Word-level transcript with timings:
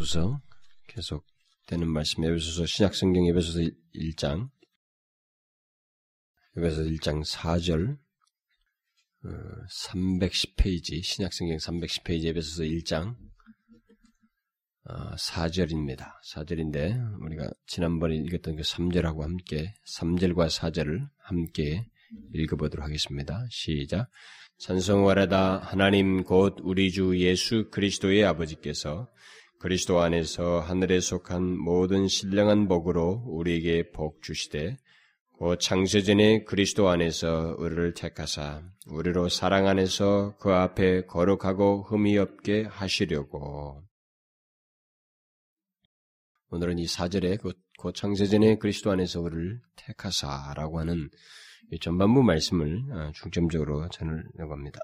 에베소서 0.00 0.40
계속 0.88 1.26
되는 1.66 1.86
말씀 1.88 2.24
에베소서 2.24 2.66
신약 2.66 2.94
성경 2.94 3.26
에베소서 3.26 3.60
1장 3.94 4.48
에베소서 6.56 6.82
1장 6.82 7.22
4절 7.24 7.98
310페이지 9.22 10.98
어, 10.98 11.02
신약 11.02 11.32
성경 11.34 11.56
310페이지 11.58 12.26
에베소서 12.26 12.62
1장 12.62 13.16
4절입니다. 14.86 16.08
어, 16.08 16.12
4절인데 16.34 17.22
우리가 17.22 17.50
지난번에 17.66 18.16
읽었던 18.16 18.56
그 18.56 18.62
3절하고 18.62 19.20
함께 19.20 19.74
3절과 19.98 20.48
4절을 20.48 21.08
함께 21.18 21.86
읽어보도록 22.34 22.84
하겠습니다. 22.84 23.46
시작. 23.50 24.08
찬송하라다 24.58 25.58
하나님 25.58 26.24
곧 26.24 26.56
우리 26.62 26.90
주 26.90 27.18
예수 27.18 27.70
그리스도의 27.70 28.24
아버지께서 28.24 29.08
그리스도 29.60 30.00
안에서 30.00 30.60
하늘에 30.60 31.00
속한 31.00 31.58
모든 31.58 32.08
신령한 32.08 32.66
복으로 32.66 33.22
우리에게 33.26 33.90
복 33.90 34.22
주시되 34.22 34.78
곧 35.36 35.60
창세전에 35.60 36.44
그리스도 36.44 36.88
안에서 36.88 37.56
우리를 37.58 37.92
택하사 37.92 38.62
우리로 38.86 39.28
사랑 39.28 39.68
안에서 39.68 40.34
그 40.38 40.50
앞에 40.50 41.04
거룩하고 41.04 41.82
흠이 41.82 42.16
없게 42.16 42.62
하시려고 42.70 43.84
오늘은 46.48 46.78
이 46.78 46.86
사절에 46.86 47.36
그, 47.36 47.52
그 47.78 47.92
창세전에 47.92 48.56
그리스도 48.56 48.90
안에서 48.90 49.20
우리를 49.20 49.60
택하사라고 49.76 50.80
하는 50.80 51.10
전반부 51.82 52.22
말씀을 52.22 52.82
어, 52.92 53.12
중점적으로 53.12 53.90
전하려고 53.90 54.54
합니다. 54.54 54.80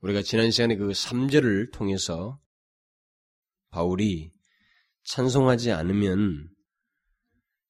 우리가 0.00 0.22
지난 0.22 0.50
시간에 0.50 0.76
그 0.76 0.88
3절을 0.88 1.70
통해서 1.74 2.40
바울이 3.72 4.30
찬송하지 5.04 5.72
않으면 5.72 6.48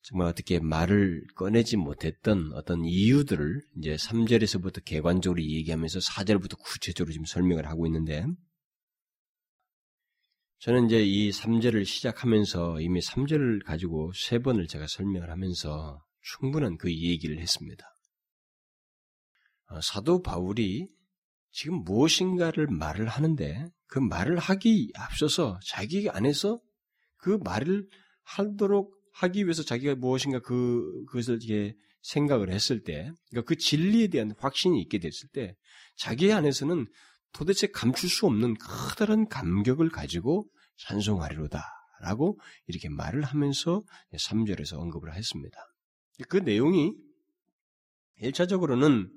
정말 0.02 0.26
어떻게 0.26 0.58
말을 0.58 1.24
꺼내지 1.36 1.76
못했던 1.76 2.52
어떤 2.54 2.84
이유들을 2.84 3.62
이제 3.78 3.94
3절에서부터 3.94 4.84
개관적으로 4.84 5.40
얘기하면서 5.40 6.00
4절부터 6.00 6.58
구체적으로 6.58 7.12
지금 7.12 7.24
설명을 7.24 7.68
하고 7.68 7.86
있는데 7.86 8.26
저는 10.58 10.86
이제 10.86 11.02
이 11.04 11.30
3절을 11.30 11.84
시작하면서 11.84 12.80
이미 12.80 13.00
3절을 13.00 13.64
가지고 13.64 14.12
세 14.14 14.40
번을 14.40 14.66
제가 14.66 14.86
설명을 14.88 15.30
하면서 15.30 16.04
충분한 16.20 16.78
그 16.78 16.92
얘기를 16.92 17.38
했습니다. 17.38 17.84
어, 19.70 19.80
사도 19.80 20.20
바울이 20.20 20.88
지금 21.52 21.84
무엇인가를 21.84 22.66
말을 22.66 23.08
하는데 23.08 23.66
그 23.92 23.98
말을 23.98 24.38
하기 24.38 24.90
앞서서 24.96 25.60
자기 25.66 26.08
안에서 26.08 26.62
그 27.18 27.38
말을 27.44 27.86
하도록 28.22 28.90
하기 29.12 29.44
위해서 29.44 29.62
자기가 29.62 29.96
무엇인가 29.96 30.40
그, 30.40 31.04
그것을 31.08 31.40
이게 31.42 31.74
생각을 32.00 32.50
했을 32.50 32.84
때, 32.84 33.12
그러니까 33.28 33.46
그 33.46 33.56
진리에 33.56 34.06
대한 34.06 34.32
확신이 34.38 34.80
있게 34.80 34.98
됐을 34.98 35.28
때, 35.28 35.56
자기 35.98 36.32
안에서는 36.32 36.86
도대체 37.34 37.66
감출 37.66 38.08
수 38.08 38.24
없는 38.24 38.54
커다란 38.54 39.28
감격을 39.28 39.90
가지고 39.90 40.48
찬송하리로다. 40.78 41.62
라고 42.00 42.40
이렇게 42.68 42.88
말을 42.88 43.24
하면서 43.24 43.82
3절에서 44.14 44.78
언급을 44.78 45.14
했습니다. 45.14 45.58
그 46.30 46.38
내용이 46.38 46.94
1차적으로는 48.22 49.10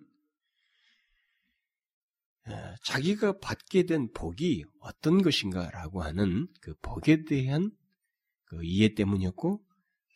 자기가 2.84 3.40
받게 3.40 3.84
된 3.84 4.12
복이 4.14 4.64
어떤 4.80 5.22
것인가라고 5.22 6.04
하는 6.04 6.48
그 6.62 6.76
복에 6.82 7.24
대한 7.26 7.72
그 8.46 8.64
이해 8.64 8.94
때문이었고, 8.94 9.64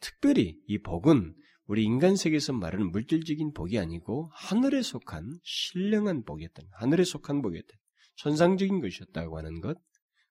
특별히 0.01 0.57
이 0.67 0.77
복은 0.79 1.35
우리 1.65 1.83
인간 1.83 2.15
세계에서 2.15 2.53
말하는 2.53 2.91
물질적인 2.91 3.53
복이 3.53 3.77
아니고 3.77 4.31
하늘에 4.33 4.81
속한 4.81 5.39
신령한 5.43 6.23
복이었다. 6.23 6.63
하늘에 6.73 7.03
속한 7.03 7.41
복이었다. 7.41 7.67
천상적인 8.15 8.81
것이었다고 8.81 9.37
하는 9.37 9.61
것. 9.61 9.77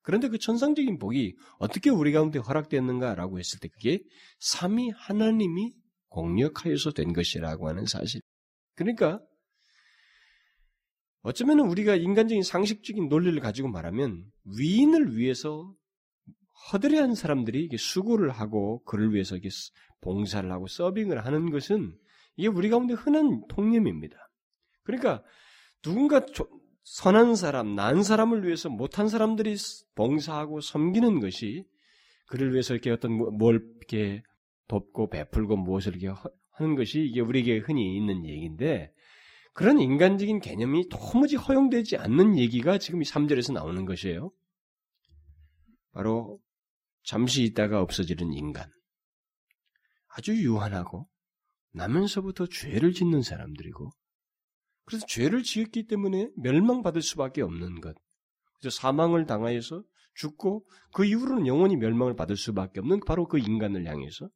그런데 0.03 0.29
그 0.29 0.39
천상적인 0.39 0.99
복이 0.99 1.37
어떻게 1.59 1.91
우리 1.91 2.13
가운데 2.13 2.39
허락되었는가라고 2.39 3.39
했을 3.39 3.61
때 3.61 3.69
그게 3.69 4.01
삼위 4.41 4.91
하나님이 4.97 5.75
공력하여서 6.09 6.93
된 6.93 7.13
것이라고 7.13 7.69
하는 7.69 7.87
사실. 7.87 8.21
그러니까 8.75 9.21
어쩌면 11.23 11.61
우리가 11.61 11.97
인간적인 11.97 12.43
상식적인 12.43 13.09
논리를 13.09 13.39
가지고 13.41 13.69
말하면 13.69 14.25
위인을 14.59 15.17
위해서 15.17 15.75
허드레한 16.73 17.15
사람들이 17.15 17.69
수고를 17.77 18.31
하고 18.31 18.83
그를 18.85 19.13
위해서 19.13 19.37
봉사를 20.01 20.51
하고 20.51 20.67
서빙을 20.67 21.25
하는 21.25 21.51
것은 21.51 21.95
이게 22.37 22.49
우리 22.49 22.69
가운데 22.69 22.95
흔한 22.95 23.43
통념입니다. 23.49 24.17
그러니까 24.85 25.23
누군가 25.83 26.25
선한 26.85 27.37
사람, 27.37 27.75
난 27.75 28.03
사람을 28.03 28.45
위해서 28.47 28.69
못한 28.69 29.09
사람들이 29.09 29.57
봉사하고 29.95 30.61
섬기는 30.61 31.21
것이 31.21 31.67
그를 32.27 32.53
위해서 32.53 32.75
이렇게 32.75 32.91
어떤 32.91 33.13
뭐, 33.13 33.31
뭘 33.31 33.63
이렇게 33.79 34.23
돕고 34.69 35.11
베풀고 35.11 35.57
무엇을 35.57 35.97
이렇게 35.97 36.19
하는 36.53 36.77
것이 36.77 37.01
이게 37.01 37.21
우리에게 37.21 37.59
흔히 37.59 37.97
있는 37.97 38.25
얘기인데 38.25 38.93
그런 39.59 39.81
인간적인 39.81 40.39
개념이 40.39 40.89
도무지 40.89 41.35
허용되지 41.35 41.97
않는 41.97 42.39
얘기가 42.39 42.79
지금 42.79 43.03
이 43.03 43.05
3절에서 43.05 43.55
나오는 43.55 43.85
것이에요. 43.87 44.31
바로 45.91 46.39
잠시 47.03 47.43
있다가 47.43 47.81
없어지는 47.81 48.35
인간. 48.35 48.71
아주 50.11 50.33
유한하고 50.41 51.09
나면서부터 51.73 52.47
죄를 52.47 52.93
짓는 52.93 53.23
사람들이고 53.23 53.91
그래서 54.85 55.05
죄를 55.07 55.43
지었기 55.43 55.89
때문에 55.89 56.31
멸망받을 56.37 57.03
수밖에 57.03 57.43
없는 57.43 57.81
것. 57.81 57.97
그래서 58.61 58.79
사망을 58.79 59.27
당하여서 59.27 59.83
죽고 60.15 60.69
그 60.95 61.05
이후로는 61.05 61.49
영원히 61.49 61.75
멸망을 61.75 62.15
받을 62.15 62.37
수밖에 62.37 62.79
없는 62.79 63.01
바로 63.05 63.27
그 63.27 63.41
인간을 63.41 63.87
향해서 63.87 64.31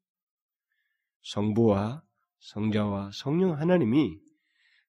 성부와 1.22 2.02
성자와 2.40 3.12
성령 3.14 3.56
하나님이 3.56 4.31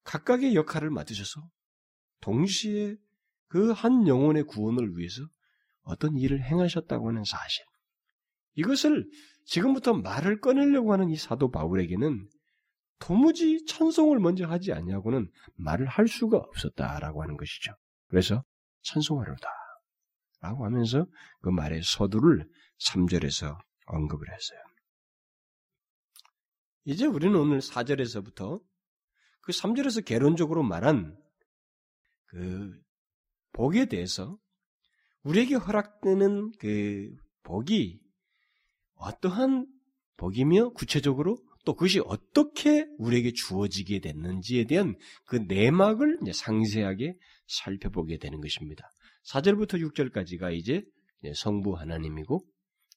각각의 0.03 0.55
역할을 0.55 0.89
맡으셔서 0.89 1.41
동시에 2.21 2.95
그 3.47 3.71
한 3.71 4.07
영혼의 4.07 4.43
구원을 4.45 4.97
위해서 4.97 5.21
어떤 5.83 6.17
일을 6.17 6.41
행하셨다고 6.43 7.09
하는 7.09 7.23
사실. 7.23 7.63
이것을 8.55 9.07
지금부터 9.45 9.93
말을 9.93 10.41
꺼내려고 10.41 10.91
하는 10.91 11.09
이 11.09 11.17
사도 11.17 11.51
바울에게는 11.51 12.27
도무지 12.97 13.65
찬송을 13.65 14.19
먼저 14.19 14.47
하지 14.47 14.73
않냐고는 14.73 15.29
말을 15.55 15.85
할 15.85 16.07
수가 16.07 16.37
없었다라고 16.37 17.21
하는 17.21 17.37
것이죠. 17.37 17.73
그래서 18.07 18.43
찬송하려다 18.81 19.47
라고 20.41 20.65
하면서 20.65 21.05
그 21.41 21.49
말의 21.49 21.83
서두를 21.83 22.49
3절에서 22.79 23.55
언급을 23.85 24.33
했어요. 24.33 24.59
이제 26.85 27.05
우리는 27.05 27.35
오늘 27.35 27.59
4절에서부터 27.59 28.61
그 29.43 29.51
3절에서 29.51 30.03
개론적으로 30.05 30.63
말한 30.63 31.15
그 32.27 32.71
복에 33.51 33.85
대해서 33.85 34.37
우리에게 35.23 35.55
허락되는 35.55 36.53
그 36.59 37.15
복이 37.43 37.99
어떠한 38.95 39.67
복이며 40.17 40.69
구체적으로 40.69 41.37
또 41.65 41.75
그것이 41.75 42.01
어떻게 42.05 42.87
우리에게 42.97 43.31
주어지게 43.33 43.99
됐는지에 43.99 44.65
대한 44.65 44.95
그 45.25 45.35
내막을 45.35 46.19
상세하게 46.33 47.15
살펴보게 47.47 48.17
되는 48.17 48.41
것입니다. 48.41 48.89
4절부터 49.29 49.81
6절까지가 49.91 50.53
이제 50.55 50.83
성부 51.35 51.75
하나님이고 51.75 52.45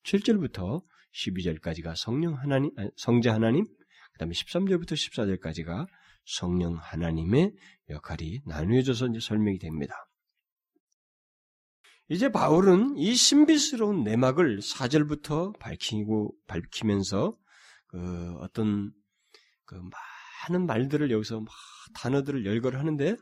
7절부터 0.04 0.82
12절까지가 1.14 1.94
성령 1.96 2.34
하나님, 2.34 2.70
성자 2.96 3.34
하나님, 3.34 3.64
그 3.64 4.19
다음에 4.19 4.32
13절부터 4.32 4.93
14절까지가 4.93 5.87
성령 6.26 6.76
하나님의 6.76 7.55
역할이 7.90 8.43
나누어져서 8.46 9.08
이제 9.08 9.20
설명이 9.20 9.58
됩니다. 9.58 9.94
이제 12.08 12.31
바울은 12.31 12.96
이 12.99 13.14
신비스러운 13.14 14.05
내막을 14.05 14.58
4절부터 14.61 15.58
밝히고, 15.58 16.34
밝히면서 16.46 17.32
그 17.88 18.34
어떤 18.40 18.93
그 19.64 19.81
많은 20.49 20.67
말들을 20.67 21.11
여기서 21.11 21.40
막 21.40 21.49
단어들을 21.94 22.44
열거를 22.46 22.79
하는데 22.79 23.17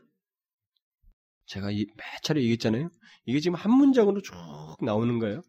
제가 1.47 1.71
이 1.71 1.85
몇 1.95 2.21
차례 2.23 2.41
얘기했잖아요. 2.41 2.89
이게 3.25 3.39
지금 3.39 3.55
한 3.55 3.71
문장으로 3.71 4.21
쭉 4.21 4.33
나오는 4.81 5.19
거예요. 5.19 5.41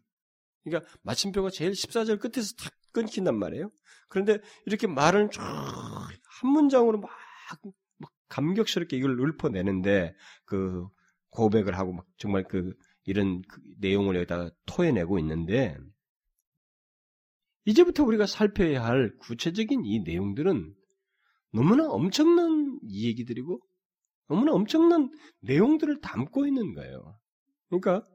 그러니까 0.63 0.89
마침표가 1.03 1.49
제일 1.51 1.71
14절 1.71 2.19
끝에서 2.19 2.55
탁 2.55 2.73
끊긴단 2.91 3.37
말이에요. 3.37 3.71
그런데 4.09 4.39
이렇게 4.65 4.87
말을 4.87 5.29
쭉 5.31 5.41
한 6.39 6.51
문장으로 6.51 6.99
막, 6.99 7.09
막 7.97 8.11
감격스럽게 8.29 8.97
이걸 8.97 9.19
읊어내는데 9.19 10.15
그 10.45 10.87
고백을 11.29 11.77
하고 11.77 11.93
막 11.93 12.05
정말 12.17 12.43
그 12.43 12.73
이런 13.03 13.41
그 13.43 13.61
내용을 13.79 14.15
여기다가 14.15 14.51
토해내고 14.65 15.19
있는데 15.19 15.77
이제부터 17.65 18.03
우리가 18.03 18.25
살펴야 18.25 18.83
할 18.83 19.15
구체적인 19.19 19.85
이 19.85 19.99
내용들은 19.99 20.73
너무나 21.51 21.87
엄청난 21.89 22.79
이 22.83 23.07
얘기들이고 23.07 23.59
너무나 24.27 24.53
엄청난 24.53 25.09
내용들을 25.41 26.01
담고 26.01 26.45
있는 26.45 26.73
거예요. 26.73 27.19
그러니까 27.69 28.05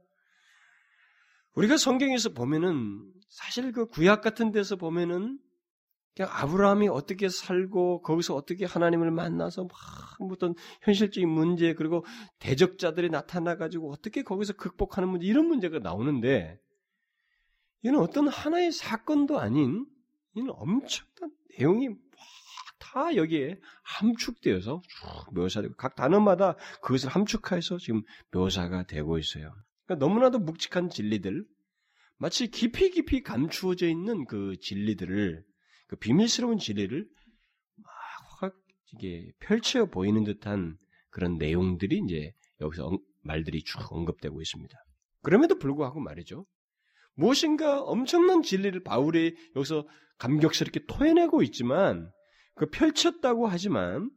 우리가 1.54 1.76
성경에서 1.76 2.30
보면은 2.30 3.12
사실 3.28 3.72
그 3.72 3.86
구약 3.86 4.22
같은 4.22 4.52
데서 4.52 4.76
보면은 4.76 5.38
그냥 6.14 6.30
아브라함이 6.32 6.88
어떻게 6.88 7.28
살고 7.28 8.02
거기서 8.02 8.34
어떻게 8.34 8.66
하나님을 8.66 9.10
만나서 9.10 9.64
막 9.64 9.70
어떤 10.30 10.54
현실적인 10.82 11.28
문제 11.28 11.74
그리고 11.74 12.04
대적자들이 12.38 13.08
나타나 13.10 13.56
가지고 13.56 13.90
어떻게 13.90 14.22
거기서 14.22 14.54
극복하는 14.54 15.08
문제 15.08 15.26
이런 15.26 15.46
문제가 15.46 15.78
나오는데 15.78 16.58
이는 17.82 17.98
어떤 17.98 18.28
하나의 18.28 18.72
사건도 18.72 19.38
아닌 19.38 19.86
이는 20.34 20.50
엄청난 20.50 21.30
내용이 21.58 21.90
다 22.78 23.16
여기에 23.16 23.58
함축되어서 23.82 24.82
쭉 24.82 25.34
묘사되고 25.34 25.74
각 25.76 25.94
단어마다 25.94 26.56
그것을 26.82 27.08
함축해서 27.08 27.78
지금 27.78 28.02
묘사가 28.32 28.84
되고 28.84 29.18
있어요. 29.18 29.54
그러니까 29.86 30.06
너무나도 30.06 30.40
묵직한 30.40 30.90
진리들, 30.90 31.44
마치 32.18 32.50
깊이 32.50 32.90
깊이 32.90 33.22
감추어져 33.22 33.88
있는 33.88 34.26
그 34.26 34.56
진리들을 34.60 35.44
그 35.86 35.96
비밀스러운 35.96 36.58
진리를 36.58 37.06
막 38.40 38.54
이게 38.92 39.30
펼쳐 39.40 39.86
보이는 39.86 40.24
듯한 40.24 40.76
그런 41.10 41.36
내용들이 41.38 42.00
이제 42.04 42.32
여기서 42.60 42.98
말들이 43.22 43.62
쭉 43.62 43.80
언급되고 43.92 44.40
있습니다. 44.40 44.74
그럼에도 45.22 45.58
불구하고 45.58 46.00
말이죠. 46.00 46.46
무엇인가 47.14 47.82
엄청난 47.82 48.42
진리를 48.42 48.82
바울이 48.82 49.36
여기서 49.56 49.86
감격스럽게 50.18 50.86
토해내고 50.86 51.42
있지만 51.42 52.10
그 52.54 52.66
펼쳤다고 52.70 53.46
하지만 53.46 54.10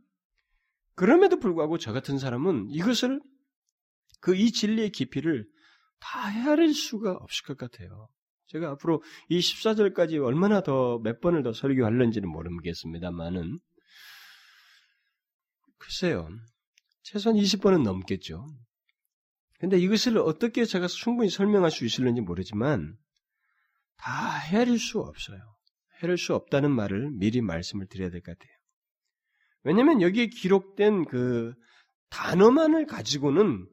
그럼에도 0.95 1.39
불구하고 1.39 1.77
저 1.77 1.91
같은 1.91 2.17
사람은 2.17 2.69
이것을 2.69 3.21
그 4.21 4.35
이 4.35 4.51
진리의 4.51 4.89
깊이를 4.91 5.47
다 5.99 6.27
헤아릴 6.27 6.73
수가 6.73 7.13
없을 7.13 7.45
것 7.45 7.57
같아요. 7.57 8.09
제가 8.47 8.71
앞으로 8.71 9.01
이 9.29 9.39
14절까지 9.39 10.23
얼마나 10.23 10.61
더 10.61 10.99
몇 11.03 11.19
번을 11.19 11.43
더 11.43 11.51
설교할는지는 11.53 12.29
모르겠습니다만은 12.29 13.59
글쎄요. 15.77 16.29
최소한 17.03 17.37
20번은 17.37 17.83
넘겠죠. 17.83 18.47
근데 19.59 19.77
이것을 19.77 20.17
어떻게 20.17 20.65
제가 20.65 20.87
충분히 20.87 21.29
설명할 21.29 21.71
수 21.71 21.85
있을는지 21.85 22.21
모르지만 22.21 22.97
다 23.97 24.37
헤아릴 24.37 24.79
수 24.79 24.99
없어요. 24.99 25.39
헤아릴 26.01 26.17
수 26.17 26.35
없다는 26.35 26.71
말을 26.71 27.11
미리 27.11 27.41
말씀을 27.41 27.87
드려야 27.87 28.09
될 28.09 28.21
것 28.21 28.37
같아요. 28.37 28.53
왜냐하면 29.63 30.01
여기에 30.01 30.27
기록된 30.27 31.05
그 31.05 31.53
단어만을 32.09 32.85
가지고는 32.85 33.67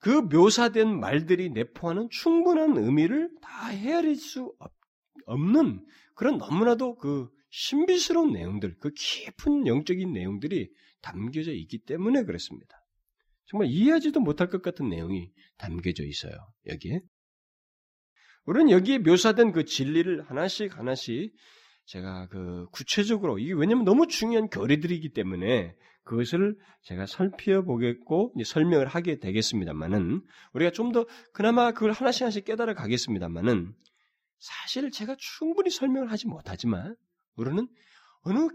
그 0.00 0.08
묘사된 0.08 0.98
말들이 0.98 1.50
내포하는 1.50 2.08
충분한 2.10 2.76
의미를 2.76 3.30
다 3.42 3.68
헤아릴 3.68 4.16
수 4.16 4.54
없는 5.26 5.84
그런 6.14 6.38
너무나도 6.38 6.96
그 6.96 7.28
신비스러운 7.50 8.32
내용들, 8.32 8.78
그 8.78 8.90
깊은 8.92 9.66
영적인 9.66 10.12
내용들이 10.12 10.70
담겨져 11.02 11.52
있기 11.52 11.78
때문에 11.84 12.24
그렇습니다. 12.24 12.76
정말 13.46 13.68
이해하지도 13.68 14.20
못할 14.20 14.48
것 14.48 14.62
같은 14.62 14.88
내용이 14.88 15.32
담겨져 15.58 16.04
있어요. 16.04 16.32
여기에. 16.66 17.00
우리는 18.46 18.70
여기에 18.70 18.98
묘사된 18.98 19.52
그 19.52 19.64
진리를 19.64 20.22
하나씩 20.22 20.78
하나씩 20.78 21.34
제가 21.86 22.28
그 22.28 22.66
구체적으로 22.72 23.38
이게 23.38 23.52
왜냐면 23.52 23.84
너무 23.84 24.06
중요한 24.06 24.48
결의들이기 24.48 25.12
때문에 25.12 25.74
그것을 26.10 26.56
제가 26.82 27.06
살펴보겠고 27.06 28.34
설명을 28.44 28.88
하게 28.88 29.20
되겠습니다만은 29.20 30.26
우리가 30.54 30.72
좀 30.72 30.90
더 30.90 31.06
그나마 31.32 31.70
그걸 31.70 31.92
하나씩 31.92 32.22
하나씩 32.22 32.44
깨달아 32.46 32.74
가겠습니다만은 32.74 33.72
사실 34.40 34.90
제가 34.90 35.14
충분히 35.20 35.70
설명을 35.70 36.10
하지 36.10 36.26
못하지만 36.26 36.96
우리는 37.36 37.68
어느 38.22 38.48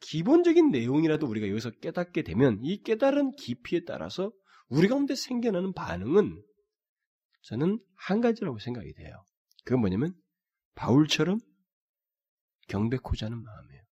기본적인 0.00 0.70
내용이라도 0.70 1.26
우리가 1.26 1.48
여기서 1.48 1.70
깨닫게 1.70 2.20
되면 2.22 2.58
이 2.62 2.82
깨달은 2.82 3.30
깊이에 3.36 3.84
따라서 3.86 4.30
우리 4.68 4.86
가운데 4.86 5.14
생겨나는 5.14 5.72
반응은 5.72 6.42
저는 7.44 7.78
한 7.96 8.20
가지라고 8.20 8.58
생각이 8.58 8.92
돼요. 8.92 9.24
그건 9.64 9.80
뭐냐면 9.80 10.12
바울처럼 10.74 11.40
경배코자 12.68 13.24
하는 13.24 13.42
마음이에요. 13.42 13.82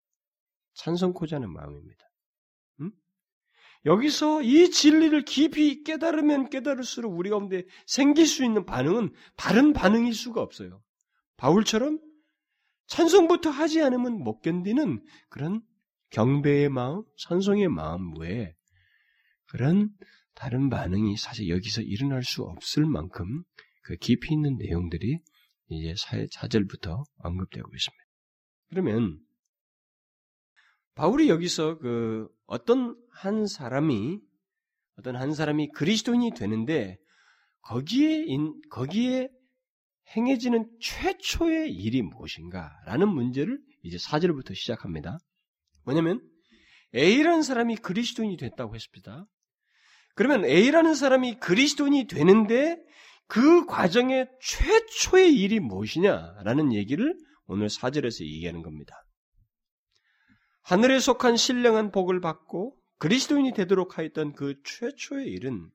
찬성코자 0.75 1.37
하는 1.37 1.51
마음입니다. 1.51 2.08
음? 3.89 3.93
여기서 3.93 4.43
이 4.43 4.71
진리를 4.71 5.25
깊이 5.25 5.83
깨달으면 5.83 6.51
깨달을수록 6.51 7.17
우리 7.17 7.31
가운데 7.31 7.65
생길 7.87 8.27
수 8.27 8.45
있는 8.45 8.65
반응은 8.65 9.13
다른 9.37 9.73
반응일 9.73 10.15
수가 10.15 10.43
없어요. 10.43 10.83
바울처럼 11.37 12.01
찬송부터 12.87 13.51
하지 13.51 13.83
않으면 13.83 14.23
못 14.23 14.41
견디는 14.41 15.05
그런 15.29 15.63
경배의 16.11 16.69
마음, 16.71 17.05
찬송의 17.19 17.69
마음 17.69 18.19
외에 18.19 18.55
그런 19.47 19.91
다른 20.35 20.71
반응이 20.71 21.17
사실 21.17 21.49
여기서 21.49 21.83
일어날 21.83 22.23
수 22.23 22.43
없을 22.43 22.87
만큼 22.87 23.43
그 23.83 23.97
깊이 23.97 24.33
있는 24.35 24.57
내용들이 24.57 25.19
이제 25.71 25.95
사절부터 26.31 27.05
언급되고 27.19 27.69
있습니다. 27.75 28.05
그러면 28.71 29.19
바울이 30.99 31.29
여기서 31.29 31.79
그 31.79 32.27
어떤 32.47 32.97
한 33.13 33.47
사람이 33.47 34.19
어떤 34.99 35.15
한 35.15 35.33
사람이 35.33 35.69
그리스도인이 35.69 36.33
되는데 36.33 36.99
거기에 37.61 38.25
인, 38.27 38.61
거기에 38.69 39.29
행해지는 40.17 40.69
최초의 40.81 41.73
일이 41.73 42.03
무엇인가라는 42.03 43.09
문제를 43.09 43.61
이제 43.85 43.97
사절부터 43.97 44.55
시작합니다. 44.55 45.19
뭐냐면 45.85 46.21
A라는 46.97 47.43
사람이 47.45 47.77
그리스도인이 47.77 48.37
됐다고 48.37 48.75
했습니다. 48.75 49.25
그러면 50.17 50.45
A라는 50.45 50.97
사람이 50.97 51.39
그리스도인이 51.39 52.09
되는데 52.09 52.77
그 53.29 53.67
과정의 53.67 54.29
최초의 54.41 55.33
일이 55.33 55.61
무엇이냐라는 55.61 56.73
얘기를 56.73 57.17
오늘 57.47 57.71
사절에서 57.71 58.25
얘기하는 58.25 58.63
겁니다. 58.63 59.05
하늘에 60.69 61.01
속한 61.01 61.39
신령한 61.39 61.93
복을 61.93 62.21
받고 62.21 62.77
그리스도인이 62.99 63.55
되도록 63.55 63.97
하였던 63.97 64.35
그 64.35 64.61
최초의 64.65 65.27
일은 65.29 65.71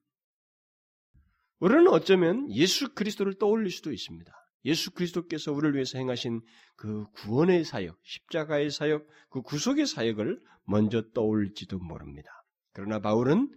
우리는 1.58 1.88
어쩌면 1.88 2.48
예수 2.52 2.94
그리스도를 2.94 3.34
떠올릴 3.40 3.72
수도 3.72 3.90
있습니다. 3.90 4.32
예수 4.66 4.92
그리스도께서 4.92 5.50
우리를 5.50 5.74
위해서 5.74 5.98
행하신 5.98 6.42
그 6.76 7.06
구원의 7.10 7.64
사역, 7.64 7.98
십자가의 8.04 8.70
사역, 8.70 9.04
그 9.30 9.42
구속의 9.42 9.86
사역을 9.86 10.40
먼저 10.62 11.02
떠올릴지도 11.12 11.80
모릅니다. 11.80 12.30
그러나 12.72 13.00
바울은 13.00 13.50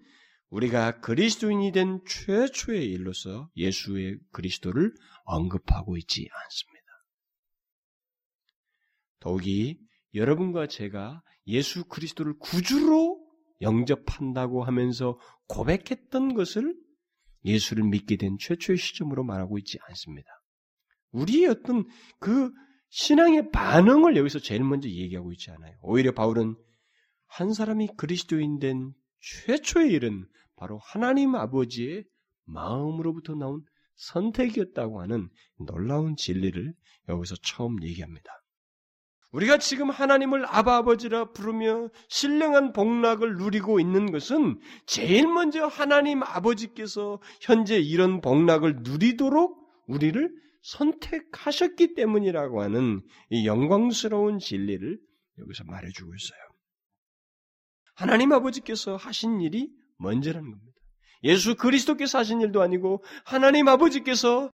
우리가 0.50 1.01
그리스도인이 1.01 1.72
된 1.72 2.01
최초의 2.08 2.84
일로서 2.84 3.51
예수의 3.56 4.17
그리스도를 4.32 4.91
언급하고 5.25 5.98
있지 5.98 6.27
않습니다. 6.34 6.88
더욱이 9.20 9.86
여러분과 10.17 10.67
제가 10.67 11.21
예수 11.47 11.86
그리스도를 11.86 12.38
구주로 12.39 13.25
영접한다고 13.62 14.63
하면서 14.63 15.19
고백했던 15.47 16.33
것을 16.33 16.75
예수를 17.45 17.83
믿게 17.86 18.17
된 18.17 18.38
최초의 18.39 18.77
시점으로 18.77 19.24
말하고 19.24 19.57
있지 19.57 19.79
않습니다. 19.88 20.29
우리의 21.12 21.47
어떤 21.47 21.86
그 22.19 22.51
신앙의 22.89 23.51
반응을 23.51 24.17
여기서 24.17 24.39
제일 24.39 24.63
먼저 24.63 24.89
얘기하고 24.89 25.31
있지 25.33 25.51
않아요. 25.51 25.75
오히려 25.81 26.12
바울은 26.13 26.55
한 27.27 27.53
사람이 27.53 27.89
그리스도인 27.97 28.59
된 28.59 28.93
최초의 29.19 29.91
일은 29.91 30.27
바로 30.55 30.79
하나님 30.83 31.36
아버지의 31.36 32.05
마음으로부터 32.45 33.36
나온 33.36 33.63
선택이었다고 33.95 35.01
하는 35.01 35.29
놀라운 35.57 36.15
진리를 36.15 36.74
여기서 37.09 37.36
처음 37.41 37.81
얘기합니다. 37.83 38.31
우리가 39.31 39.57
지금 39.57 39.89
하나님을 39.89 40.46
아바 40.48 40.77
아버지라 40.77 41.31
부르며 41.31 41.89
신령한 42.07 42.72
복락을 42.72 43.36
누리고 43.36 43.79
있는 43.79 44.12
것은 44.12 44.60
제일 44.86 45.27
먼저 45.27 45.65
하나님 45.65 46.24
아버지께서 46.24 47.19
현재 47.41 47.77
이런 47.77 48.22
복락을 48.22 48.77
누리도록 48.84 49.57
우리를 49.88 50.34
선택하셨기 50.62 51.93
때문이라고 51.96 52.62
하는 52.62 53.01
이 53.29 53.46
영광스러운 53.46 54.39
진리를 54.39 55.00
여기서 55.39 55.63
말해주고 55.65 56.13
있어요. 56.15 56.39
하나님 57.96 58.31
아버지께서 58.31 58.96
하신 58.96 59.41
일이 59.41 59.69
먼저라는 59.98 60.50
겁니다. 60.50 60.77
예수 61.24 61.55
그리스도께서 61.55 62.19
하신 62.19 62.41
일도 62.41 62.62
아니고 62.62 63.03
하나님 63.25 63.67
아버지께서 63.67 64.51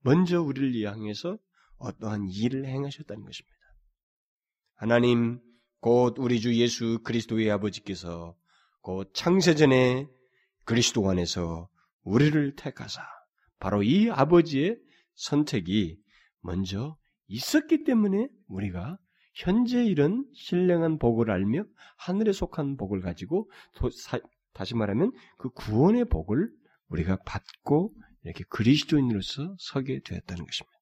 먼저 0.00 0.40
우리를 0.40 0.90
향해서 0.90 1.38
어떠한 1.84 2.28
일을 2.28 2.66
행하셨다는 2.66 3.24
것입니다. 3.24 3.56
하나님 4.74 5.40
곧 5.80 6.16
우리 6.18 6.40
주 6.40 6.54
예수 6.56 7.00
그리스도의 7.04 7.50
아버지께서 7.50 8.36
곧 8.80 9.10
창세전에 9.14 10.08
그리스도 10.64 11.08
안에서 11.08 11.68
우리를 12.02 12.56
택하사 12.56 13.02
바로 13.58 13.82
이 13.82 14.10
아버지의 14.10 14.78
선택이 15.14 15.98
먼저 16.40 16.96
있었기 17.26 17.84
때문에 17.84 18.28
우리가 18.46 18.98
현재 19.34 19.84
이런 19.84 20.26
신령한 20.34 20.98
복을 20.98 21.30
알며 21.30 21.64
하늘에 21.96 22.32
속한 22.32 22.76
복을 22.76 23.00
가지고 23.00 23.50
다시 24.52 24.74
말하면 24.74 25.12
그 25.38 25.50
구원의 25.50 26.06
복을 26.06 26.50
우리가 26.88 27.18
받고 27.24 27.94
이렇게 28.22 28.44
그리스도인으로서 28.48 29.56
서게 29.58 30.00
되었다는 30.04 30.44
것입니다. 30.44 30.73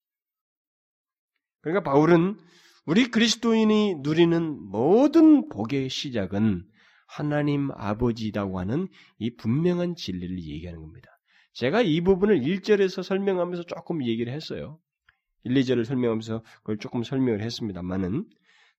그러니까 1.62 1.82
바울은 1.90 2.36
우리 2.84 3.10
그리스도인이 3.10 3.96
누리는 4.02 4.70
모든 4.70 5.48
복의 5.48 5.88
시작은 5.88 6.64
하나님 7.06 7.70
아버지라고 7.72 8.58
하는 8.58 8.88
이 9.18 9.34
분명한 9.36 9.94
진리를 9.96 10.38
얘기하는 10.38 10.80
겁니다. 10.80 11.08
제가 11.54 11.82
이 11.82 12.00
부분을 12.00 12.40
1절에서 12.40 13.02
설명하면서 13.02 13.64
조금 13.64 14.04
얘기를 14.04 14.32
했어요. 14.32 14.78
1, 15.44 15.54
2절을 15.54 15.84
설명하면서 15.84 16.42
그걸 16.58 16.78
조금 16.78 17.02
설명을 17.02 17.42
했습니다만은 17.42 18.24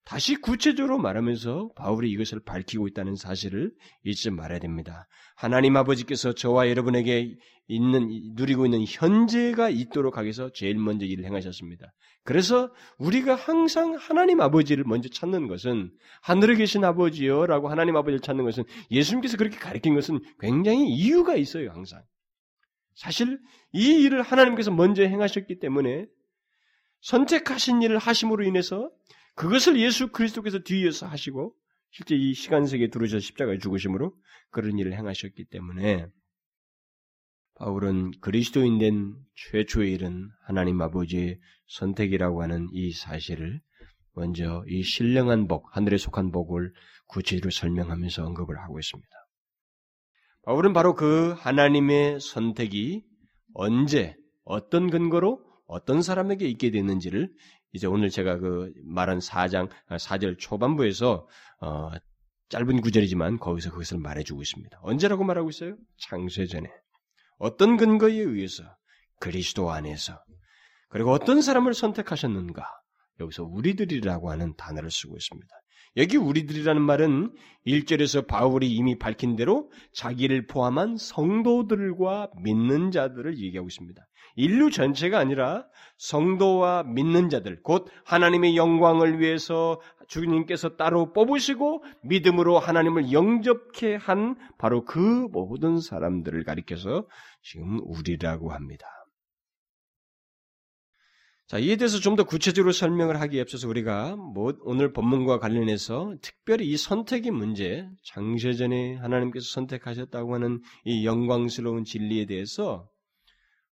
다시 0.04 0.36
구체적으로 0.36 0.98
말하면서 0.98 1.70
바울이 1.76 2.10
이것을 2.10 2.40
밝히고 2.40 2.88
있다는 2.88 3.16
사실을 3.16 3.72
잊지 4.04 4.30
말아야 4.30 4.58
됩니다. 4.58 5.08
하나님 5.34 5.76
아버지께서 5.76 6.34
저와 6.34 6.68
여러분에게 6.68 7.36
있는 7.66 8.34
누리고 8.34 8.66
있는 8.66 8.84
현재가 8.86 9.70
있도록 9.70 10.18
하기 10.18 10.26
위해서 10.26 10.50
제일 10.52 10.76
먼저 10.76 11.06
일을 11.06 11.24
행하셨습니다. 11.24 11.92
그래서 12.22 12.70
우리가 12.98 13.34
항상 13.34 13.94
하나님 13.94 14.40
아버지를 14.40 14.84
먼저 14.86 15.08
찾는 15.08 15.48
것은 15.48 15.90
하늘에 16.20 16.56
계신 16.56 16.84
아버지요라고 16.84 17.68
하나님 17.68 17.96
아버지를 17.96 18.20
찾는 18.20 18.44
것은 18.44 18.64
예수님께서 18.90 19.38
그렇게 19.38 19.56
가르친 19.56 19.94
것은 19.94 20.20
굉장히 20.38 20.86
이유가 20.88 21.36
있어요, 21.36 21.70
항상. 21.70 22.02
사실 22.94 23.40
이 23.72 24.02
일을 24.02 24.22
하나님께서 24.22 24.70
먼저 24.70 25.02
행하셨기 25.02 25.58
때문에 25.58 26.06
선택하신 27.00 27.82
일을 27.82 27.98
하심으로 27.98 28.44
인해서 28.44 28.90
그것을 29.34 29.80
예수 29.80 30.08
그리스도께서 30.08 30.60
뒤에서 30.60 31.06
하시고 31.06 31.54
실제 31.90 32.16
이 32.16 32.34
시간 32.34 32.66
세계에 32.66 32.88
들어오셔서 32.88 33.20
십자가에 33.20 33.58
죽으심으로 33.58 34.14
그런 34.50 34.78
일을 34.78 34.94
행하셨기 34.94 35.46
때문에 35.46 36.06
바울은 37.56 38.12
그리스도인 38.20 38.78
된 38.78 39.14
최초의 39.52 39.92
일은 39.92 40.28
하나님 40.44 40.80
아버지의 40.80 41.38
선택이라고 41.68 42.42
하는 42.42 42.68
이 42.72 42.92
사실을 42.92 43.60
먼저 44.14 44.64
이 44.68 44.82
신령한 44.82 45.46
복, 45.46 45.76
하늘에 45.76 45.96
속한 45.98 46.32
복을 46.32 46.72
구체적으로 47.06 47.50
설명하면서 47.50 48.24
언급을 48.24 48.58
하고 48.58 48.78
있습니다. 48.78 49.08
바울은 50.44 50.72
바로 50.72 50.94
그 50.94 51.32
하나님의 51.38 52.20
선택이 52.20 53.04
언제, 53.54 54.16
어떤 54.44 54.90
근거로 54.90 55.40
어떤 55.66 56.02
사람에게 56.02 56.46
있게 56.48 56.70
됐는지를 56.70 57.32
이제 57.74 57.88
오늘 57.88 58.08
제가 58.08 58.38
그 58.38 58.72
말한 58.84 59.18
4장, 59.18 59.68
4절 59.88 60.38
초반부에서 60.38 61.26
어, 61.60 61.90
짧은 62.48 62.80
구절이지만 62.80 63.38
거기서 63.38 63.72
그것을 63.72 63.98
말해주고 63.98 64.42
있습니다. 64.42 64.78
언제라고 64.82 65.24
말하고 65.24 65.50
있어요? 65.50 65.76
창세 65.98 66.46
전에. 66.46 66.70
어떤 67.38 67.76
근거에 67.76 68.14
의해서 68.14 68.62
그리스도 69.18 69.72
안에서 69.72 70.22
그리고 70.88 71.10
어떤 71.10 71.42
사람을 71.42 71.74
선택하셨는가? 71.74 72.64
여기서 73.18 73.42
우리들이라고 73.42 74.30
하는 74.30 74.54
단어를 74.56 74.92
쓰고 74.92 75.16
있습니다. 75.16 75.48
여기 75.96 76.16
우리들이라는 76.16 76.82
말은 76.82 77.32
1절에서 77.66 78.26
바울이 78.26 78.68
이미 78.68 78.98
밝힌 78.98 79.36
대로 79.36 79.70
자기를 79.92 80.46
포함한 80.46 80.96
성도들과 80.96 82.30
믿는 82.42 82.90
자들을 82.90 83.38
얘기하고 83.38 83.68
있습니다. 83.68 84.04
인류 84.36 84.70
전체가 84.70 85.18
아니라 85.18 85.64
성도와 85.96 86.82
믿는 86.82 87.28
자들, 87.28 87.62
곧 87.62 87.88
하나님의 88.04 88.56
영광을 88.56 89.20
위해서 89.20 89.80
주님께서 90.08 90.70
따로 90.76 91.12
뽑으시고 91.12 91.84
믿음으로 92.02 92.58
하나님을 92.58 93.12
영접케 93.12 93.94
한 93.94 94.36
바로 94.58 94.84
그 94.84 95.28
모든 95.30 95.78
사람들을 95.78 96.42
가리켜서 96.44 97.06
지금 97.42 97.80
우리라고 97.84 98.50
합니다. 98.50 98.86
자, 101.46 101.58
이에 101.58 101.76
대해서 101.76 101.98
좀 102.00 102.16
더 102.16 102.24
구체적으로 102.24 102.72
설명을 102.72 103.20
하기에 103.20 103.42
앞서서 103.42 103.68
우리가 103.68 104.16
뭐 104.16 104.54
오늘 104.60 104.92
본문과 104.92 105.40
관련해서 105.40 106.14
특별히 106.22 106.66
이 106.70 106.76
선택의 106.76 107.32
문제, 107.32 107.86
장세전에 108.04 108.96
하나님께서 108.96 109.46
선택하셨다고 109.52 110.34
하는 110.34 110.62
이 110.84 111.04
영광스러운 111.04 111.84
진리에 111.84 112.26
대해서 112.26 112.88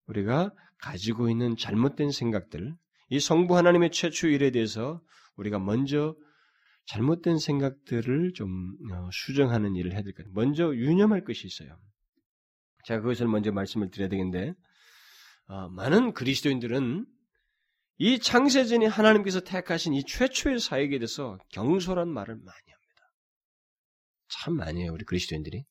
우리가 0.08 0.52
가지고 0.80 1.30
있는 1.30 1.58
잘못된 1.58 2.12
생각들, 2.12 2.76
이 3.10 3.20
성부 3.20 3.56
하나님의 3.58 3.92
최초 3.92 4.28
일에 4.30 4.52
대해서 4.52 5.02
우리가 5.36 5.60
먼저 5.60 6.16
잘못된 6.88 7.38
생각들을 7.38 8.34
좀 8.34 8.50
어, 8.92 9.10
수정하는 9.12 9.76
일을 9.76 9.92
해야 9.92 10.02
될것 10.02 10.26
같아요. 10.26 10.34
먼저 10.34 10.74
유념할 10.74 11.24
것이 11.24 11.46
있어요. 11.46 11.78
제가 12.86 13.02
그것을 13.02 13.28
먼저 13.28 13.52
말씀을 13.52 13.92
드려야 13.92 14.10
되겠는데, 14.10 14.54
어, 15.50 15.70
많은 15.70 16.14
그리스도인들은 16.14 17.06
이 18.02 18.18
창세전이 18.18 18.86
하나님께서 18.86 19.42
택하신 19.42 19.94
이 19.94 20.06
최초의 20.06 20.60
사역에 20.60 21.00
대해서 21.00 21.38
경솔한 21.50 22.08
말을 22.08 22.34
많이 22.34 22.48
합니다. 22.48 23.14
참 24.30 24.56
많이 24.56 24.84
해요, 24.84 24.94
우리 24.94 25.04
그리스도인들이. 25.04 25.66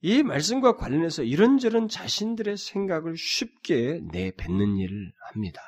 이 0.00 0.22
말씀과 0.24 0.76
관련해서 0.76 1.22
이런저런 1.22 1.88
자신들의 1.88 2.56
생각을 2.56 3.16
쉽게 3.16 4.00
내뱉는 4.10 4.78
일을 4.78 5.12
합니다. 5.30 5.62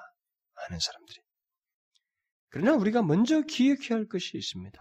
많은 0.57 0.81
사람들이. 0.81 1.21
그러나 2.49 2.75
우리가 2.75 3.03
먼저 3.03 3.43
기억해야 3.43 3.97
할 3.97 4.09
것이 4.09 4.37
있습니다. 4.37 4.77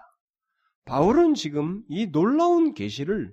바울은 0.85 1.35
지금 1.35 1.83
이 1.87 2.07
놀라운 2.07 2.73
계시를 2.73 3.31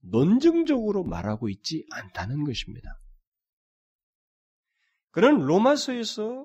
논증적으로 0.00 1.04
말하고 1.04 1.50
있지 1.50 1.84
않다는 1.90 2.44
것입니다. 2.44 2.98
그는 5.16 5.38
로마서에서 5.46 6.44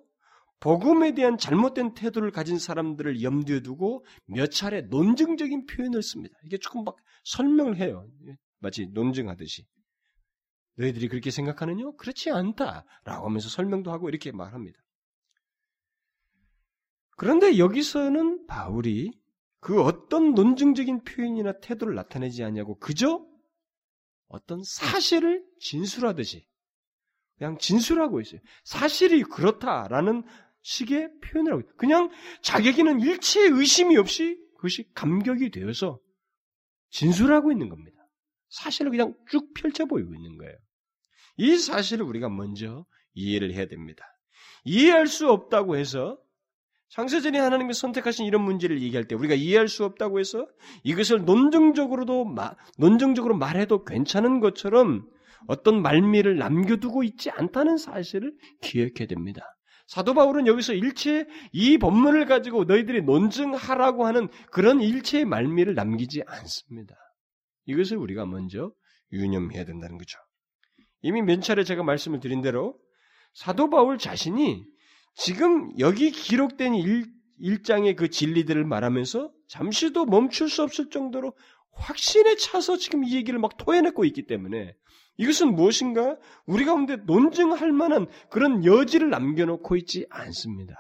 복음에 0.61 1.13
대한 1.13 1.37
잘못된 1.37 1.93
태도를 1.93 2.31
가진 2.31 2.57
사람들을 2.57 3.21
염두에 3.21 3.59
두고 3.59 4.05
몇 4.27 4.49
차례 4.49 4.79
논증적인 4.83 5.65
표현을 5.65 6.01
씁니다. 6.01 6.37
이게 6.45 6.57
조금 6.57 6.85
막 6.85 6.95
설명을 7.25 7.75
해요. 7.75 8.09
마치 8.59 8.85
논증하듯이. 8.85 9.67
너희들이 10.75 11.09
그렇게 11.09 11.31
생각하느냐? 11.31 11.91
그렇지 11.97 12.31
않다. 12.31 12.85
라고 13.03 13.25
하면서 13.25 13.49
설명도 13.49 13.91
하고 13.91 14.07
이렇게 14.07 14.31
말합니다. 14.31 14.79
그런데 17.17 17.57
여기서는 17.57 18.47
바울이 18.47 19.11
그 19.59 19.81
어떤 19.81 20.33
논증적인 20.33 21.03
표현이나 21.03 21.59
태도를 21.59 21.93
나타내지 21.93 22.41
않냐고 22.45 22.79
그저 22.79 23.27
어떤 24.29 24.63
사실을 24.63 25.43
진술하듯이 25.59 26.49
그냥 27.41 27.57
진술하고 27.57 28.21
있어요. 28.21 28.39
사실이 28.65 29.23
그렇다라는 29.23 30.21
식의 30.61 31.09
있어요. 31.21 31.63
그냥 31.75 32.11
자기에게는 32.43 32.99
일체의 32.99 33.49
의심이 33.49 33.97
없이 33.97 34.37
그것이 34.57 34.87
감격이 34.93 35.49
되어서 35.49 35.99
진술하고 36.91 37.51
있는 37.51 37.67
겁니다. 37.67 37.97
사실을 38.49 38.91
그냥 38.91 39.15
쭉 39.27 39.55
펼쳐 39.55 39.85
보이고 39.85 40.13
있는 40.13 40.37
거예요. 40.37 40.55
이 41.37 41.57
사실을 41.57 42.05
우리가 42.05 42.29
먼저 42.29 42.85
이해를 43.15 43.55
해야 43.55 43.65
됩니다. 43.65 44.05
이해할 44.63 45.07
수 45.07 45.31
없다고 45.31 45.77
해서 45.77 46.19
창세전에 46.89 47.39
하나님이 47.39 47.73
선택하신 47.73 48.27
이런 48.27 48.43
문제를 48.43 48.83
얘기할 48.83 49.07
때 49.07 49.15
우리가 49.15 49.33
이해할 49.33 49.67
수 49.67 49.83
없다고 49.83 50.19
해서 50.19 50.45
이것을 50.83 51.25
논증적으로도 51.25 52.35
논증적으로 52.77 53.35
말해도 53.35 53.83
괜찮은 53.83 54.41
것처럼 54.41 55.09
어떤 55.47 55.81
말미를 55.81 56.37
남겨두고 56.37 57.03
있지 57.03 57.29
않다는 57.31 57.77
사실을 57.77 58.33
기억해야 58.61 59.07
됩니다. 59.07 59.41
사도 59.87 60.13
바울은 60.13 60.47
여기서 60.47 60.73
일체 60.73 61.27
이 61.51 61.77
본문을 61.77 62.25
가지고 62.25 62.63
너희들이 62.63 63.01
논증하라고 63.01 64.05
하는 64.05 64.29
그런 64.51 64.79
일체의 64.79 65.25
말미를 65.25 65.75
남기지 65.75 66.23
않습니다. 66.25 66.95
이것을 67.65 67.97
우리가 67.97 68.25
먼저 68.25 68.71
유념해야 69.11 69.65
된다는 69.65 69.97
거죠. 69.97 70.17
이미 71.01 71.21
몇 71.21 71.41
차례 71.41 71.63
제가 71.63 71.83
말씀을 71.83 72.19
드린 72.19 72.41
대로 72.41 72.77
사도 73.33 73.69
바울 73.69 73.97
자신이 73.97 74.65
지금 75.15 75.77
여기 75.79 76.11
기록된 76.11 76.75
일, 76.75 77.05
일장의 77.39 77.95
그 77.95 78.09
진리들을 78.09 78.63
말하면서 78.63 79.31
잠시도 79.47 80.05
멈출 80.05 80.49
수 80.49 80.63
없을 80.63 80.89
정도로 80.89 81.35
확신에 81.73 82.35
차서 82.35 82.77
지금 82.77 83.03
이 83.03 83.15
얘기를 83.15 83.39
막 83.39 83.57
토해내고 83.57 84.05
있기 84.05 84.27
때문에 84.27 84.73
이것은 85.17 85.55
무엇인가? 85.55 86.17
우리 86.45 86.65
가운데 86.65 86.95
논증할 86.95 87.71
만한 87.71 88.07
그런 88.29 88.65
여지를 88.65 89.09
남겨놓고 89.09 89.75
있지 89.77 90.05
않습니다. 90.09 90.75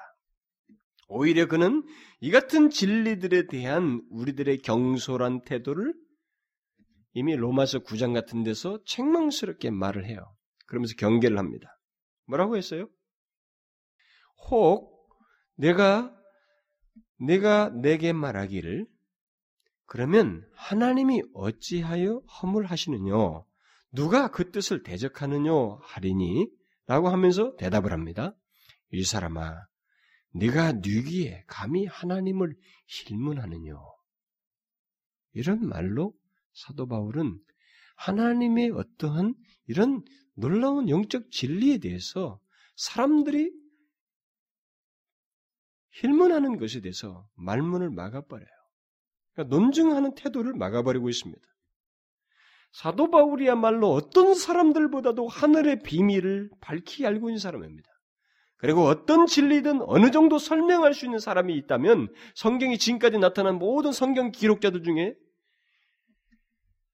오히려 1.07 1.47
그는 1.47 1.83
이 2.21 2.31
같은 2.31 2.69
진리들에 2.69 3.47
대한 3.47 4.01
우리들의 4.09 4.59
경솔한 4.59 5.41
태도를 5.43 5.93
이미 7.13 7.35
로마서 7.35 7.79
9장 7.79 8.13
같은 8.13 8.43
데서 8.43 8.79
책망스럽게 8.85 9.69
말을 9.71 10.05
해요. 10.05 10.33
그러면서 10.67 10.95
경계를 10.97 11.37
합니다. 11.37 11.77
뭐라고 12.27 12.55
했어요? 12.55 12.87
혹 14.49 14.91
내가 15.55 16.15
내가 17.19 17.69
내게 17.69 18.13
말하기를 18.13 18.87
그러면 19.85 20.49
하나님이 20.55 21.21
어찌하여 21.33 22.19
허물하시느뇨? 22.19 23.45
누가 23.91 24.29
그 24.29 24.51
뜻을 24.51 24.83
대적하느뇨 24.83 25.79
하리니? 25.83 26.47
라고 26.87 27.09
하면서 27.09 27.55
대답을 27.57 27.91
합니다. 27.93 28.35
이 28.91 29.03
사람아, 29.03 29.55
네가 30.33 30.73
뉘기에 30.73 31.45
감히 31.47 31.85
하나님을 31.85 32.55
힐문하느뇨? 32.87 33.79
이런 35.33 35.67
말로 35.67 36.13
사도 36.53 36.87
바울은 36.87 37.39
하나님의 37.95 38.71
어떠한 38.71 39.35
이런 39.67 40.03
놀라운 40.33 40.89
영적 40.89 41.31
진리에 41.31 41.77
대해서 41.77 42.39
사람들이 42.75 43.51
힐문하는 45.91 46.57
것에 46.57 46.81
대해서 46.81 47.27
말문을 47.35 47.89
막아버려요. 47.89 48.49
그러니까 49.33 49.55
논증하는 49.55 50.15
태도를 50.15 50.53
막아버리고 50.53 51.09
있습니다. 51.09 51.41
사도 52.71 53.11
바울이야말로 53.11 53.91
어떤 53.91 54.33
사람들보다도 54.33 55.27
하늘의 55.27 55.83
비밀을 55.83 56.49
밝히 56.61 57.05
알고 57.05 57.29
있는 57.29 57.37
사람입니다. 57.39 57.89
그리고 58.57 58.83
어떤 58.83 59.25
진리든 59.25 59.81
어느 59.81 60.11
정도 60.11 60.37
설명할 60.37 60.93
수 60.93 61.05
있는 61.05 61.19
사람이 61.19 61.55
있다면 61.57 62.13
성경이 62.35 62.77
지금까지 62.77 63.17
나타난 63.17 63.57
모든 63.57 63.91
성경 63.91 64.31
기록자들 64.31 64.83
중에 64.83 65.15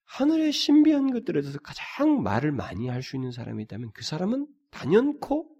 하늘의 0.06 0.54
신비한 0.54 1.12
것들에 1.12 1.42
대해서 1.42 1.60
가장 1.60 2.24
말을 2.24 2.54
많이 2.54 2.88
할 2.88 3.04
수 3.04 3.18
있는 3.18 3.32
사람이 3.32 3.64
있다면 3.64 3.92
그 3.94 4.04
사람은 4.04 4.48
단연코 4.72 5.54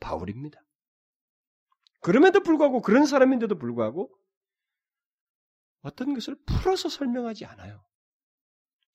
바울입니다. 0.00 0.60
그럼에도 2.00 2.40
불구하고 2.40 2.82
그런 2.82 3.06
사람인데도 3.06 3.58
불구하고 3.58 4.10
어떤 5.80 6.12
것을 6.12 6.36
풀어서 6.44 6.88
설명하지 6.88 7.46
않아요. 7.46 7.87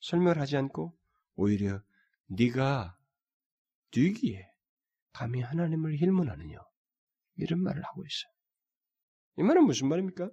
설명을 0.03 0.39
하지 0.39 0.57
않고 0.57 0.93
오히려 1.35 1.81
네가 2.27 2.97
뒤기에 3.91 4.49
감히 5.13 5.41
하나님을 5.41 5.97
힐문하느냐 5.97 6.57
이런 7.37 7.61
말을 7.61 7.83
하고 7.83 8.03
있어요. 8.03 8.31
이 9.37 9.43
말은 9.43 9.63
무슨 9.63 9.87
말입니까? 9.87 10.29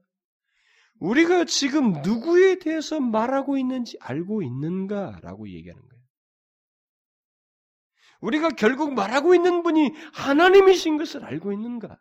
우리가 0.99 1.45
지금 1.45 2.03
누구에 2.03 2.59
대해서 2.59 3.01
말하고 3.01 3.57
있는지 3.57 3.97
알고 4.01 4.43
있는가라고 4.43 5.49
얘기하는 5.49 5.81
거예요. 5.89 6.05
우리가 8.21 8.51
결국 8.51 8.93
말하고 8.93 9.35
있는 9.35 9.63
분이 9.63 9.95
하나님이신 10.13 10.99
것을 10.99 11.25
알고 11.25 11.53
있는가? 11.53 11.97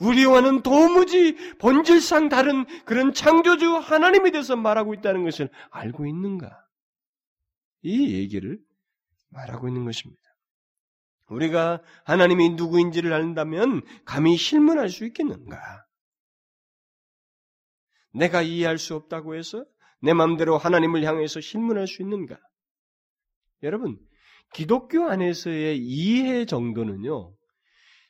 우리와는 0.00 0.62
도무지 0.62 1.36
본질상 1.58 2.28
다른 2.28 2.64
그런 2.84 3.12
창조주 3.12 3.76
하나님에 3.76 4.30
대해서 4.30 4.56
말하고 4.56 4.94
있다는 4.94 5.24
것을 5.24 5.50
알고 5.70 6.06
있는가? 6.06 6.66
이 7.82 8.14
얘기를 8.14 8.58
말하고 9.28 9.68
있는 9.68 9.84
것입니다. 9.84 10.20
우리가 11.28 11.82
하나님이 12.04 12.50
누구인지를 12.50 13.12
안다면 13.12 13.82
감히 14.04 14.36
실문할 14.36 14.88
수 14.88 15.04
있겠는가? 15.04 15.58
내가 18.12 18.42
이해할 18.42 18.78
수 18.78 18.96
없다고 18.96 19.36
해서 19.36 19.64
내 20.00 20.12
마음대로 20.12 20.58
하나님을 20.58 21.04
향해서 21.04 21.40
실문할 21.40 21.86
수 21.86 22.02
있는가? 22.02 22.38
여러분, 23.62 23.98
기독교 24.52 25.04
안에서의 25.08 25.78
이해 25.78 26.46
정도는요, 26.46 27.32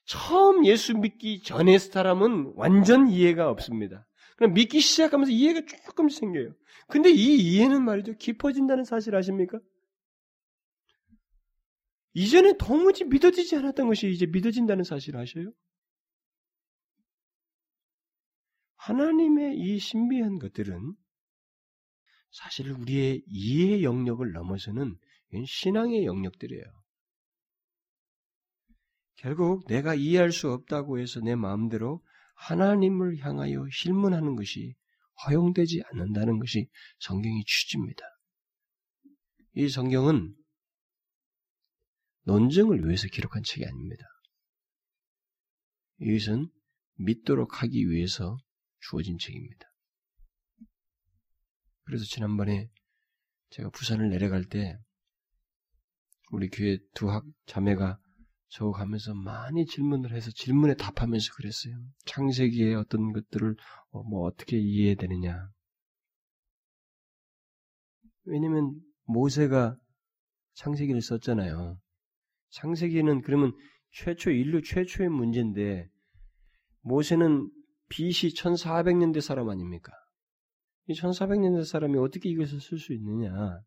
처음 0.05 0.67
예수 0.67 0.97
믿기 0.97 1.43
전의 1.43 1.79
사람은 1.79 2.55
완전 2.57 3.09
이해가 3.09 3.49
없습니다. 3.51 4.07
그럼 4.37 4.55
믿기 4.55 4.81
시작하면서 4.81 5.33
이해가 5.33 5.63
조금 5.67 6.09
생겨요. 6.09 6.55
근데 6.89 7.11
이 7.11 7.37
이해는 7.37 7.85
말이죠. 7.85 8.17
깊어진다는 8.17 8.85
사실 8.85 9.15
아십니까? 9.15 9.59
이전에 12.15 12.55
도무지 12.59 13.05
믿어지지 13.05 13.57
않았던 13.57 13.87
것이 13.87 14.11
이제 14.11 14.27
믿어진다는 14.27 14.83
사실 14.83 15.17
아셔요? 15.17 15.53
하나님의 18.77 19.59
이 19.59 19.79
신비한 19.79 20.39
것들은 20.39 20.95
사실 22.31 22.71
우리의 22.73 23.23
이해 23.27 23.83
영역을 23.83 24.33
넘어서는 24.33 24.97
신앙의 25.47 26.05
영역들이에요. 26.07 26.80
결국 29.21 29.67
내가 29.67 29.95
이해할 29.95 30.33
수 30.33 30.51
없다고 30.51 30.99
해서 30.99 31.21
내 31.21 31.35
마음대로 31.35 32.03
하나님을 32.37 33.19
향하여 33.19 33.67
실문하는 33.71 34.35
것이 34.35 34.75
허용되지 35.27 35.83
않는다는 35.93 36.39
것이 36.39 36.71
성경의 37.01 37.45
취지입니다. 37.47 38.03
이 39.57 39.69
성경은 39.69 40.35
논증을 42.25 42.87
위해서 42.87 43.09
기록한 43.09 43.43
책이 43.43 43.67
아닙니다. 43.67 44.03
이것은 45.99 46.49
믿도록 46.95 47.63
하기 47.63 47.91
위해서 47.91 48.39
주어진 48.79 49.19
책입니다. 49.19 49.67
그래서 51.83 52.05
지난번에 52.07 52.71
제가 53.51 53.69
부산을 53.69 54.09
내려갈 54.09 54.47
때 54.47 54.79
우리 56.31 56.49
교회 56.49 56.79
두 56.95 57.11
학 57.11 57.23
자매가 57.45 57.99
저 58.51 58.73
가면서 58.73 59.15
많이 59.15 59.65
질문을 59.65 60.13
해서 60.13 60.33
질문에 60.33 60.75
답하면서 60.75 61.35
그랬어요. 61.35 61.75
창세기의 62.05 62.75
어떤 62.75 63.13
것들을 63.13 63.57
어, 63.91 64.03
뭐 64.03 64.27
어떻게 64.27 64.59
이해해야 64.59 64.97
되느냐. 64.97 65.49
왜냐면 68.25 68.75
모세가 69.05 69.77
창세기를 70.55 71.01
썼잖아요. 71.01 71.79
창세기는 72.51 73.23
그러면 73.23 73.53
최초 73.93 74.31
인류 74.31 74.63
최초의 74.63 75.11
문제인데 75.11 75.89
모세는 76.81 77.49
BC 77.89 78.31
1400년대 78.31 79.21
사람 79.21 79.49
아닙니까? 79.49 79.93
이 80.89 80.95
1400년대 80.95 81.65
사람이 81.65 81.99
어떻게 81.99 82.29
이것을 82.29 82.61
쓸 82.61 82.79
수 82.79 82.93
있느냐? 82.95 83.61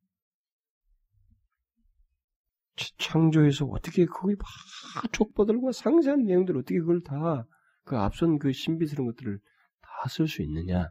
창조에서 2.76 3.66
어떻게 3.66 4.06
거기 4.06 4.36
막 4.36 4.48
족보들과 5.14 5.72
상세한 5.72 6.24
내용들 6.24 6.58
어떻게 6.58 6.80
그걸 6.80 7.02
다 7.02 7.46
그 7.86 7.98
앞선 7.98 8.40
그 8.40 8.52
신비스러운 8.52 9.10
것들을 9.12 9.40
다 9.82 10.08
쓸 10.08 10.28
수 10.28 10.42
있느냐? 10.42 10.90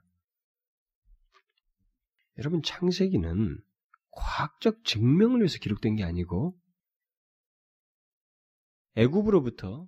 여러분 2.39 2.63
창세기는 2.63 3.59
과학적 4.11 4.85
증명을 4.85 5.41
위해서 5.41 5.59
기록된 5.59 5.97
게 5.97 6.05
아니고 6.05 6.59
애굽으로부터 8.97 9.87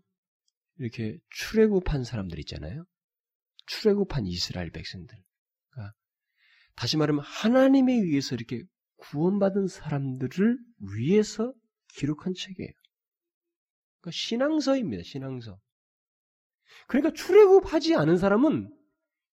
이렇게 0.79 1.19
출애굽한 1.31 2.05
사람들 2.05 2.39
있잖아요. 2.41 2.85
출애굽한 3.67 4.27
이스라엘 4.27 4.71
백성들. 4.71 5.17
그러니까 5.71 5.95
다시 6.75 6.97
말하면 6.97 7.23
하나님에 7.23 7.93
의해서 7.93 8.35
이렇게 8.35 8.63
구원받은 8.97 9.69
사람들을 9.69 10.59
위해서 10.97 11.55
기록한 11.95 12.35
책이에요. 12.35 12.71
그러니까 14.01 14.11
신앙서입니다. 14.13 15.03
신앙서. 15.05 15.59
그러니까 16.89 17.13
출애굽하지 17.13 17.95
않은 17.95 18.17
사람은 18.17 18.71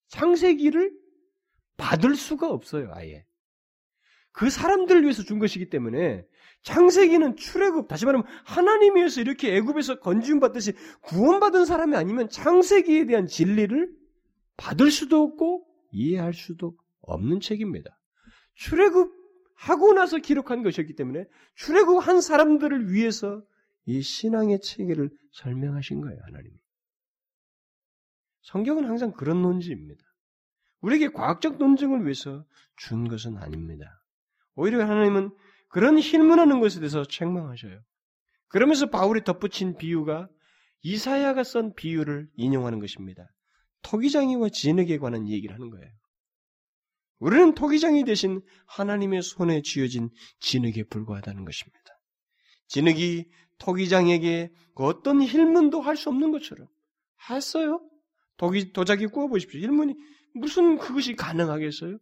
창세기를 0.08 0.92
받을 1.78 2.16
수가 2.16 2.50
없어요. 2.50 2.92
아예. 2.94 3.26
그 4.32 4.50
사람들을 4.50 5.02
위해서 5.04 5.24
준 5.24 5.40
것이기 5.40 5.70
때문에 5.70 6.26
창세기는 6.64 7.36
출애굽 7.36 7.88
다시 7.88 8.06
말하면 8.06 8.26
하나님이어서 8.46 9.22
이렇게 9.22 9.56
애굽에서 9.56 10.00
건지움 10.00 10.40
받듯이 10.40 10.74
구원받은 11.02 11.66
사람이 11.66 11.96
아니면 11.96 12.30
창세기에 12.30 13.08
대한 13.08 13.26
진리를 13.26 13.94
받을 14.58 14.92
수도 14.92 15.24
없고 15.24 15.66
이해할 15.92 16.34
수도 16.34 16.78
없는 17.02 17.40
책입니다. 17.40 18.00
출애굽 18.54 19.21
하고 19.62 19.94
나서 19.94 20.18
기록한 20.18 20.64
것이었기 20.64 20.96
때문에 20.96 21.26
출애굽 21.56 22.08
한 22.08 22.20
사람들을 22.20 22.92
위해서 22.92 23.44
이 23.86 24.02
신앙의 24.02 24.60
체계를 24.60 25.12
설명하신 25.34 26.02
거예요, 26.02 26.20
하나님이. 26.24 26.56
성경은 28.42 28.86
항상 28.86 29.12
그런 29.12 29.44
논지입니다. 29.44 30.04
우리에게 30.82 31.10
과학적 31.10 31.60
논증을 31.60 32.04
위해서 32.04 32.44
준 32.76 33.08
것은 33.08 33.38
아닙니다. 33.38 34.02
오히려 34.56 34.84
하나님은 34.84 35.30
그런 35.70 36.00
힐문하는 36.00 36.60
것에 36.60 36.80
대해서 36.80 37.06
책망하셔요. 37.06 37.80
그러면서 38.48 38.90
바울이 38.90 39.24
덧붙인 39.24 39.78
비유가 39.78 40.28
이사야가 40.82 41.44
쓴 41.44 41.76
비유를 41.76 42.30
인용하는 42.36 42.80
것입니다. 42.80 43.28
토기장이와 43.84 44.50
진흙에 44.50 44.98
관한 44.98 45.28
얘기를 45.28 45.54
하는 45.54 45.70
거예요. 45.70 45.88
우리는 47.22 47.54
토기장이 47.54 48.04
대신 48.04 48.42
하나님의 48.66 49.22
손에 49.22 49.62
쥐어진 49.62 50.10
진흙에 50.40 50.84
불과하다는 50.90 51.46
것입니다. 51.46 51.80
진흙이 52.68 53.26
토기장에게 53.60 54.52
그 54.76 54.84
어떤 54.86 55.22
힐문도 55.22 55.82
할 55.82 55.96
수 55.96 56.10
없는 56.10 56.32
것처럼 56.32 56.68
했어요. 57.30 57.80
도기, 58.38 58.74
도자기 58.74 59.06
구워보십시오. 59.06 59.62
힐문이 59.62 59.94
무슨 60.34 60.80
그것이 60.80 61.14
가능하겠어요? 61.14 62.00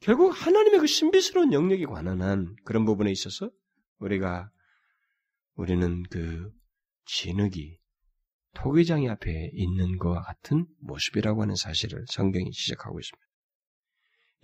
결국 0.00 0.28
하나님의 0.28 0.80
그 0.80 0.86
신비스러운 0.86 1.54
영역에 1.54 1.86
관한 1.86 2.20
한 2.20 2.54
그런 2.64 2.84
부분에 2.84 3.10
있어서 3.10 3.50
우리가 3.98 4.50
우리는 5.54 6.02
그 6.10 6.52
진흙이 7.06 7.78
토기장이 8.52 9.08
앞에 9.08 9.52
있는 9.54 9.96
것과 9.96 10.20
같은 10.20 10.66
모습이라고 10.80 11.40
하는 11.40 11.54
사실을 11.54 12.04
성경이 12.10 12.50
지적하고 12.50 13.00
있습니다. 13.00 13.26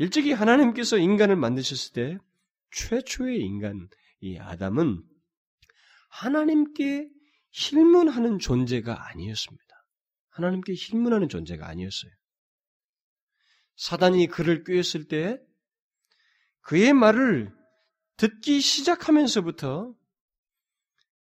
일찍이 0.02 0.32
하나님께서 0.32 0.98
인간을 0.98 1.36
만드셨을 1.36 1.92
때 1.92 2.18
최초의 2.72 3.38
인간, 3.38 3.88
이 4.18 4.36
아담은 4.36 5.00
하나님께 6.10 7.08
힐문하는 7.52 8.40
존재가 8.40 9.10
아니었습니다. 9.10 9.64
하나님께 10.30 10.74
힐문하는 10.76 11.28
존재가 11.28 11.68
아니었어요. 11.68 12.10
사단이 13.76 14.26
그를 14.26 14.64
꾀었을 14.64 15.06
때 15.06 15.38
그의 16.62 16.92
말을 16.94 17.54
듣기 18.16 18.60
시작하면서부터 18.60 19.94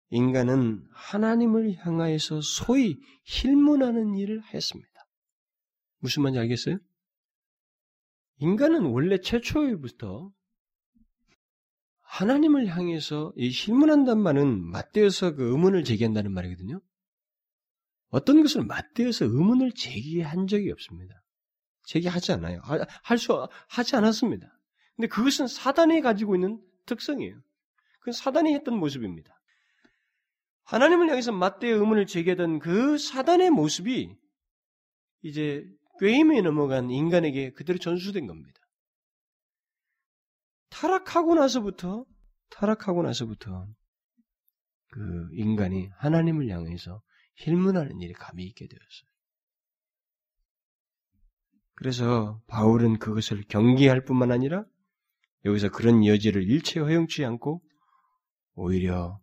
인간은 0.09 0.87
하나님을 0.91 1.75
향하여서 1.77 2.41
소위 2.41 2.99
힐문하는 3.25 4.15
일을 4.15 4.43
했습니다. 4.51 4.89
무슨 5.99 6.23
말인지 6.23 6.39
알겠어요? 6.39 6.79
인간은 8.41 8.85
원래 8.85 9.19
최초부터 9.19 10.31
하나님을 12.01 12.67
향해서 12.67 13.33
이 13.37 13.49
힐문한단 13.49 14.19
말은 14.19 14.65
맞대어서 14.65 15.35
그 15.35 15.51
의문을 15.51 15.83
제기한다는 15.83 16.33
말이거든요. 16.33 16.81
어떤 18.09 18.41
것을 18.41 18.65
맞대어서 18.65 19.25
의문을 19.25 19.73
제기한 19.73 20.47
적이 20.47 20.71
없습니다. 20.71 21.23
제기하지 21.83 22.31
않아요. 22.33 22.61
할 23.03 23.17
수 23.17 23.47
하지 23.69 23.95
않았습니다. 23.95 24.47
근데 24.95 25.07
그것은 25.07 25.45
사단이 25.47 26.01
가지고 26.01 26.35
있는 26.35 26.59
특성이에요. 26.87 27.39
그건 27.99 28.11
사단이 28.13 28.53
했던 28.55 28.75
모습입니다. 28.77 29.39
하나님을 30.63 31.09
향해서 31.09 31.31
맞대어 31.31 31.77
의문을 31.77 32.07
제기하던 32.07 32.57
그 32.57 32.97
사단의 32.97 33.51
모습이 33.51 34.15
이제 35.21 35.63
꾀임에 36.01 36.41
넘어간 36.41 36.89
인간에게 36.89 37.51
그대로 37.51 37.77
전수된 37.77 38.25
겁니다. 38.25 38.59
타락하고 40.69 41.35
나서부터 41.35 42.05
타락하고 42.49 43.03
나서부터 43.03 43.67
그 44.87 45.29
인간이 45.33 45.89
하나님을 45.97 46.49
향해서 46.49 47.03
힐문하는 47.35 48.01
일이 48.01 48.13
감이 48.13 48.43
있게 48.45 48.67
되었어요. 48.67 49.11
그래서 51.75 52.41
바울은 52.47 52.97
그것을 52.97 53.43
경계할 53.47 54.03
뿐만 54.03 54.31
아니라 54.31 54.65
여기서 55.45 55.69
그런 55.69 56.03
여지를 56.05 56.49
일체 56.49 56.79
허용치 56.79 57.23
않고 57.25 57.61
오히려 58.53 59.19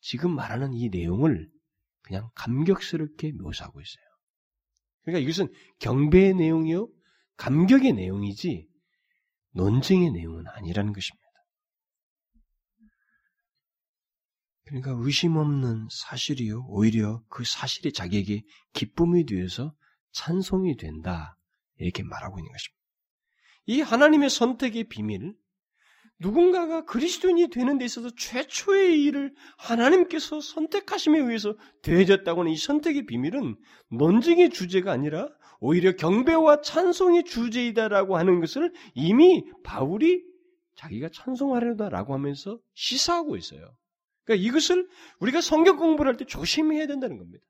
지금 0.00 0.34
말하는 0.34 0.72
이 0.72 0.88
내용을 0.88 1.48
그냥 2.02 2.30
감격스럽게 2.34 3.32
묘사하고 3.32 3.80
있어요. 3.80 4.05
그러니까 5.06 5.22
이것은 5.22 5.52
경배의 5.78 6.34
내용이요, 6.34 6.88
감격의 7.36 7.92
내용이지 7.92 8.68
논쟁의 9.52 10.10
내용은 10.10 10.44
아니라는 10.48 10.92
것입니다. 10.92 11.24
그러니까 14.64 14.90
의심 14.98 15.36
없는 15.36 15.86
사실이요, 15.90 16.66
오히려 16.66 17.22
그 17.28 17.44
사실이 17.44 17.92
자기에게 17.92 18.42
기쁨이 18.72 19.24
되어서 19.24 19.74
찬송이 20.12 20.76
된다. 20.76 21.38
이렇게 21.76 22.02
말하고 22.02 22.40
있는 22.40 22.50
것입니다. 22.50 22.76
이 23.66 23.80
하나님의 23.82 24.28
선택의 24.28 24.88
비밀, 24.88 25.36
누군가가 26.18 26.84
그리스도인이 26.84 27.48
되는 27.50 27.78
데 27.78 27.84
있어서 27.84 28.10
최초의 28.16 29.02
일을 29.04 29.34
하나님께서 29.58 30.40
선택하심에 30.40 31.18
의해서 31.18 31.54
되어졌다고 31.82 32.40
하는 32.40 32.52
이 32.52 32.56
선택의 32.56 33.06
비밀은 33.06 33.56
논쟁의 33.90 34.50
주제가 34.50 34.92
아니라 34.92 35.28
오히려 35.60 35.92
경배와 35.92 36.62
찬송의 36.62 37.24
주제이다라고 37.24 38.16
하는 38.16 38.40
것을 38.40 38.72
이미 38.94 39.44
바울이 39.62 40.22
자기가 40.76 41.08
찬송하려다라고 41.12 42.14
하면서 42.14 42.58
시사하고 42.74 43.36
있어요. 43.36 43.74
그러니까 44.24 44.46
이것을 44.48 44.88
우리가 45.20 45.40
성경 45.40 45.76
공부를 45.76 46.10
할 46.10 46.16
때 46.16 46.24
조심해야 46.24 46.86
된다는 46.86 47.18
겁니다. 47.18 47.44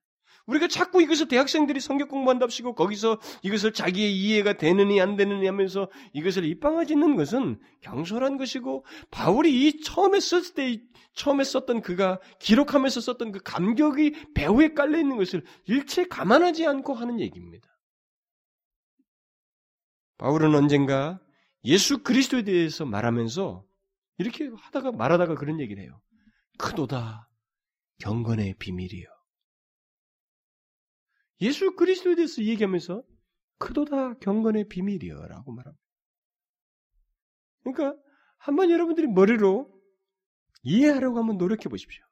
우리가 0.46 0.68
자꾸 0.68 1.02
이것을 1.02 1.28
대학생들이 1.28 1.80
성경 1.80 2.08
공부한답시고 2.08 2.74
거기서 2.74 3.18
이것을 3.42 3.72
자기의 3.72 4.16
이해가 4.16 4.54
되느니 4.54 5.00
안 5.00 5.16
되느니 5.16 5.46
하면서 5.46 5.90
이것을 6.12 6.44
입방아짓는 6.44 7.16
것은 7.16 7.60
경솔한 7.80 8.36
것이고 8.36 8.84
바울이 9.10 9.66
이 9.66 9.80
처음에 9.80 10.20
썼을 10.20 10.54
때 10.54 10.80
처음에 11.14 11.42
썼던 11.44 11.82
그가 11.82 12.20
기록하면서 12.38 13.00
썼던 13.00 13.32
그 13.32 13.40
감격이 13.42 14.32
배후에 14.34 14.74
깔려 14.74 14.98
있는 14.98 15.16
것을 15.16 15.44
일체 15.64 16.06
감안하지 16.06 16.66
않고 16.66 16.94
하는 16.94 17.20
얘기입니다. 17.20 17.68
바울은 20.18 20.54
언젠가 20.54 21.20
예수 21.64 22.02
그리스도에 22.02 22.42
대해서 22.42 22.84
말하면서 22.84 23.64
이렇게 24.18 24.48
하다가 24.56 24.92
말하다가 24.92 25.34
그런 25.34 25.60
얘기를 25.60 25.82
해요. 25.82 26.00
크도다 26.58 27.28
경건의 27.98 28.54
비밀이요. 28.58 29.15
예수 31.40 31.74
그리스도에 31.74 32.14
대해서 32.14 32.42
얘기하면서 32.42 33.02
크도다 33.58 34.14
경건의 34.18 34.68
비밀이여라고 34.68 35.52
말합니다. 35.52 35.84
그러니까 37.62 38.02
한번 38.38 38.70
여러분들이 38.70 39.06
머리로 39.06 39.72
이해하려고 40.62 41.18
한번 41.18 41.36
노력해 41.38 41.68
보십시오. 41.68 42.04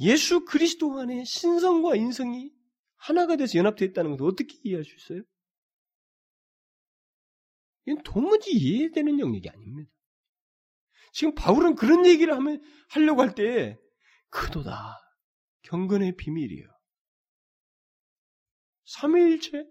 예수 0.00 0.44
그리스도 0.44 0.98
안에 0.98 1.24
신성과 1.24 1.96
인성이 1.96 2.52
하나가 2.96 3.36
돼서 3.36 3.58
연합되어 3.58 3.88
있다는 3.88 4.12
것을 4.12 4.26
어떻게 4.26 4.58
이해할 4.62 4.84
수 4.84 4.94
있어요? 4.96 5.22
이건 7.86 8.02
도무지 8.04 8.52
이해되는 8.52 9.18
영역이 9.18 9.48
아닙니다. 9.48 9.90
지금 11.12 11.34
바울은 11.34 11.74
그런 11.74 12.06
얘기를 12.06 12.34
하면 12.34 12.62
하려고 12.88 13.22
할 13.22 13.34
때 13.34 13.78
크도다 14.30 14.96
경건의 15.62 16.16
비밀이요. 16.16 16.71
삼위일체? 19.00 19.64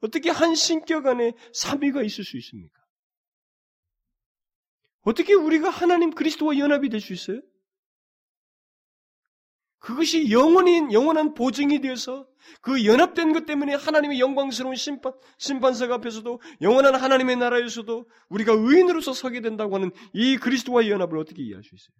어떻게 0.00 0.30
한 0.30 0.54
신격 0.54 1.06
안에 1.06 1.32
삼위가 1.54 2.02
있을 2.02 2.24
수 2.24 2.36
있습니까? 2.38 2.80
어떻게 5.02 5.34
우리가 5.34 5.70
하나님 5.70 6.10
그리스도와 6.10 6.58
연합이 6.58 6.88
될 6.88 7.00
수 7.00 7.12
있어요? 7.12 7.40
그것이 9.78 10.30
영원인, 10.30 10.92
영원한 10.92 11.34
보증이 11.34 11.80
되어서 11.80 12.28
그 12.60 12.86
연합된 12.86 13.32
것 13.32 13.46
때문에 13.46 13.74
하나님의 13.74 14.20
영광스러운 14.20 14.76
심판, 14.76 15.12
심판석 15.38 15.90
앞에서도 15.90 16.40
영원한 16.60 16.94
하나님의 16.94 17.36
나라에서도 17.36 18.08
우리가 18.28 18.52
의인으로서 18.52 19.12
서게 19.12 19.40
된다고 19.40 19.74
하는 19.74 19.90
이 20.12 20.36
그리스도와의 20.36 20.88
연합을 20.88 21.18
어떻게 21.18 21.42
이해할 21.42 21.64
수 21.64 21.74
있어요? 21.74 21.96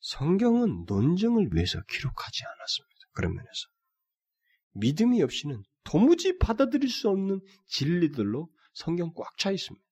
성경은 0.00 0.84
논쟁을 0.86 1.50
위해서 1.52 1.82
기록하지 1.86 2.44
않았습니다. 2.44 2.95
그런 3.16 3.34
면에서. 3.34 3.66
믿음이 4.74 5.22
없이는 5.22 5.62
도무지 5.84 6.38
받아들일 6.38 6.90
수 6.90 7.08
없는 7.08 7.40
진리들로 7.66 8.48
성경 8.74 9.12
꽉 9.14 9.36
차 9.38 9.50
있습니다. 9.50 9.84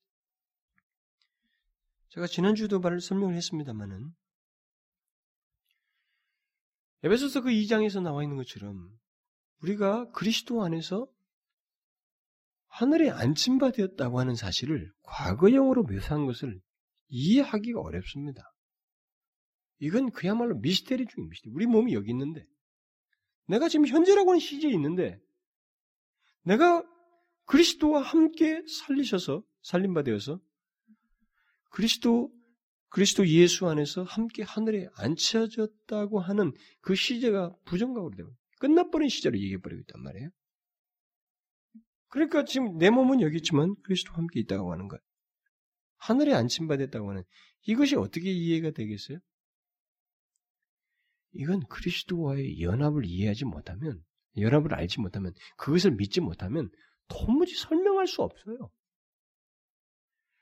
제가 2.11 2.27
지난주도 2.27 2.79
말을 2.81 3.01
설명을 3.01 3.35
했습니다만은 3.35 4.13
에베소서 7.03 7.43
그 7.43 7.51
2장에서 7.51 8.03
나와 8.03 8.23
있는 8.23 8.37
것처럼 8.37 8.89
우리가 9.63 10.11
그리스도 10.11 10.63
안에서 10.63 11.09
하늘에 12.69 13.11
안침바 13.11 13.73
되었다고 13.73 14.21
하는 14.21 14.35
사실을 14.35 14.93
과거형으로 15.03 15.85
묘사한 15.85 16.27
것을 16.27 16.61
이해하기가 17.09 17.81
어렵습니다. 17.81 18.43
이건 19.79 20.11
그야말로 20.11 20.57
미스테리 20.59 21.07
중인 21.07 21.29
미스테리. 21.29 21.55
우리 21.55 21.67
몸이 21.67 21.95
여기 21.95 22.11
있는데 22.11 22.47
내가 23.47 23.69
지금 23.69 23.87
현재라고 23.87 24.31
하는 24.31 24.41
시제에 24.41 24.71
있는데 24.73 25.21
내가 26.43 26.83
그리스도와 27.47 28.01
함께 28.01 28.63
살리셔서 28.67 29.43
살림바 29.63 30.03
되어서 30.03 30.41
그리스도 31.71 32.33
그리스도 32.89 33.27
예수 33.27 33.67
안에서 33.67 34.05
함께 34.05 34.45
하늘에 34.45 34.89
앉혀졌다고 34.97 36.21
하는 36.21 36.53
그 36.81 36.95
시제가 36.95 37.53
부정각으로 37.65 38.15
되고 38.15 38.31
끝나버린 38.61 39.09
시제로 39.09 39.37
얘기해버리고 39.37 39.81
있단 39.81 40.01
말이에요. 40.01 40.31
그러니까 42.07 42.45
지금 42.45 42.79
내 42.79 42.91
몸은 42.91 43.21
여기 43.21 43.39
있지만 43.39 43.75
그리스도와 43.83 44.19
함께 44.19 44.39
있다고 44.41 44.71
하는 44.73 44.87
거예요. 44.87 45.01
하늘에 45.97 46.35
안침받았다고 46.35 47.11
하는 47.11 47.25
이것이 47.67 47.97
어떻게 47.97 48.31
이해가 48.31 48.71
되겠어요? 48.71 49.19
이건 51.35 51.61
그리스도와의 51.69 52.61
연합을 52.63 53.05
이해하지 53.05 53.45
못하면, 53.45 54.03
연합을 54.37 54.75
알지 54.75 55.01
못하면, 55.01 55.33
그것을 55.57 55.93
믿지 55.93 56.21
못하면 56.21 56.71
도무지 57.09 57.55
설명할 57.55 58.07
수 58.07 58.23
없어요. 58.23 58.71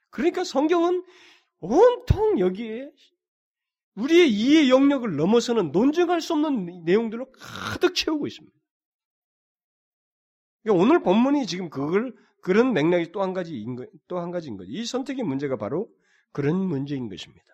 그러니까 0.09 0.43
성경은 0.43 1.03
온통 1.59 2.39
여기에 2.39 2.91
우리의 3.95 4.31
이해 4.31 4.69
영역을 4.69 5.15
넘어서는 5.15 5.71
논증할 5.71 6.21
수 6.21 6.33
없는 6.33 6.83
내용들로 6.85 7.31
가득 7.31 7.95
채우고 7.95 8.27
있습니다. 8.27 8.57
그러니까 10.63 10.83
오늘 10.83 11.03
본문이 11.03 11.45
지금 11.45 11.69
그걸 11.69 12.13
그런 12.41 12.73
맥락이 12.73 13.11
또 13.11 13.21
한 13.21 13.33
가지인 13.33 13.75
거, 13.75 13.85
또한 14.07 14.31
가지인 14.31 14.57
거죠. 14.57 14.69
이 14.71 14.85
선택의 14.85 15.23
문제가 15.23 15.57
바로 15.57 15.89
그런 16.31 16.57
문제인 16.57 17.07
것입니다. 17.09 17.45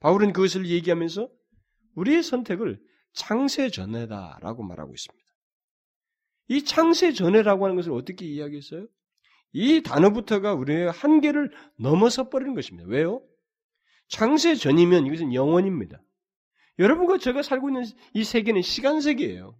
바울은 0.00 0.32
그것을 0.32 0.66
얘기하면서 0.66 1.28
우리의 1.94 2.22
선택을 2.22 2.80
창세 3.12 3.70
전에다라고 3.70 4.62
말하고 4.62 4.92
있습니다. 4.94 5.24
이 6.48 6.64
창세 6.64 7.12
전에라고 7.12 7.64
하는 7.64 7.76
것을 7.76 7.92
어떻게 7.92 8.26
이야기했어요? 8.26 8.86
이 9.52 9.82
단어부터가 9.82 10.54
우리의 10.54 10.90
한계를 10.90 11.52
넘어서 11.78 12.28
버리는 12.28 12.54
것입니다. 12.54 12.88
왜요? 12.88 13.24
창세 14.08 14.54
전이면 14.54 15.06
이것은 15.06 15.32
영원입니다. 15.32 16.02
여러분과 16.78 17.18
제가 17.18 17.42
살고 17.42 17.70
있는 17.70 17.84
이 18.12 18.24
세계는 18.24 18.62
시간 18.62 19.00
세계예요. 19.00 19.56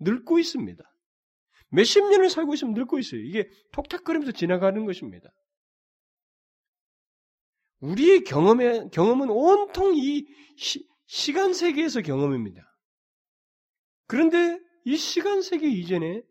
늙고 0.00 0.38
있습니다. 0.38 0.82
몇십 1.68 2.04
년을 2.10 2.30
살고 2.30 2.54
있으면 2.54 2.74
늙고 2.74 2.98
있어요. 2.98 3.20
이게 3.20 3.48
톡탁거리면서 3.72 4.32
지나가는 4.32 4.84
것입니다. 4.84 5.32
우리의 7.80 8.24
경험의, 8.24 8.90
경험은 8.90 9.30
온통 9.30 9.96
이 9.96 10.26
시, 10.56 10.86
시간 11.06 11.54
세계에서 11.54 12.02
경험입니다. 12.02 12.62
그런데 14.06 14.60
이 14.84 14.96
시간 14.96 15.42
세계 15.42 15.68
이전에 15.68 16.22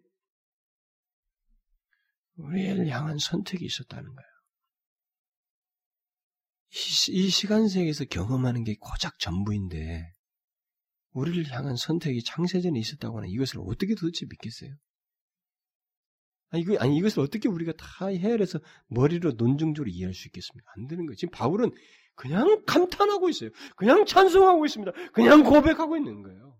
우리를 2.38 2.88
향한 2.88 3.18
선택이 3.18 3.66
있었다는 3.66 4.04
거예요. 4.04 4.30
이, 6.72 7.12
이 7.12 7.30
시간 7.30 7.68
세계에서 7.68 8.06
경험하는 8.06 8.64
게 8.64 8.76
고작 8.80 9.20
전부인데 9.20 10.14
우리를 11.12 11.50
향한 11.52 11.78
선택이 11.78 12.24
창세전에 12.24 12.78
있었다고 12.78 13.18
하는 13.18 13.30
이것을 13.30 13.62
어떻게 13.66 13.96
도대체 13.96 14.26
믿겠어요? 14.26 14.76
아니, 16.50 16.64
이거, 16.64 16.78
아니, 16.80 16.98
이것을 16.98 17.22
어떻게 17.22 17.48
우리가 17.48 17.74
다 17.74 18.08
헤아려서 18.08 18.60
머리로 18.88 19.32
논증적으로 19.32 19.90
이해할 19.90 20.14
수 20.14 20.28
있겠습니까? 20.28 20.72
안 20.76 20.88
되는 20.88 21.06
거예요. 21.06 21.16
지금 21.16 21.32
바울은 21.32 21.72
그냥 22.15 22.63
감탄하고 22.65 23.30
있어요. 23.30 23.49
그냥 23.75 24.06
찬송하고 24.06 24.65
있습니다. 24.65 24.91
그냥 25.12 25.43
고백하고 25.43 25.97
있는 25.97 26.23
거예요. 26.23 26.58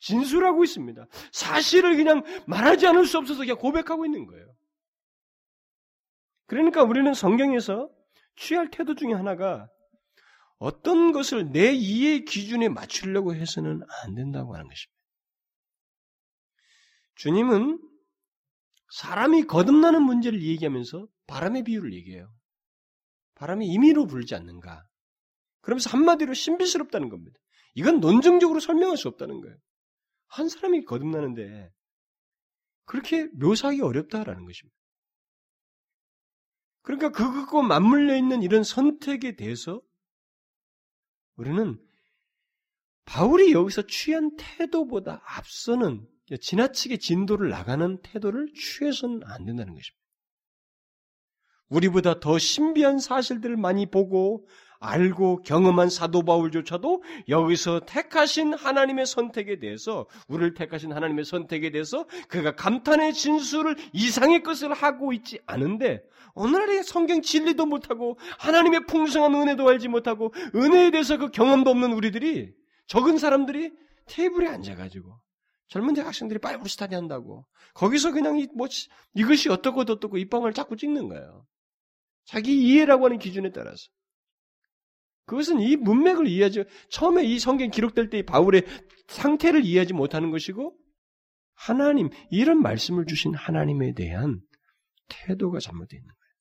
진술하고 0.00 0.64
있습니다. 0.64 1.06
사실을 1.30 1.96
그냥 1.96 2.24
말하지 2.46 2.86
않을 2.88 3.06
수 3.06 3.18
없어서 3.18 3.40
그냥 3.40 3.56
고백하고 3.56 4.04
있는 4.04 4.26
거예요. 4.26 4.52
그러니까 6.46 6.82
우리는 6.82 7.14
성경에서 7.14 7.88
취할 8.36 8.70
태도 8.70 8.94
중에 8.94 9.12
하나가 9.12 9.68
어떤 10.58 11.12
것을 11.12 11.50
내 11.52 11.72
이해 11.72 12.20
기준에 12.20 12.68
맞추려고 12.68 13.34
해서는 13.34 13.80
안 14.04 14.14
된다고 14.14 14.54
하는 14.54 14.68
것입니다. 14.68 14.92
주님은 17.16 17.80
사람이 18.90 19.44
거듭나는 19.44 20.02
문제를 20.02 20.42
얘기하면서 20.42 21.06
바람의 21.26 21.64
비유를 21.64 21.94
얘기해요. 21.94 22.32
바람이 23.42 23.66
임의로 23.66 24.06
불지 24.06 24.36
않는가. 24.36 24.86
그러면서 25.62 25.90
한마디로 25.90 26.32
신비스럽다는 26.32 27.08
겁니다. 27.08 27.36
이건 27.74 27.98
논증적으로 27.98 28.60
설명할 28.60 28.96
수 28.96 29.08
없다는 29.08 29.40
거예요. 29.40 29.56
한 30.28 30.48
사람이 30.48 30.84
거듭나는데 30.84 31.72
그렇게 32.84 33.26
묘사하기 33.34 33.80
어렵다라는 33.80 34.44
것입니다. 34.44 34.78
그러니까 36.82 37.10
그것과 37.10 37.62
맞물려 37.62 38.16
있는 38.16 38.42
이런 38.44 38.62
선택에 38.62 39.34
대해서 39.34 39.82
우리는 41.34 41.84
바울이 43.06 43.52
여기서 43.52 43.88
취한 43.88 44.36
태도보다 44.36 45.20
앞서는 45.24 46.08
지나치게 46.40 46.98
진도를 46.98 47.48
나가는 47.48 48.00
태도를 48.02 48.52
취해서는 48.54 49.22
안 49.24 49.44
된다는 49.44 49.74
것입니다. 49.74 50.01
우리보다 51.72 52.20
더 52.20 52.38
신비한 52.38 52.98
사실들을 52.98 53.56
많이 53.56 53.86
보고 53.86 54.46
알고 54.78 55.42
경험한 55.42 55.90
사도 55.90 56.22
바울조차도 56.22 57.02
여기서 57.28 57.80
택하신 57.86 58.52
하나님의 58.52 59.06
선택에 59.06 59.60
대해서 59.60 60.06
우리를 60.26 60.54
택하신 60.54 60.92
하나님의 60.92 61.24
선택에 61.24 61.70
대해서 61.70 62.04
그가 62.28 62.56
감탄의 62.56 63.14
진술을 63.14 63.76
이상의 63.92 64.42
것을 64.42 64.72
하고 64.72 65.12
있지 65.12 65.38
않은데 65.46 66.02
오늘날의 66.34 66.82
성경 66.82 67.22
진리도 67.22 67.64
못하고 67.64 68.18
하나님의 68.38 68.86
풍성한 68.86 69.34
은혜도 69.34 69.68
알지 69.68 69.88
못하고 69.88 70.34
은혜에 70.54 70.90
대해서 70.90 71.16
그 71.16 71.30
경험도 71.30 71.70
없는 71.70 71.92
우리들이 71.92 72.52
적은 72.88 73.18
사람들이 73.18 73.72
테이블에 74.06 74.48
앉아가지고 74.48 75.16
젊은 75.68 75.94
대학생들이 75.94 76.40
바이블 76.40 76.68
스타디 76.68 76.96
한다고 76.96 77.46
거기서 77.74 78.10
그냥 78.12 78.38
이, 78.38 78.48
뭐 78.54 78.66
이것이 79.14 79.48
어떻고 79.48 79.80
어떻고 79.80 80.18
입방을 80.18 80.52
자꾸 80.52 80.76
찍는 80.76 81.08
거예요. 81.08 81.46
자기 82.24 82.56
이해라고 82.60 83.06
하는 83.06 83.18
기준에 83.18 83.50
따라서. 83.50 83.88
그것은 85.26 85.60
이 85.60 85.76
문맥을 85.76 86.26
이해하지, 86.26 86.64
처음에 86.90 87.24
이 87.24 87.38
성경 87.38 87.70
기록될 87.70 88.10
때 88.10 88.22
바울의 88.22 88.64
상태를 89.08 89.64
이해하지 89.64 89.92
못하는 89.92 90.30
것이고, 90.30 90.76
하나님, 91.54 92.10
이런 92.30 92.60
말씀을 92.60 93.06
주신 93.06 93.34
하나님에 93.34 93.94
대한 93.94 94.40
태도가 95.08 95.60
잘못되어 95.60 95.98
있는 95.98 96.08
거예요. 96.08 96.32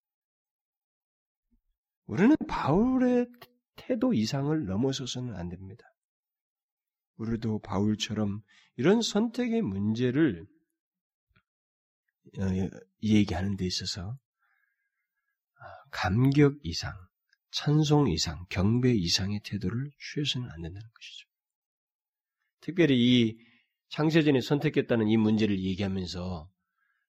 우리는 2.07 2.35
바울의 2.47 3.27
태도 3.75 4.13
이상을 4.13 4.65
넘어서서는 4.65 5.35
안 5.35 5.49
됩니다. 5.49 5.83
우리도 7.17 7.59
바울처럼 7.59 8.41
이런 8.77 9.01
선택의 9.01 9.61
문제를 9.61 10.45
어, 12.39 12.43
얘기하는 13.03 13.57
데 13.57 13.65
있어서 13.65 14.17
감격 15.91 16.57
이상, 16.63 16.93
찬송 17.51 18.09
이상, 18.09 18.45
경배 18.49 18.93
이상의 18.93 19.41
태도를 19.43 19.91
취해서는 19.99 20.49
안 20.49 20.61
된다는 20.61 20.87
것이죠. 20.93 21.27
특별히 22.61 22.95
이 22.97 23.37
창세전에 23.89 24.41
선택했다는 24.41 25.09
이 25.09 25.17
문제를 25.17 25.59
얘기하면서 25.59 26.49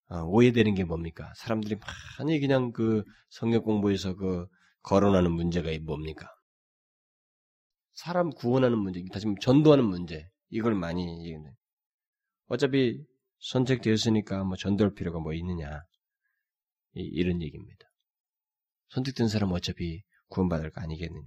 어, 0.08 0.22
오해되는 0.24 0.74
게 0.74 0.84
뭡니까? 0.84 1.32
사람들이 1.36 1.76
많이 2.18 2.40
그냥 2.40 2.72
그 2.72 3.04
성경 3.30 3.62
공부에서 3.62 4.14
그 4.14 4.46
거론하는 4.82 5.30
문제가 5.30 5.70
뭡니까? 5.82 6.28
사람 7.94 8.30
구원하는 8.30 8.78
문제, 8.78 9.02
다시 9.12 9.26
말해 9.26 9.36
전도하는 9.40 9.84
문제 9.84 10.28
이걸 10.50 10.74
많이 10.74 11.06
얘기하는. 11.20 11.52
어차피 12.46 13.02
선택되었으니까 13.38 14.44
뭐 14.44 14.56
전도할 14.56 14.94
필요가 14.94 15.18
뭐 15.18 15.32
있느냐 15.34 15.82
이, 16.94 17.22
런 17.22 17.40
얘기입니다. 17.40 17.91
선택된 18.94 19.28
사람은 19.28 19.54
어차피 19.54 20.02
구원받을 20.28 20.70
거 20.70 20.80
아니겠느냐. 20.80 21.26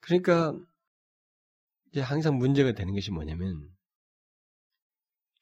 그러니까 0.00 0.58
이제 1.90 2.00
항상 2.00 2.36
문제가 2.36 2.72
되는 2.72 2.94
것이 2.94 3.10
뭐냐면 3.10 3.70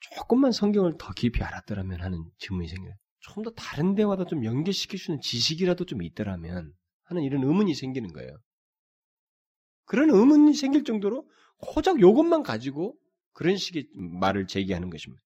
조금만 0.01 0.53
성경을 0.53 0.96
더 0.98 1.12
깊이 1.12 1.42
알았더라면 1.42 2.01
하는 2.01 2.25
질문이 2.38 2.68
생겨요. 2.68 2.94
좀더 3.20 3.51
다른 3.53 3.94
데와도 3.94 4.27
좀 4.27 4.44
연계시킬 4.44 4.98
수 4.98 5.12
있는 5.12 5.20
지식이라도 5.20 5.85
좀 5.85 6.03
있더라면 6.03 6.72
하는 7.05 7.22
이런 7.22 7.44
의문이 7.44 7.75
생기는 7.75 8.12
거예요. 8.12 8.37
그런 9.85 10.11
의문이 10.11 10.55
생길 10.55 10.85
정도로 10.85 11.29
고작 11.59 12.01
요것만 12.01 12.42
가지고 12.42 12.96
그런 13.33 13.57
식의 13.57 13.88
말을 13.94 14.46
제기하는 14.46 14.90
것입니다. 14.90 15.22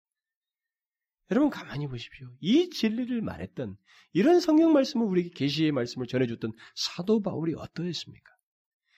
여러분 1.30 1.50
가만히 1.50 1.88
보십시오. 1.88 2.28
이 2.40 2.70
진리를 2.70 3.20
말했던 3.20 3.76
이런 4.12 4.40
성경 4.40 4.72
말씀을 4.72 5.06
우리에게 5.06 5.30
계시의 5.30 5.72
말씀을 5.72 6.06
전해줬던 6.06 6.52
사도 6.74 7.20
바울이 7.20 7.54
어떠했습니까? 7.54 8.30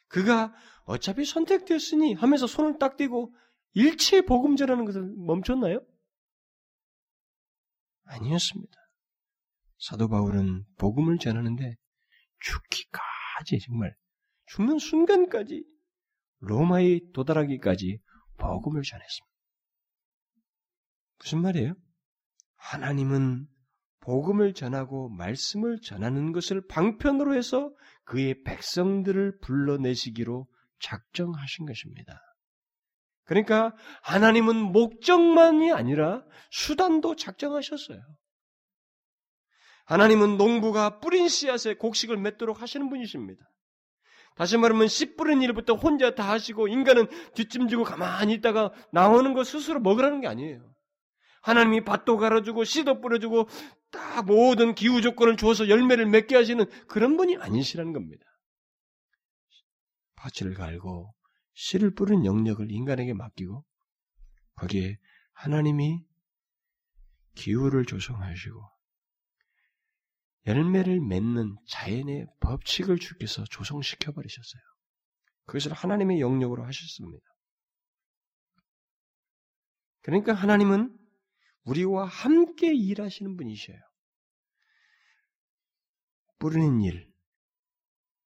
그가 0.08 0.54
어차피 0.84 1.24
선택되었으니 1.24 2.14
하면서 2.14 2.46
손을 2.46 2.78
딱 2.78 2.96
떼고 2.96 3.34
일체 3.74 4.22
복음 4.22 4.56
전하는 4.56 4.84
것을 4.84 5.02
멈췄나요? 5.16 5.80
아니었습니다. 8.04 8.72
사도 9.78 10.08
바울은 10.08 10.64
복음을 10.76 11.18
전하는데 11.18 11.76
죽기까지 12.40 13.60
정말 13.66 13.94
죽는 14.46 14.78
순간까지 14.78 15.64
로마에 16.40 17.00
도달하기까지 17.12 18.00
복음을 18.38 18.82
전했습니다. 18.82 19.34
무슨 21.18 21.42
말이에요? 21.42 21.74
하나님은 22.58 23.46
복음을 24.00 24.54
전하고 24.54 25.08
말씀을 25.10 25.80
전하는 25.80 26.32
것을 26.32 26.66
방편으로 26.66 27.34
해서 27.34 27.70
그의 28.04 28.42
백성들을 28.44 29.38
불러내시기로 29.40 30.46
작정하신 30.80 31.66
것입니다. 31.66 32.20
그러니까 33.24 33.74
하나님은 34.02 34.56
목적만이 34.72 35.72
아니라 35.72 36.22
수단도 36.50 37.16
작정하셨어요. 37.16 38.00
하나님은 39.84 40.36
농부가 40.36 41.00
뿌린 41.00 41.28
씨앗에 41.28 41.74
곡식을 41.74 42.16
맺도록 42.16 42.62
하시는 42.62 42.88
분이십니다. 42.88 43.42
다시 44.34 44.56
말하면 44.56 44.88
씨 44.88 45.16
뿌린 45.16 45.42
일부터 45.42 45.74
혼자 45.74 46.14
다 46.14 46.30
하시고 46.30 46.68
인간은 46.68 47.08
뒷짐지고 47.34 47.84
가만히 47.84 48.34
있다가 48.34 48.72
나오는 48.92 49.34
거 49.34 49.44
스스로 49.44 49.80
먹으라는 49.80 50.20
게 50.20 50.28
아니에요. 50.28 50.62
하나님이 51.48 51.82
밭도 51.82 52.18
갈아주고 52.18 52.64
씨도 52.64 53.00
뿌려주고 53.00 53.48
딱 53.90 54.26
모든 54.26 54.74
기후 54.74 55.00
조건을 55.00 55.38
주어서 55.38 55.70
열매를 55.70 56.04
맺게 56.06 56.36
하시는 56.36 56.66
그런 56.88 57.16
분이 57.16 57.38
아니시라는 57.38 57.94
겁니다. 57.94 58.24
밭을 60.16 60.52
갈고 60.52 61.14
씨를 61.54 61.94
뿌리는 61.94 62.26
영역을 62.26 62.70
인간에게 62.70 63.14
맡기고 63.14 63.64
거기에 64.56 64.98
하나님이 65.32 66.04
기후를 67.34 67.86
조성하시고 67.86 68.60
열매를 70.46 71.00
맺는 71.00 71.56
자연의 71.66 72.26
법칙을 72.40 72.98
주께서 72.98 73.44
조성시켜 73.44 74.12
버리셨어요. 74.12 74.62
그것을 75.46 75.72
하나님의 75.72 76.20
영역으로 76.20 76.64
하셨습니다. 76.64 77.24
그러니까 80.02 80.34
하나님은 80.34 81.07
우리와 81.68 82.06
함께 82.06 82.74
일하시는 82.74 83.36
분이셔요. 83.36 83.78
뿌리는 86.38 86.80
일, 86.82 87.12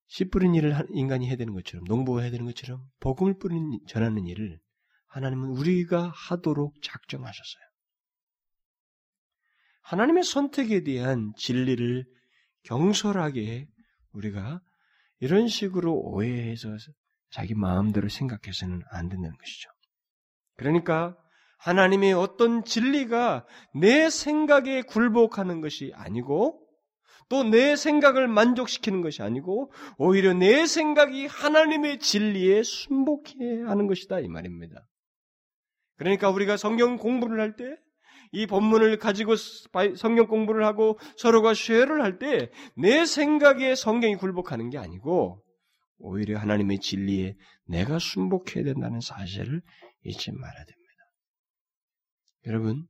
씨 0.06 0.26
뿌리는 0.26 0.54
일을 0.54 0.86
인간이 0.90 1.26
해야 1.28 1.36
되는 1.36 1.54
것처럼, 1.54 1.84
농부가 1.84 2.22
해야 2.22 2.30
되는 2.30 2.44
것처럼, 2.46 2.86
복음을 3.00 3.38
뿌리는, 3.38 3.78
전하는 3.88 4.26
일을 4.26 4.60
하나님은 5.06 5.48
우리가 5.50 6.08
하도록 6.08 6.74
작정하셨어요. 6.82 7.62
하나님의 9.82 10.22
선택에 10.22 10.84
대한 10.84 11.32
진리를 11.36 12.06
경솔하게 12.64 13.66
우리가 14.12 14.60
이런 15.18 15.48
식으로 15.48 15.94
오해해서 15.94 16.68
자기 17.30 17.54
마음대로 17.54 18.08
생각해서는 18.08 18.82
안 18.90 19.08
된다는 19.08 19.36
것이죠. 19.36 19.70
그러니까 20.56 21.16
하나님의 21.62 22.12
어떤 22.12 22.64
진리가 22.64 23.46
내 23.74 24.10
생각에 24.10 24.82
굴복하는 24.82 25.60
것이 25.60 25.92
아니고 25.94 26.58
또 27.28 27.44
내 27.44 27.76
생각을 27.76 28.28
만족시키는 28.28 29.00
것이 29.00 29.22
아니고 29.22 29.72
오히려 29.96 30.34
내 30.34 30.66
생각이 30.66 31.26
하나님의 31.26 31.98
진리에 31.98 32.62
순복해야 32.62 33.68
하는 33.68 33.86
것이다 33.86 34.20
이 34.20 34.28
말입니다. 34.28 34.86
그러니까 35.96 36.28
우리가 36.30 36.56
성경 36.56 36.96
공부를 36.98 37.40
할 37.40 37.56
때 37.56 37.64
이 38.34 38.46
본문을 38.46 38.98
가지고 38.98 39.36
성경 39.36 40.26
공부를 40.26 40.64
하고 40.64 40.98
서로가 41.18 41.52
쉐어를 41.54 42.02
할 42.02 42.18
때 42.18 42.50
내 42.76 43.04
생각에 43.04 43.74
성경이 43.74 44.16
굴복하는 44.16 44.70
게 44.70 44.78
아니고 44.78 45.42
오히려 45.98 46.38
하나님의 46.38 46.78
진리에 46.80 47.36
내가 47.66 47.98
순복해야 47.98 48.64
된다는 48.64 49.00
사실을 49.00 49.60
잊지 50.04 50.32
말아야 50.32 50.64
됩니다. 50.64 50.81
여러분, 52.46 52.86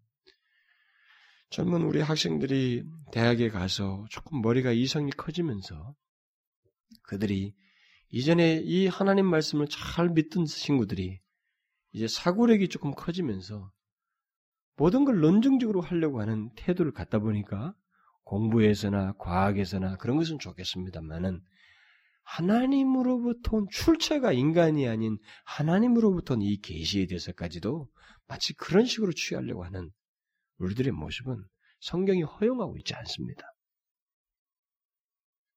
젊은 1.51 1.83
우리 1.83 2.01
학생들이 2.01 2.85
대학에 3.13 3.51
가서 3.51 4.07
조금 4.09 4.41
머리가 4.41 4.73
이성이 4.73 5.11
커지면서 5.11 5.95
그들이 7.03 7.55
이전에 8.09 8.63
이 8.65 8.87
하나님 8.87 9.27
말씀을 9.27 9.69
잘 9.69 10.09
믿던 10.09 10.47
친구들이 10.47 11.21
이제 11.93 12.09
사고력이 12.09 12.69
조금 12.69 12.93
커지면서 12.93 13.71
모든 14.77 15.05
걸 15.05 15.21
논증적으로 15.21 15.83
하려고 15.83 16.21
하는 16.23 16.51
태도를 16.57 16.93
갖다 16.93 17.19
보니까 17.19 17.75
공부에서나 18.25 19.15
과학에서나 19.19 19.97
그런 19.99 20.17
것은 20.17 20.39
좋겠습니다만은 20.39 21.43
하나님으로부터 22.23 23.57
온 23.59 23.67
출처가 23.71 24.33
인간이 24.33 24.89
아닌 24.89 25.19
하나님으로부터 25.45 26.35
온 26.35 26.43
이 26.43 26.59
계시에 26.59 27.07
대해서까지도 27.07 27.89
마치 28.27 28.55
그런 28.55 28.85
식으로 28.87 29.13
취하려고 29.13 29.65
하는 29.65 29.91
우리들의 30.59 30.93
모습은 30.93 31.45
성경이 31.81 32.23
허용하고 32.23 32.77
있지 32.79 32.95
않습니다. 32.95 33.47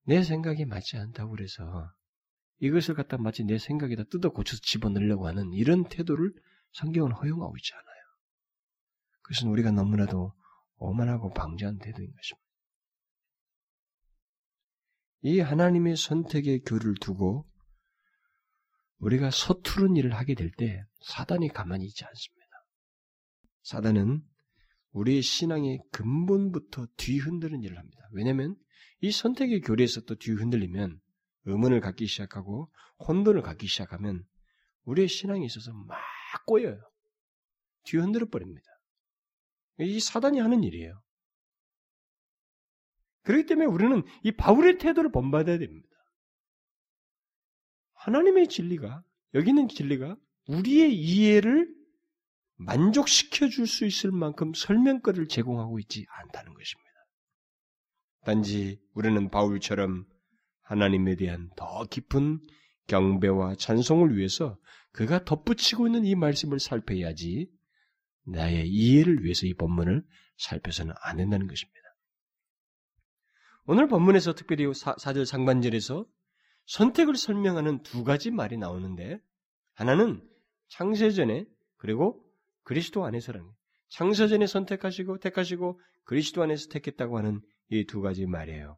내 0.04 0.24
생각이 0.24 0.66
맞지 0.66 0.98
않다고 0.98 1.32
그래서 1.32 1.92
이것을 2.60 2.96
갖다 2.96 3.18
마치 3.18 3.44
내 3.44 3.58
생각에다 3.58 4.04
뜯어 4.06 4.30
고쳐서 4.30 4.62
집어넣으려고 4.64 5.28
하는 5.28 5.52
이런 5.54 5.88
태도를 5.88 6.34
성경은 6.74 7.12
허용하고 7.12 7.56
있지 7.58 7.74
않아요. 7.74 7.86
그것은 9.22 9.50
우리가 9.50 9.72
너무나도 9.72 10.34
오만하고 10.78 11.34
방지한 11.34 11.80
태도인 11.80 12.14
것입니다. 12.14 12.46
이 15.22 15.40
하나님의 15.40 15.98
선택의 15.98 16.62
교를 16.62 16.94
두고 17.02 17.50
우리가 19.00 19.32
서투른 19.32 19.96
일을 19.96 20.14
하게 20.14 20.36
될 20.36 20.52
때 20.52 20.84
사단이 21.02 21.50
가만히 21.50 21.86
있지 21.86 22.06
않습니다. 22.06 22.35
사단은 23.66 24.22
우리의 24.92 25.24
신앙의 25.24 25.80
근본부터 25.92 26.88
뒤흔드는 26.98 27.64
일을 27.64 27.78
합니다. 27.78 28.08
왜냐하면 28.14 28.56
이 29.02 29.12
선택의 29.12 29.62
교리에서 29.62 30.02
또 30.02 30.16
뒤흔들리면 30.16 31.02
의문을 31.46 31.80
갖기 31.82 32.06
시작하고 32.06 32.72
혼돈을 33.08 33.42
갖기 33.42 33.68
시작하면 33.68 34.24
우리의 34.84 35.08
신앙에 35.08 35.44
있어서 35.46 35.74
막 35.74 36.00
꼬여요. 36.46 36.80
뒤흔들어 37.86 38.28
버립니다. 38.30 38.68
이 39.80 40.00
사단이 40.00 40.40
하는 40.40 40.64
일이에요. 40.64 41.02
그렇기 43.24 43.48
때문에 43.48 43.66
우리는 43.66 44.04
이 44.24 44.32
바울의 44.32 44.78
태도를 44.78 45.12
본받아야 45.12 45.58
됩니다. 45.58 45.90
하나님의 47.94 48.48
진리가, 48.48 49.04
여기 49.34 49.50
있는 49.50 49.68
진리가 49.68 50.16
우리의 50.48 50.96
이해를 50.96 51.75
만족시켜 52.58 53.50
줄 53.50 53.68
수 53.68 53.86
있을 53.86 54.12
만큼 54.12 54.54
설명거리를 54.54 55.28
제공하고 55.28 55.80
있지 55.80 56.06
않다는 56.10 56.54
것입니다. 56.54 56.90
단지 58.24 58.82
우리는 58.94 59.30
바울처럼 59.30 60.06
하나님에 60.62 61.16
대한 61.16 61.50
더 61.56 61.84
깊은 61.86 62.40
경배와 62.88 63.56
찬송을 63.56 64.18
위해서 64.18 64.58
그가 64.92 65.26
덧붙이고 65.26 65.88
있는 65.88 66.06
이 66.06 66.16
말씀을 66.16 66.60
살펴야지 66.60 67.50
나의 68.26 68.68
이해를 68.68 69.24
위해서 69.24 69.46
이 69.46 69.54
본문을 69.54 70.04
살펴서는 70.38 70.94
안 71.02 71.18
된다는 71.18 71.48
것입니다. 71.48 71.80
오늘 73.66 73.88
본문에서 73.88 74.34
특별히 74.34 74.72
사절 74.74 75.26
상반절에서 75.26 76.06
선택을 76.68 77.16
설명하는 77.16 77.84
두 77.84 78.04
가지 78.04 78.32
말이 78.32 78.58
나오는데 78.58 79.20
하나는 79.74 80.28
창세전에 80.70 81.46
그리고 81.78 82.25
그리스도 82.66 83.06
안에서라는 83.06 83.48
창세전에 83.90 84.46
선택하시고 84.46 85.20
택하시고 85.20 85.80
그리스도 86.04 86.44
안에서 86.44 86.68
택했다고 86.70 87.18
하는 87.18 87.42
이 87.70 87.86
두 87.86 88.02
가지 88.02 88.26
말이에요. 88.26 88.78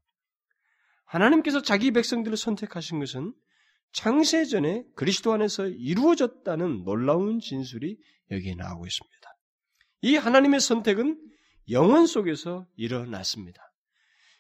하나님께서 1.06 1.62
자기 1.62 1.92
백성들을 1.92 2.38
선택하신 2.38 3.00
것은 3.00 3.34
창세전에 3.94 4.84
그리스도 4.96 5.34
안에서 5.34 5.68
이루어졌다는 5.68 6.84
놀라운 6.84 7.40
진술이 7.40 7.98
여기에 8.32 8.56
나오고 8.56 8.86
있습니다. 8.86 9.18
이 10.02 10.16
하나님의 10.16 10.60
선택은 10.60 11.20
영원 11.72 12.06
속에서 12.06 12.68
일어났습니다. 12.76 13.62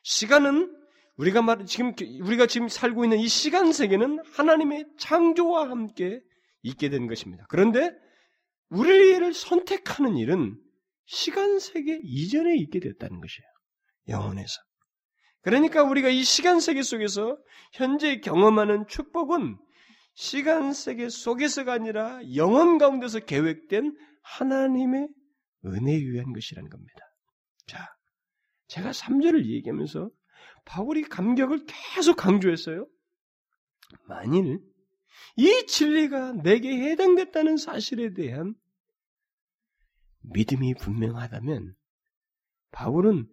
시간은 0.03 0.73
우리가 1.17 1.41
말 1.41 1.65
지금 1.65 1.93
우리가 2.21 2.45
지금 2.45 2.69
살고 2.69 3.05
있는 3.05 3.17
이 3.19 3.27
시간 3.27 3.73
세계는 3.73 4.19
하나님의 4.33 4.85
창조와 4.99 5.69
함께 5.69 6.21
있게 6.61 6.89
된 6.89 7.07
것입니다. 7.07 7.45
그런데 7.49 7.91
우리를 8.69 9.33
선택하는 9.33 10.17
일은 10.17 10.59
시간 11.05 11.59
세계 11.59 11.99
이전에 12.03 12.55
있게 12.57 12.79
됐다는 12.79 13.21
것이에요. 13.21 13.47
영혼에서. 14.09 14.53
그러니까 15.41 15.83
우리가 15.83 16.09
이 16.09 16.23
시간 16.23 16.59
세계 16.59 16.81
속에서 16.81 17.37
현재 17.73 18.19
경험하는 18.19 18.87
축복은 18.87 19.57
시간 20.15 20.73
세계 20.73 21.09
속에서가 21.09 21.71
아니라 21.71 22.19
영혼 22.35 22.77
가운데서 22.77 23.19
계획된 23.19 23.95
하나님의 24.23 25.07
은혜에 25.65 25.95
의한 25.95 26.33
것이라는 26.33 26.69
겁니다. 26.69 26.99
자, 27.67 27.87
제가 28.67 28.91
3절을 28.91 29.45
얘기하면서 29.45 30.09
바울이 30.65 31.03
감격을 31.03 31.65
계속 31.65 32.17
강조했어요. 32.17 32.87
만일 34.07 34.59
이 35.35 35.65
진리가 35.67 36.33
내게 36.43 36.69
해당됐다는 36.69 37.57
사실에 37.57 38.13
대한 38.13 38.55
믿음이 40.21 40.75
분명하다면 40.75 41.75
바울은 42.71 43.27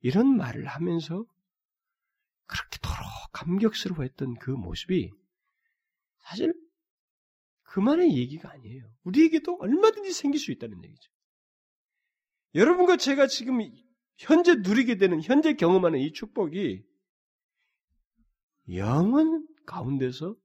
이런 0.00 0.36
말을 0.36 0.66
하면서 0.66 1.24
그렇게도록 2.46 2.98
감격스러워했던 3.32 4.34
그 4.38 4.50
모습이 4.50 5.10
사실 6.18 6.54
그만의 7.62 8.16
얘기가 8.16 8.50
아니에요. 8.50 8.88
우리에게도 9.02 9.56
얼마든지 9.60 10.12
생길 10.12 10.38
수 10.38 10.52
있다는 10.52 10.82
얘기죠. 10.84 11.10
여러분과 12.54 12.96
제가 12.96 13.26
지금 13.26 13.58
현재 14.16 14.54
누리게 14.54 14.96
되는, 14.96 15.20
현재 15.22 15.54
경험하는 15.54 15.98
이 15.98 16.12
축복이 16.12 16.84
영원 18.74 19.46
가운데서 19.66 20.36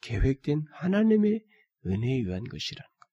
계획된 0.00 0.64
하나님의 0.72 1.44
은혜에 1.86 2.18
의한 2.18 2.44
것이라는 2.44 2.88
것. 2.88 3.08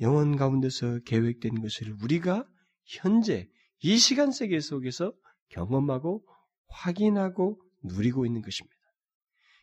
영원 0.00 0.36
가운데서 0.36 1.00
계획된 1.00 1.60
것을 1.60 1.92
우리가 2.02 2.48
현재 2.84 3.48
이 3.80 3.98
시간 3.98 4.32
세계 4.32 4.60
속에서 4.60 5.14
경험하고 5.50 6.26
확인하고 6.68 7.60
누리고 7.82 8.26
있는 8.26 8.42
것입니다. 8.42 8.74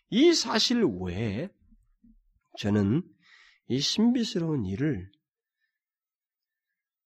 이 0.10 0.34
사실 0.34 0.84
외에 0.84 1.50
저는 2.60 3.02
이 3.68 3.80
신비스러운 3.80 4.66
일을 4.66 5.12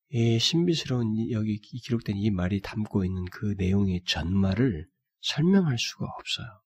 이 0.09 0.39
신비스러운 0.39 1.31
여기 1.31 1.59
기록된 1.59 2.17
이 2.17 2.31
말이 2.31 2.61
담고 2.61 3.03
있는 3.05 3.25
그 3.25 3.55
내용의 3.57 4.03
전말을 4.05 4.87
설명할 5.21 5.77
수가 5.77 6.05
없어요. 6.05 6.64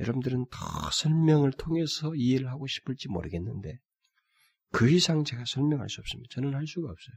여러분들은 0.00 0.46
더 0.50 0.90
설명을 0.92 1.52
통해서 1.52 2.14
이해를 2.14 2.48
하고 2.48 2.66
싶을지 2.66 3.08
모르겠는데 3.08 3.78
그 4.72 4.90
이상 4.90 5.24
제가 5.24 5.44
설명할 5.46 5.88
수 5.88 6.00
없습니다. 6.00 6.28
저는 6.32 6.54
할 6.54 6.66
수가 6.66 6.90
없어요. 6.90 7.16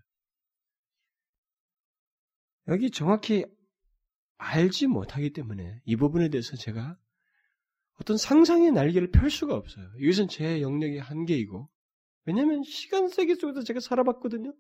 여기 2.67 2.91
정확히 2.91 3.45
알지 4.37 4.87
못하기 4.87 5.31
때문에 5.33 5.81
이 5.85 5.95
부분에 5.95 6.29
대해서 6.29 6.55
제가 6.57 6.97
어떤 7.99 8.17
상상의 8.17 8.71
날개를 8.71 9.11
펼 9.11 9.29
수가 9.29 9.55
없어요. 9.55 9.89
이것은 9.99 10.27
제 10.27 10.61
영역의 10.61 10.99
한계이고, 10.99 11.69
왜냐하면 12.25 12.63
시간 12.63 13.07
세계 13.07 13.35
속에서 13.35 13.61
제가 13.63 13.79
살아봤거든요. 13.79 14.53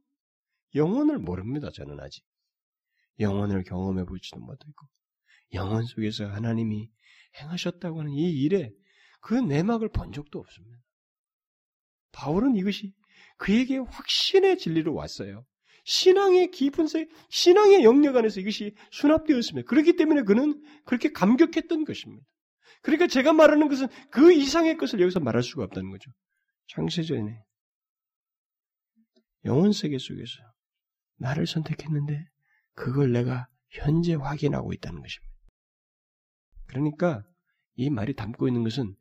영혼을 0.75 1.17
모릅니다. 1.17 1.69
저는 1.71 1.99
아직 1.99 2.23
영혼을 3.19 3.63
경험해 3.63 4.05
보지도 4.05 4.39
못했고, 4.39 4.87
영혼 5.53 5.83
속에서 5.83 6.27
하나님이 6.27 6.91
행하셨다고 7.39 7.99
하는 7.99 8.11
이 8.11 8.41
일에 8.41 8.71
그 9.21 9.33
내막을 9.33 9.89
본 9.89 10.11
적도 10.11 10.39
없습니다. 10.39 10.77
바울은 12.11 12.55
이것이 12.55 12.93
그에게 13.37 13.77
확신의 13.77 14.57
진리로 14.57 14.93
왔어요. 14.93 15.45
신앙의 15.85 16.51
깊은 16.51 16.87
세, 16.87 17.07
신앙의 17.29 17.83
영역 17.83 18.15
안에서 18.15 18.39
이것이 18.39 18.75
수납되었습니다. 18.91 19.67
그렇기 19.67 19.95
때문에 19.95 20.21
그는 20.23 20.61
그렇게 20.85 21.11
감격했던 21.11 21.83
것입니다. 21.85 22.25
그러니까 22.81 23.07
제가 23.07 23.33
말하는 23.33 23.67
것은 23.67 23.87
그 24.09 24.31
이상의 24.33 24.77
것을 24.77 25.01
여기서 25.01 25.19
말할 25.19 25.43
수가 25.43 25.63
없다는 25.63 25.89
거죠. 25.89 26.11
창세전에 26.67 27.37
영혼 29.45 29.73
세계 29.73 29.97
속에서 29.97 30.39
나를 31.17 31.47
선택했는데 31.47 32.25
그걸 32.75 33.11
내가 33.11 33.47
현재 33.69 34.13
확인하고 34.15 34.73
있다는 34.73 35.01
것입니다. 35.01 35.32
그러니까 36.73 37.23
이 37.75 37.89
말이 37.89 38.15
담고 38.15 38.47
있는 38.47 38.63
것은 38.63 38.95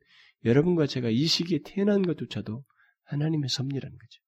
여러분과 0.45 0.85
제가 0.87 1.09
이 1.09 1.25
시기에 1.25 1.59
태어난 1.65 2.03
것조차도 2.03 2.63
하나님의 3.05 3.49
섭리라는 3.49 3.97
거죠. 3.97 4.21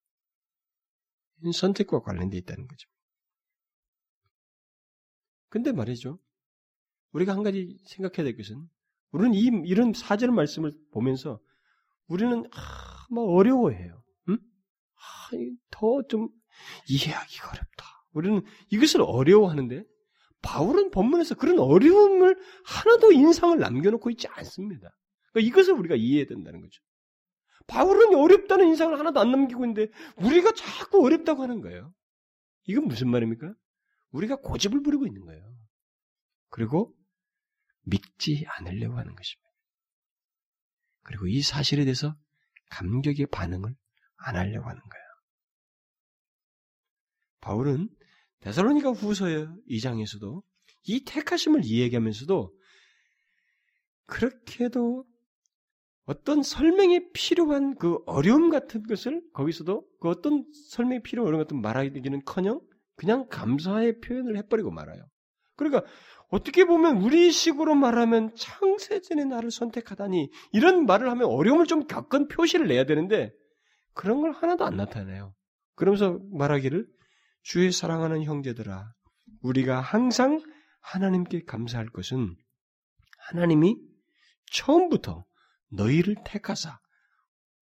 선택과 1.54 2.02
관련되어 2.02 2.40
있다는 2.40 2.68
거죠. 2.68 2.90
근데 5.50 5.72
말이죠. 5.72 6.20
우리가 7.12 7.34
한 7.34 7.44
가지 7.44 7.78
생각해야 7.86 8.24
될 8.24 8.36
것은 8.36 8.68
우리는 9.12 9.34
이, 9.34 9.70
이런 9.70 9.94
사절 9.94 10.32
말씀을 10.32 10.72
보면서 10.92 11.40
우리는 12.08 12.44
아, 12.52 13.08
막 13.10 13.22
어려워해요. 13.22 14.04
응? 14.30 14.38
아, 14.96 15.30
더좀 15.70 16.30
이해하기가 16.90 17.50
어렵다. 17.50 17.86
우리는 18.12 18.42
이것을 18.72 19.02
어려워하는데 19.02 19.84
바울은 20.46 20.92
본문에서 20.92 21.36
그런 21.36 21.58
어려움을 21.58 22.40
하나도 22.66 23.12
인상을 23.12 23.58
남겨놓고 23.58 24.12
있지 24.12 24.28
않습니다. 24.28 24.96
그러니까 25.34 25.50
이것을 25.50 25.74
우리가 25.74 25.96
이해해야 25.96 26.28
된다는 26.28 26.62
거죠. 26.62 26.84
바울은 27.66 28.14
어렵다는 28.14 28.68
인상을 28.68 28.98
하나도 28.98 29.20
안 29.20 29.32
남기고 29.32 29.66
있는데 29.66 29.92
우리가 30.18 30.54
자꾸 30.54 31.04
어렵다고 31.04 31.42
하는 31.42 31.62
거예요. 31.62 31.92
이건 32.66 32.86
무슨 32.86 33.10
말입니까? 33.10 33.56
우리가 34.12 34.36
고집을 34.36 34.84
부리고 34.84 35.08
있는 35.08 35.26
거예요. 35.26 35.44
그리고 36.50 36.96
믿지 37.82 38.46
않으려고 38.48 39.00
하는 39.00 39.16
것입니다. 39.16 39.50
그리고 41.02 41.28
이 41.28 41.42
사실에 41.42 41.86
대해서 41.86 42.16
감격의 42.70 43.28
반응을 43.32 43.76
안 44.18 44.36
하려고 44.36 44.70
하는 44.70 44.80
거예요. 44.80 45.06
바울은 47.42 47.90
데살로니가 48.46 48.92
후서 48.92 49.26
2장에서도 49.68 50.44
이 50.84 51.04
택하심을 51.04 51.62
이야기하면서도 51.64 52.54
그렇게도 54.06 55.04
어떤 56.06 56.44
설명이 56.44 57.12
필요한 57.12 57.74
그 57.76 57.98
어려움 58.06 58.52
같은 58.52 58.84
것을 58.84 59.24
거기서도 59.34 59.88
그 60.00 60.10
어떤 60.10 60.46
설명이 60.70 61.02
필요한 61.02 61.28
어려움 61.28 61.44
같은 61.44 61.60
말하기는 61.60 62.22
커녕 62.26 62.62
그냥 62.96 63.28
감사의 63.30 64.00
표현을 64.02 64.38
해버리고 64.38 64.70
말아요. 64.70 65.04
그러니까 65.56 65.84
어떻게 66.30 66.66
보면 66.66 66.98
우리 67.02 67.32
식으로 67.32 67.74
말하면 67.74 68.36
창세전에 68.36 69.26
나를 69.26 69.50
선택하다니 69.50 70.30
이런 70.52 70.86
말을 70.86 71.10
하면 71.10 71.30
어려움을 71.30 71.66
좀 71.66 71.88
겪은 71.88 72.28
표시를 72.28 72.68
내야 72.68 72.86
되는데 72.86 73.32
그런 73.94 74.22
걸 74.22 74.34
하나도 74.34 74.66
안 74.66 74.78
나타내요. 74.78 75.34
그러면서 75.74 76.20
말하기를 76.32 76.88
주의 77.46 77.72
사랑하는 77.72 78.24
형제들아 78.24 78.92
우리가 79.44 79.80
항상 79.80 80.42
하나님께 80.82 81.44
감사할 81.44 81.90
것은 81.90 82.36
하나님이 83.20 83.78
처음부터 84.52 85.26
너희를 85.70 86.16
택하사 86.26 86.80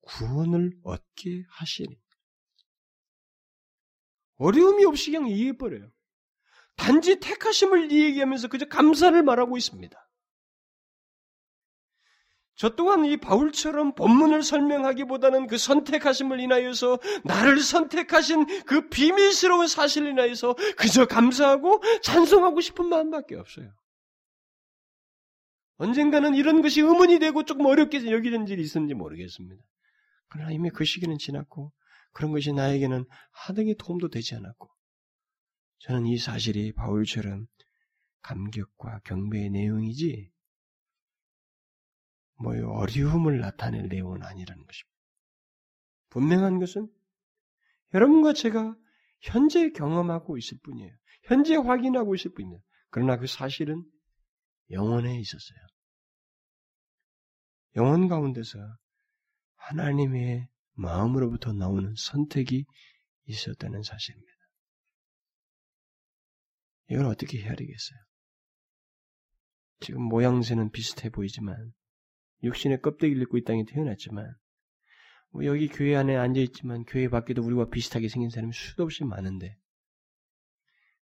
구원을 0.04 0.72
얻게 0.84 1.44
하시니 1.50 2.00
어려움이 4.38 4.86
없이 4.86 5.12
그냥 5.12 5.28
이해해버려요. 5.28 5.92
단지 6.78 7.20
택하심을 7.20 7.92
얘기하면서 7.92 8.48
그저 8.48 8.66
감사를 8.66 9.22
말하고 9.22 9.58
있습니다. 9.58 10.03
저 12.56 12.70
또한 12.76 13.04
이 13.06 13.18
바울처럼 13.18 13.96
본문을 13.96 14.44
설명하기보다는 14.44 15.48
그 15.48 15.58
선택하심을 15.58 16.40
인하여서 16.40 17.00
나를 17.24 17.60
선택하신 17.60 18.64
그 18.66 18.90
비밀스러운 18.90 19.68
사실을 19.68 20.10
인하여서 20.12 20.56
그저 20.78 21.06
감사하고 21.06 21.82
찬송하고 22.04 22.62
싶은 22.62 22.86
마음밖에 22.86 23.36
없어요. 23.36 23.74
언젠가는 25.78 26.36
이런 26.36 26.62
것이 26.62 26.82
의문이 26.82 27.20
되고 27.20 27.44
조금 27.44 27.66
어렵게 27.66 28.10
여기는 28.12 28.48
일이 28.48 28.62
있었는지 28.62 28.94
모르겠습니다. 28.94 29.62
그러나 30.30 30.52
이미 30.52 30.70
그 30.70 30.86
시기는 30.86 31.18
지났고 31.18 31.74
그런 32.14 32.32
것이 32.32 32.54
나에게는 32.54 33.06
하등의 33.32 33.76
도움도 33.80 34.10
되지 34.10 34.36
않았고 34.36 34.70
저는 35.80 36.06
이 36.06 36.18
사실이 36.18 36.74
바울처럼 36.74 37.48
감격과 38.22 39.02
경배의 39.04 39.50
내용이지 39.50 40.33
뭐 42.36 42.54
어려움을 42.54 43.40
나타낼 43.40 43.88
내용은 43.88 44.24
아니라는 44.24 44.66
것입니다. 44.66 44.94
분명한 46.10 46.60
것은 46.60 46.92
여러분과 47.94 48.34
제가 48.34 48.76
현재 49.22 49.72
경험하고 49.72 50.38
있을 50.38 50.58
뿐이에요. 50.64 50.96
현재 51.24 51.56
확인하고 51.56 52.16
있을 52.16 52.34
뿐입니다. 52.34 52.64
그러나 52.90 53.18
그 53.18 53.28
사실은 53.28 53.84
영혼에 54.70 55.20
있었어요. 55.20 55.58
영혼 57.76 58.08
가운데서 58.08 58.60
하나님의 59.56 60.48
마음으로부터 60.74 61.54
나오는 61.54 61.94
선택이 61.98 62.66
있었다는 63.26 63.84
사실입니다. 63.84 64.34
이걸 66.90 67.06
어떻게 67.06 67.42
해야 67.42 67.56
되겠어요? 67.56 68.00
지금 69.80 70.04
모양새는 70.04 70.72
비슷해 70.72 71.10
보이지만 71.10 71.74
육신의 72.44 72.82
껍데기를 72.82 73.24
입고 73.24 73.38
이 73.38 73.44
땅에 73.44 73.64
태어났지만 73.66 74.36
뭐 75.32 75.46
여기 75.46 75.68
교회 75.68 75.96
안에 75.96 76.16
앉아 76.16 76.40
있지만 76.42 76.84
교회 76.86 77.10
밖에도 77.10 77.42
우리와 77.44 77.70
비슷하게 77.70 78.08
생긴 78.08 78.30
사람이 78.30 78.54
수도 78.54 78.84
없이 78.84 79.04
많은데 79.04 79.58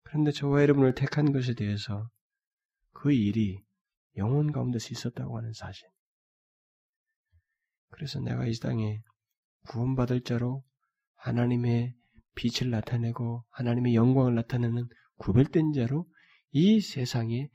그런데 0.04 0.32
저와 0.32 0.62
여러분을 0.62 0.94
택한 0.94 1.32
것에 1.32 1.54
대해서 1.54 2.10
그 2.92 3.12
일이 3.14 3.64
영혼 4.18 4.52
가운데서 4.52 4.89
있었다고 4.92 5.38
하는 5.38 5.54
사실. 5.54 5.88
그래서 7.89 8.20
내가 8.20 8.46
이 8.46 8.54
땅에 8.62 9.02
구원받을 9.70 10.22
자로 10.24 10.64
하나님의 11.16 11.96
빛을 12.36 12.72
나타내고 12.72 13.46
하나님의 13.52 13.96
영광을 13.96 14.36
나타내는 14.36 14.88
구별된 15.18 15.74
자로 15.74 16.08
이 16.52 16.82
세상에 16.82 17.50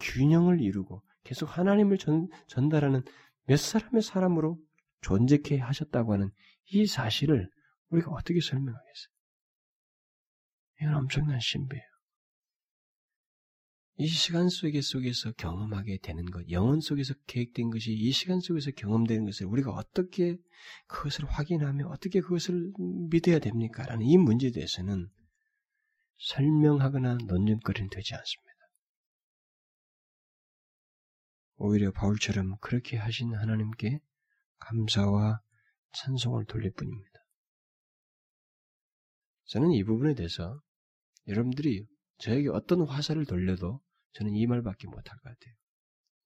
균형을 0.00 0.60
이루고 0.60 1.02
계속 1.22 1.56
하나님을 1.56 1.98
전, 1.98 2.28
전달하는 2.48 3.02
몇 3.46 3.58
사람의 3.58 4.02
사람으로 4.02 4.58
존재케 5.02 5.58
하셨다고 5.58 6.14
하는 6.14 6.30
이 6.72 6.86
사실을 6.86 7.50
우리가 7.90 8.10
어떻게 8.10 8.40
설명하겠어요? 8.40 9.14
이건 10.80 10.94
엄청난 10.94 11.38
신비예요. 11.40 11.84
이 13.96 14.08
시간 14.08 14.48
속에 14.48 14.80
속에서 14.80 15.30
경험하게 15.32 15.98
되는 16.02 16.24
것, 16.24 16.50
영혼 16.50 16.80
속에서 16.80 17.14
계획된 17.28 17.70
것이 17.70 17.92
이 17.92 18.10
시간 18.10 18.40
속에서 18.40 18.72
경험되는 18.72 19.24
것을 19.24 19.46
우리가 19.46 19.70
어떻게 19.70 20.36
그것을 20.88 21.26
확인하며 21.26 21.86
어떻게 21.86 22.20
그것을 22.20 22.72
믿어야 23.10 23.38
됩니까? 23.38 23.84
라는 23.84 24.04
이 24.04 24.18
문제에 24.18 24.50
대해서는 24.50 25.08
설명하거나 26.18 27.18
논쟁거리는 27.26 27.88
되지 27.90 28.14
않습니다. 28.14 28.43
오히려 31.64 31.90
바울처럼 31.92 32.58
그렇게 32.60 32.98
하신 32.98 33.34
하나님께 33.34 33.98
감사와 34.58 35.40
찬송을 35.92 36.44
돌릴 36.44 36.72
뿐입니다. 36.72 37.10
저는 39.46 39.70
이 39.72 39.82
부분에 39.82 40.14
대해서 40.14 40.60
여러분들이 41.26 41.86
저에게 42.18 42.50
어떤 42.50 42.86
화살을 42.86 43.24
돌려도 43.24 43.80
저는 44.12 44.34
이 44.34 44.46
말밖에 44.46 44.86
못할 44.88 45.16
것 45.16 45.22
같아요. 45.22 45.54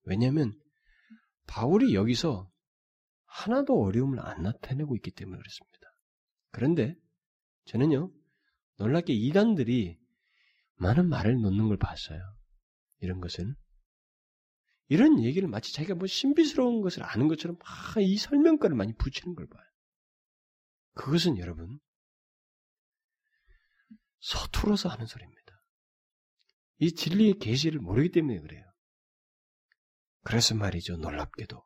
왜냐하면 0.03 0.59
바울이 1.47 1.93
여기서 1.95 2.51
하나도 3.25 3.81
어려움을 3.81 4.19
안 4.19 4.41
나타내고 4.43 4.95
있기 4.97 5.11
때문에 5.11 5.37
그렇습니다. 5.37 5.87
그런데 6.51 6.95
저는요 7.65 8.11
놀랍게 8.77 9.13
이단들이 9.13 9.97
많은 10.75 11.07
말을 11.07 11.39
놓는 11.39 11.69
걸 11.69 11.77
봤어요. 11.77 12.19
이런 12.99 13.21
것은 13.21 13.55
이런 14.89 15.23
얘기를 15.23 15.47
마치 15.47 15.71
자기가 15.71 15.95
뭐 15.95 16.07
신비스러운 16.07 16.81
것을 16.81 17.03
아는 17.03 17.27
것처럼 17.27 17.57
막이 17.59 18.17
설명과를 18.17 18.75
많이 18.75 18.93
붙이는 18.93 19.35
걸 19.35 19.47
봐요. 19.47 19.63
그것은 20.95 21.37
여러분 21.37 21.79
서툴어서 24.19 24.89
하는 24.89 25.05
소리입니다. 25.05 25.39
이 26.79 26.91
진리의 26.91 27.37
계시를 27.39 27.79
모르기 27.79 28.11
때문에 28.11 28.39
그래요. 28.39 28.65
그래서 30.23 30.55
말이죠. 30.55 30.97
놀랍게도 30.97 31.63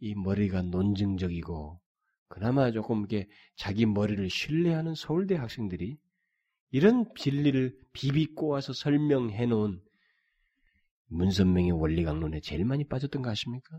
이 0.00 0.14
머리가 0.14 0.62
논증적이고 0.62 1.80
그나마 2.28 2.72
조금 2.72 3.04
이게 3.04 3.28
자기 3.56 3.86
머리를 3.86 4.28
신뢰하는 4.28 4.94
서울대 4.94 5.36
학생들이 5.36 5.98
이런 6.70 7.04
진리를 7.16 7.78
비비 7.92 8.34
꼬아서 8.34 8.72
설명해 8.72 9.46
놓은 9.46 9.80
문선명의 11.14 11.72
원리 11.72 12.04
강론에 12.04 12.40
제일 12.40 12.64
많이 12.64 12.84
빠졌던 12.84 13.22
거 13.22 13.30
아십니까? 13.30 13.78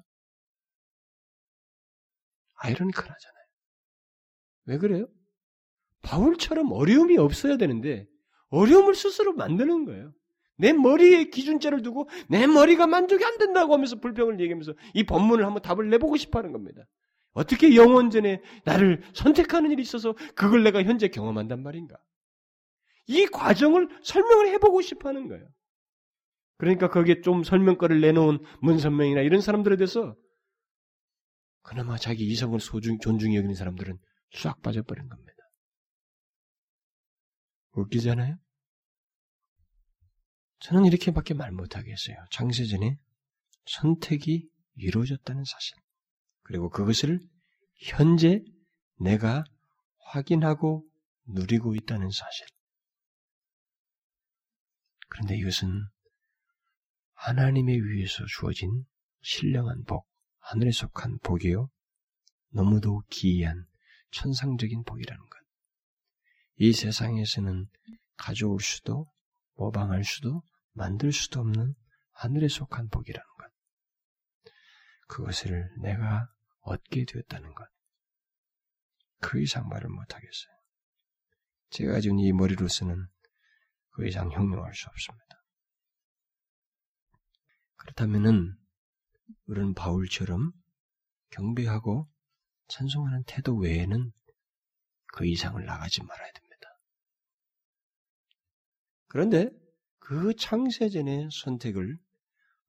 아이러니컬하잖아요. 2.56 3.46
왜 4.66 4.78
그래요? 4.78 5.08
바울처럼 6.02 6.72
어려움이 6.72 7.18
없어야 7.18 7.58
되는데 7.58 8.06
어려움을 8.50 8.96
스스로 8.96 9.34
만드는 9.34 9.86
거예요. 9.86 10.14
내 10.58 10.72
머리에 10.72 11.26
기준자를 11.26 11.82
두고 11.82 12.10
내 12.30 12.48
머리가 12.48 12.88
만족이 12.88 13.24
안 13.26 13.38
된다고 13.38 13.74
하면서 13.74 13.98
불평을 13.98 14.40
얘기하면서 14.40 14.74
이 14.94 15.04
본문을 15.04 15.46
한번 15.46 15.62
답을 15.62 15.90
내보고 15.90 16.16
싶어 16.16 16.40
하는 16.40 16.54
겁니다. 16.54 16.84
어떻게 17.34 17.76
영원전에 17.76 18.42
나를 18.64 19.04
선택하는 19.14 19.72
일이 19.72 19.82
있어서 19.82 20.14
그걸 20.36 20.64
내가 20.64 20.82
현재 20.84 21.10
경험한단 21.10 21.62
말인가? 21.62 21.98
이 23.08 23.26
과정을 23.26 23.90
설명을 24.04 24.48
해보고 24.54 24.82
싶어 24.82 25.10
하는 25.10 25.28
거예요. 25.28 25.46
그러니까 26.58 26.90
거기에 26.90 27.22
좀 27.22 27.44
설명거를 27.44 28.02
내놓은 28.02 28.40
문선명이나 28.62 29.22
이런 29.22 29.42
사람들에 29.42 29.78
대해서 29.78 30.16
그나마 31.62 31.98
자기 31.98 32.26
이성을 32.28 32.60
소중, 32.60 33.00
존중히 33.00 33.36
여기는 33.36 33.56
사람들은 33.56 33.98
싹 34.36 34.62
빠져버린 34.62 35.10
겁니다. 35.10 35.34
웃기잖아요? 37.72 38.38
저는 40.60 40.86
이렇게밖에 40.86 41.34
말 41.34 41.52
못하겠어요. 41.52 42.16
장세전에 42.32 42.98
선택이 43.66 44.48
이루어졌다는 44.76 45.44
사실. 45.44 45.76
그리고 46.44 46.70
그것을 46.70 47.20
현재 47.76 48.42
내가 49.00 49.44
확인하고 49.98 50.88
누리고 51.28 51.76
있다는 51.76 52.10
사실. 52.12 52.46
그런데 55.10 55.36
이것은 55.38 55.88
하나님의 57.26 57.82
위에서 57.82 58.24
주어진 58.28 58.86
신령한 59.22 59.86
복, 59.86 60.08
하늘에 60.42 60.70
속한 60.70 61.18
복이요. 61.24 61.72
너무도 62.50 63.02
기이한 63.10 63.66
천상적인 64.12 64.84
복이라는 64.84 65.20
것. 65.20 65.40
이 66.58 66.72
세상에서는 66.72 67.68
가져올 68.16 68.62
수도 68.62 69.12
모방할 69.56 70.04
수도 70.04 70.44
만들 70.74 71.12
수도 71.12 71.40
없는 71.40 71.74
하늘에 72.12 72.48
속한 72.48 72.90
복이라는 72.90 73.28
것. 73.40 73.52
그것을 75.08 75.68
내가 75.82 76.30
얻게 76.60 77.06
되었다는 77.06 77.56
것. 77.56 77.68
그 79.22 79.42
이상 79.42 79.68
말을 79.68 79.90
못하겠어요. 79.90 80.54
제가 81.72 81.94
가진 81.94 82.20
이 82.20 82.32
머리로서는 82.32 83.08
그 83.94 84.08
이상 84.08 84.32
형용할 84.32 84.76
수 84.76 84.88
없습니다. 84.90 85.35
그렇다면은 87.86 88.58
우리는 89.46 89.74
바울처럼 89.76 90.52
경배하고 91.30 92.10
찬송하는 92.68 93.24
태도 93.28 93.56
외에는 93.56 94.12
그 95.14 95.26
이상을 95.28 95.64
나가지 95.64 96.02
말아야 96.04 96.32
됩니다. 96.32 96.68
그런데 99.08 99.50
그 100.00 100.36
창세전의 100.36 101.30
선택을 101.32 101.98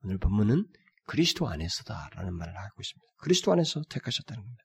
오늘 0.02 0.18
본문은 0.18 0.66
그리스도 1.06 1.48
안에서다라는 1.48 2.34
말을 2.34 2.56
하고 2.56 2.80
있습니다. 2.80 3.06
그리스도 3.18 3.52
안에서 3.52 3.82
택하셨다는 3.88 4.42
겁니다. 4.42 4.64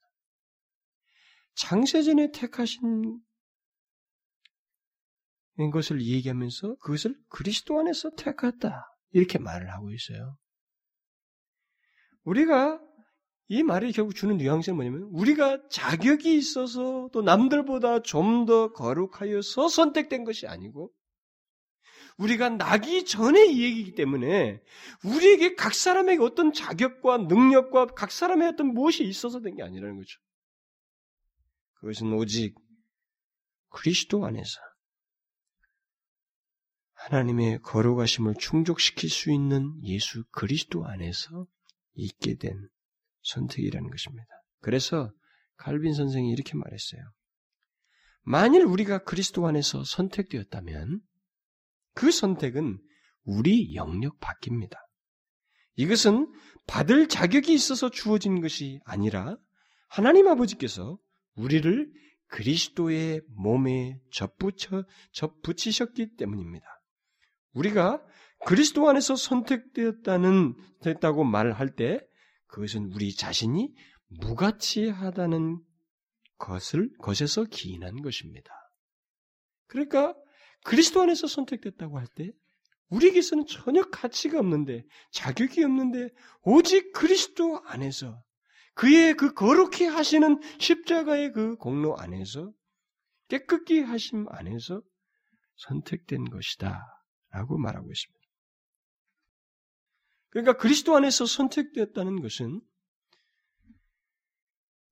창세전에 1.56 2.32
택하신 2.32 3.22
것을 5.72 6.04
얘기하면서 6.04 6.76
그것을 6.78 7.16
그리스도 7.30 7.80
안에서 7.80 8.10
택했다. 8.18 8.91
이렇게 9.12 9.40
말을 9.40 9.72
하고 9.72 9.92
있어요. 9.92 10.38
우리가 12.24 12.80
이 13.48 13.64
말이 13.64 13.92
결국 13.92 14.16
주는 14.16 14.38
뉘앙스는 14.38 14.76
뭐냐면 14.76 15.10
우리가 15.12 15.68
자격이 15.70 16.38
있어서 16.38 17.10
또 17.12 17.22
남들보다 17.22 18.02
좀 18.04 18.46
더 18.46 18.72
거룩하여서 18.72 19.68
선택된 19.68 20.24
것이 20.24 20.48
아니고 20.48 20.92
우리가 22.18 22.50
나기 22.50 23.04
전의 23.06 23.50
얘기이기 23.60 23.96
때문에 23.96 24.62
우리에게 25.04 25.56
각 25.56 25.74
사람에게 25.74 26.22
어떤 26.24 26.54
자격과 26.54 27.20
능력과 27.20 27.88
각 27.88 28.12
사람의 28.12 28.50
어떤 28.50 28.68
무엇이 28.74 29.04
있어서 29.04 29.42
된 29.42 29.56
게 29.56 29.64
아니라는 29.64 29.98
거죠. 29.98 30.20
그것은 31.76 32.14
오직 32.14 32.56
그리스도 33.70 34.26
안에서 34.26 34.60
하나님의 37.04 37.62
거룩하심을 37.64 38.36
충족시킬 38.40 39.10
수 39.10 39.32
있는 39.32 39.74
예수 39.84 40.24
그리스도 40.32 40.86
안에서 40.86 41.48
있게 41.96 42.36
된 42.36 42.70
선택이라는 43.24 43.90
것입니다. 43.90 44.28
그래서 44.60 45.12
칼빈 45.58 45.94
선생이 45.96 46.32
이렇게 46.32 46.56
말했어요. 46.56 47.02
만일 48.22 48.66
우리가 48.66 49.04
그리스도 49.04 49.48
안에서 49.48 49.84
선택되었다면 49.84 51.02
그 51.96 52.12
선택은 52.12 52.80
우리 53.24 53.74
영역 53.74 54.20
밖입니다. 54.20 54.78
이것은 55.76 56.32
받을 56.68 57.08
자격이 57.08 57.52
있어서 57.52 57.90
주어진 57.90 58.42
것이 58.42 58.80
아니라 58.86 59.38
하나님 59.88 60.28
아버지께서 60.28 61.00
우리를 61.34 61.92
그리스도의 62.28 63.22
몸에 63.36 64.00
접붙여, 64.12 64.86
접붙이셨기 65.14 66.16
때문입니다. 66.16 66.81
우리가 67.54 68.04
그리스도 68.46 68.90
안에서 68.90 69.16
선택되었다는, 69.16 70.56
됐다고 70.82 71.24
말할 71.24 71.76
때 71.76 72.00
그것은 72.48 72.92
우리 72.94 73.14
자신이 73.16 73.74
무가치하다는 74.08 75.62
것을 76.38 76.90
것에서 76.98 77.44
기인한 77.46 78.02
것입니다. 78.02 78.52
그러니까 79.68 80.16
그리스도 80.64 81.02
안에서 81.02 81.28
선택됐다고 81.28 81.98
할 81.98 82.08
때 82.16 82.32
우리에게서는 82.90 83.46
전혀 83.46 83.84
가치가 83.84 84.38
없는데 84.40 84.84
자격이 85.12 85.64
없는데 85.64 86.10
오직 86.42 86.92
그리스도 86.92 87.62
안에서 87.66 88.22
그의 88.74 89.14
그 89.16 89.34
거룩히 89.34 89.86
하시는 89.86 90.40
십자가의 90.60 91.32
그 91.32 91.56
공로 91.56 91.98
안에서 91.98 92.52
깨끗게 93.30 93.82
하심 93.82 94.26
안에서 94.30 94.82
선택된 95.56 96.26
것이다. 96.26 97.01
라고 97.32 97.58
말하고 97.58 97.92
있습니다. 97.92 98.22
그러니까 100.30 100.58
그리스도 100.58 100.96
안에서 100.96 101.26
선택되었다는 101.26 102.22
것은 102.22 102.62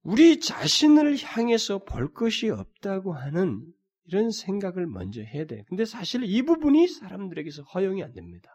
우리 0.02 0.40
자신을 0.40 1.18
향해서 1.22 1.84
볼 1.84 2.14
것이 2.14 2.50
없다고 2.50 3.14
하는 3.14 3.66
이런 4.06 4.32
생각을 4.32 4.88
먼저 4.88 5.22
해야 5.22 5.46
돼. 5.46 5.64
근데 5.68 5.86
사실 5.86 6.24
이 6.24 6.42
부분이 6.42 6.88
사람들에게서 6.88 7.64
허용이 7.64 8.04
안 8.04 8.14
됩니다. 8.14 8.50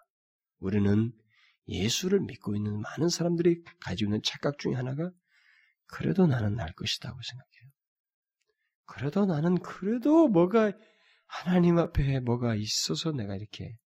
우리는 0.59 1.13
예수를 1.69 2.21
믿고 2.21 2.57
있는 2.57 2.81
많은 2.81 3.09
사람들이 3.09 3.63
가지고 3.81 4.11
있는 4.11 4.23
착각 4.23 4.59
중에 4.59 4.75
하나가 4.75 5.11
그래도 5.87 6.27
나는 6.27 6.55
날 6.57 6.73
것이다고 6.73 7.19
생각해요. 7.23 7.71
그래도 8.87 9.27
나는 9.27 9.59
그래도 9.59 10.29
뭐가 10.29 10.73
하나님 11.27 11.79
앞에 11.79 12.21
뭐가 12.21 12.55
있어서 12.55 13.13
내가 13.13 13.37
이렇게 13.37 13.77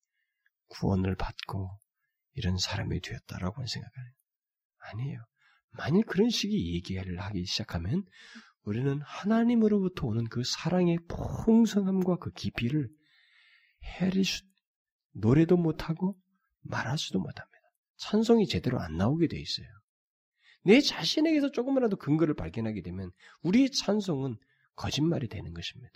구원을 0.68 1.16
받고 1.16 1.70
이런 2.34 2.57
사람이 2.59 3.01
되었다라고 3.01 3.66
생각해요. 3.66 4.12
아니에요. 4.78 5.20
만일 5.70 6.05
그런 6.05 6.30
식의 6.30 6.74
얘기를 6.74 7.20
하기 7.20 7.45
시작하면 7.45 8.05
우리는 8.62 9.01
하나님으로부터 9.03 10.07
오는 10.07 10.28
그 10.28 10.43
사랑의 10.45 10.99
풍성함과 11.09 12.16
그 12.16 12.30
깊이를 12.32 12.89
수, 14.24 14.45
노래도 15.12 15.57
못하고 15.57 16.18
말할 16.61 16.99
수도 16.99 17.18
못합니다. 17.18 17.59
찬송이 17.97 18.47
제대로 18.47 18.78
안 18.78 18.97
나오게 18.97 19.28
돼 19.28 19.39
있어요. 19.39 19.66
내 20.64 20.80
자신에게서 20.80 21.51
조금이라도 21.53 21.97
근거를 21.97 22.34
발견하게 22.34 22.82
되면 22.82 23.11
우리의 23.43 23.70
찬송은 23.70 24.36
거짓말이 24.74 25.28
되는 25.28 25.53
것입니다. 25.55 25.95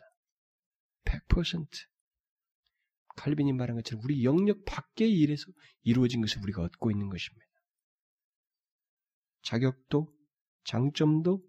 100% 1.05 1.67
칼빈이 3.17 3.53
말한 3.53 3.77
것처럼 3.77 4.03
우리 4.05 4.25
영역 4.25 4.65
밖의 4.65 5.11
일에서 5.11 5.45
이루어진 5.83 6.21
것을 6.21 6.43
우리가 6.43 6.63
얻고 6.63 6.91
있는 6.91 7.09
것입니다. 7.09 7.47
자격도, 9.43 10.13
장점도, 10.65 11.43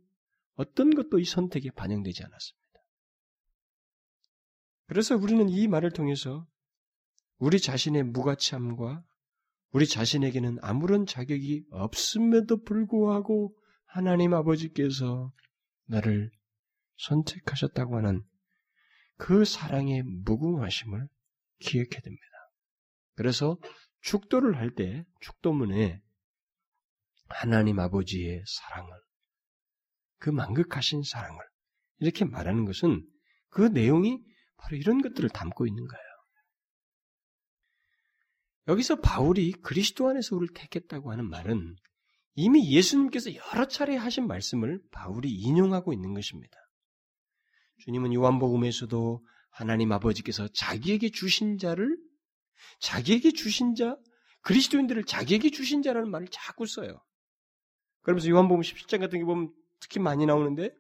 어떤 0.56 0.94
것도 0.94 1.20
이 1.20 1.26
선택에 1.26 1.72
반영되지 1.72 2.24
않았습니다. 2.24 2.64
그래서 4.88 5.16
우리는 5.16 5.50
이 5.50 5.68
말을 5.68 5.92
통해서 5.92 6.48
우리 7.38 7.60
자신의 7.60 8.04
무가치함과 8.04 9.04
우리 9.72 9.88
자신에게는 9.88 10.60
아무런 10.62 11.06
자격이 11.06 11.66
없음에도 11.72 12.64
불구하고 12.64 13.56
하나님 13.86 14.34
아버지께서 14.34 15.32
나를 15.86 16.32
선택하셨다고 16.98 17.98
하는 17.98 18.24
그 19.18 19.46
사랑의 19.46 20.04
무궁하심을 20.04 21.08
기억해야 21.60 22.02
됩니다. 22.02 22.24
그래서 23.16 23.58
축도를 24.02 24.58
할 24.58 24.76
때 24.76 25.06
축도문에 25.22 26.02
하나님 27.30 27.80
아버지의 27.80 28.44
사랑을 28.46 28.92
그 30.18 30.30
만극하신 30.30 31.04
사랑을 31.04 31.40
이렇게 32.00 32.26
말하는 32.26 32.66
것은 32.66 33.08
그 33.50 33.62
내용이 33.62 34.24
바로 34.58 34.78
이런 34.78 35.02
것들을 35.02 35.30
담고 35.30 35.68
있는 35.68 35.86
거예요. 35.86 36.04
여기서 38.68 39.02
바울이 39.02 39.52
그리스도 39.52 40.08
안에서 40.10 40.36
우리를 40.36 40.54
택했다고 40.54 41.12
하는 41.12 41.30
말은 41.30 41.76
이미 42.36 42.74
예수님께서 42.74 43.36
여러 43.36 43.68
차례 43.68 43.96
하신 43.96 44.28
말씀을 44.28 44.82
바울이 44.92 45.32
인용하고 45.32 45.94
있는 45.94 46.14
것입니다. 46.14 46.58
주님은 47.80 48.14
요한복음에서도 48.14 49.26
하나님 49.50 49.92
아버지께서 49.92 50.48
자기에게 50.48 51.10
주신 51.10 51.58
자를 51.58 51.98
자기에게 52.80 53.32
주신 53.32 53.76
자 53.76 53.98
그리스도인들을 54.42 55.04
자기에게 55.06 55.52
주신 55.52 55.82
자라는 55.82 56.10
말을 56.10 56.28
자꾸 56.32 56.66
써요. 56.66 57.02
그러면서 58.02 58.30
요한복음 58.30 58.62
17장 58.62 59.00
같은 59.00 59.20
게 59.20 59.26
보면 59.26 59.52
특히 59.80 60.00
많이 60.00 60.26
나오는데 60.26 60.72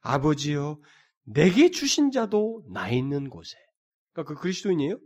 아버지여 0.00 0.78
내게 1.24 1.70
주신 1.70 2.10
자도 2.10 2.64
나 2.72 2.90
있는 2.90 3.28
곳에 3.28 3.56
그러니까 4.12 4.34
그 4.34 4.40
그리스도인이에요. 4.40 4.98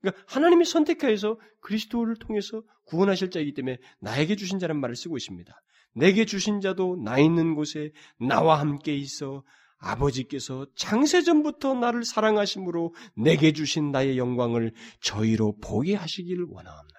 그러니까 0.00 0.22
하나님이 0.28 0.64
선택하여서 0.64 1.38
그리스도를 1.60 2.16
통해서 2.16 2.62
구원하실 2.84 3.30
자이기 3.30 3.54
때문에 3.54 3.78
나에게 4.00 4.36
주신 4.36 4.58
자란 4.58 4.80
말을 4.80 4.96
쓰고 4.96 5.16
있습니다. 5.16 5.52
내게 5.94 6.24
주신 6.24 6.60
자도 6.60 6.96
나 7.02 7.18
있는 7.18 7.54
곳에 7.54 7.92
나와 8.18 8.60
함께 8.60 8.94
있어 8.94 9.42
아버지께서 9.78 10.66
창세전부터 10.76 11.74
나를 11.74 12.04
사랑하심으로 12.04 12.94
내게 13.16 13.52
주신 13.52 13.90
나의 13.90 14.18
영광을 14.18 14.72
저희로 15.00 15.58
보게 15.58 15.94
하시기를 15.94 16.46
원하옵나이다. 16.48 16.94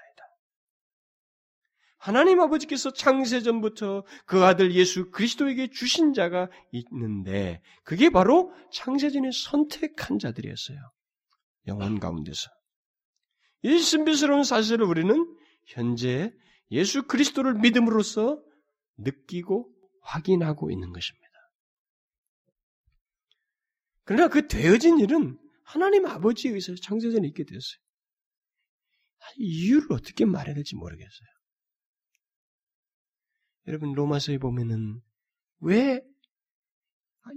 하나님 1.98 2.40
아버지께서 2.40 2.94
창세전부터 2.94 4.04
그 4.26 4.44
아들 4.44 4.76
예수 4.76 5.10
그리스도에게 5.10 5.70
주신 5.72 6.14
자가 6.14 6.50
있는데 6.72 7.62
그게 7.84 8.12
바로 8.12 8.54
창세전에 8.72 9.30
선택한 9.34 10.20
자들이었어요. 10.20 10.78
영혼 11.68 12.00
가운데서. 12.00 12.52
이 13.64 13.80
신비스러운 13.80 14.44
사실을 14.44 14.86
우리는 14.86 15.26
현재 15.66 16.32
예수 16.70 17.08
그리스도를 17.08 17.56
믿음으로써 17.56 18.40
느끼고 18.98 19.72
확인하고 20.02 20.70
있는 20.70 20.94
것입니다. 20.94 21.25
그러나 24.06 24.28
그 24.28 24.48
되어진 24.48 25.00
일은 25.00 25.38
하나님 25.64 26.06
아버지에 26.06 26.52
의해서 26.52 26.74
창세전에 26.76 27.28
있게 27.28 27.44
되었어요. 27.44 27.80
이유를 29.38 29.92
어떻게 29.92 30.26
말해야 30.26 30.54
될지 30.54 30.76
모르겠어요. 30.76 31.28
여러분 33.68 33.94
로마서에 33.94 34.38
보면은 34.38 35.02
왜 35.60 36.02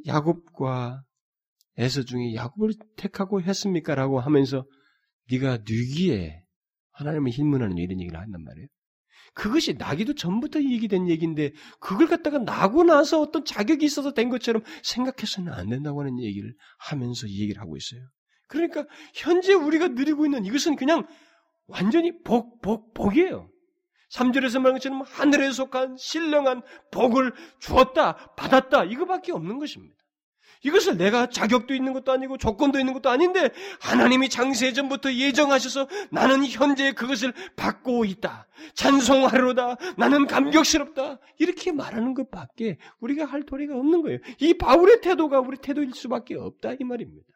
야곱과 0.07 1.05
에서 1.79 2.03
중에 2.03 2.35
야곱을 2.35 2.75
택하고 2.97 3.41
했습니까라고 3.41 4.21
하면서 4.21 4.67
네가 5.31 5.59
뉘기에 5.59 6.43
하나님을 6.91 7.31
힐문하는 7.31 7.79
이런 7.79 8.01
얘기를 8.01 8.19
한단 8.19 8.43
말이에요. 8.43 8.67
그것이 9.39 9.75
나기도 9.75 10.15
전부터 10.15 10.61
얘기된 10.61 11.09
얘기인데 11.09 11.53
그걸 11.79 12.09
갖다가 12.09 12.39
나고 12.39 12.83
나서 12.83 13.21
어떤 13.21 13.45
자격이 13.45 13.85
있어서 13.85 14.13
된 14.13 14.31
것처럼 14.31 14.65
생각해서는 14.83 15.53
안 15.53 15.69
된다고 15.69 16.01
하는 16.01 16.19
얘기를 16.19 16.53
하면서 16.77 17.29
이 17.29 17.41
얘기를 17.43 17.63
하고 17.63 17.77
있어요. 17.77 18.01
그러니까 18.49 18.85
현재 19.15 19.55
우리가 19.55 19.89
누리고 19.89 20.27
있는 20.27 20.45
이것은 20.45 20.75
그냥 20.75 21.07
완전히 21.69 22.21
복, 22.25 22.61
복, 22.61 22.93
복이에요. 22.95 23.49
3절에서 24.11 24.59
말한 24.59 24.75
것처럼 24.75 25.03
하늘에 25.03 25.53
속한 25.53 25.99
신령한 25.99 26.63
복을 26.91 27.33
주었다, 27.61 28.35
받았다, 28.35 28.85
이거밖에 28.87 29.31
없는 29.31 29.61
것입니다. 29.61 29.95
이것을 30.65 30.97
내가 30.97 31.29
자격도 31.29 31.75
있는 31.75 31.93
것도 31.93 32.13
아니고 32.13 32.39
조건도 32.39 32.79
있는 32.79 32.93
것도 32.93 33.11
아닌데 33.11 33.51
하나님이 33.81 34.29
장세 34.29 34.73
전부터 34.73 35.13
예정하셔서 35.15 35.89
나는 36.11 36.45
현재 36.47 36.93
그것을 36.93 37.33
받고 37.57 38.05
있다. 38.05 38.49
찬송하로다. 38.75 39.77
나는 39.97 40.27
감격스럽다. 40.27 41.19
이렇게 41.39 41.73
말하는 41.73 42.15
것밖에 42.15 42.79
우리가 43.01 43.25
할 43.25 43.45
도리가 43.45 43.77
없는 43.77 44.03
거예요. 44.03 44.19
이 44.41 44.55
바울의 44.55 45.01
태도가 45.01 45.41
우리 45.41 45.59
태도일 45.59 45.93
수밖에 45.95 46.35
없다 46.35 46.75
이 46.81 46.85
말입니다. 46.85 47.27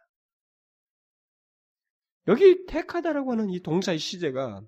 여기 2.29 2.67
택하다라고 2.67 3.33
하는 3.33 3.51
이 3.51 3.61
동사의 3.61 3.99
시제가 3.99 4.63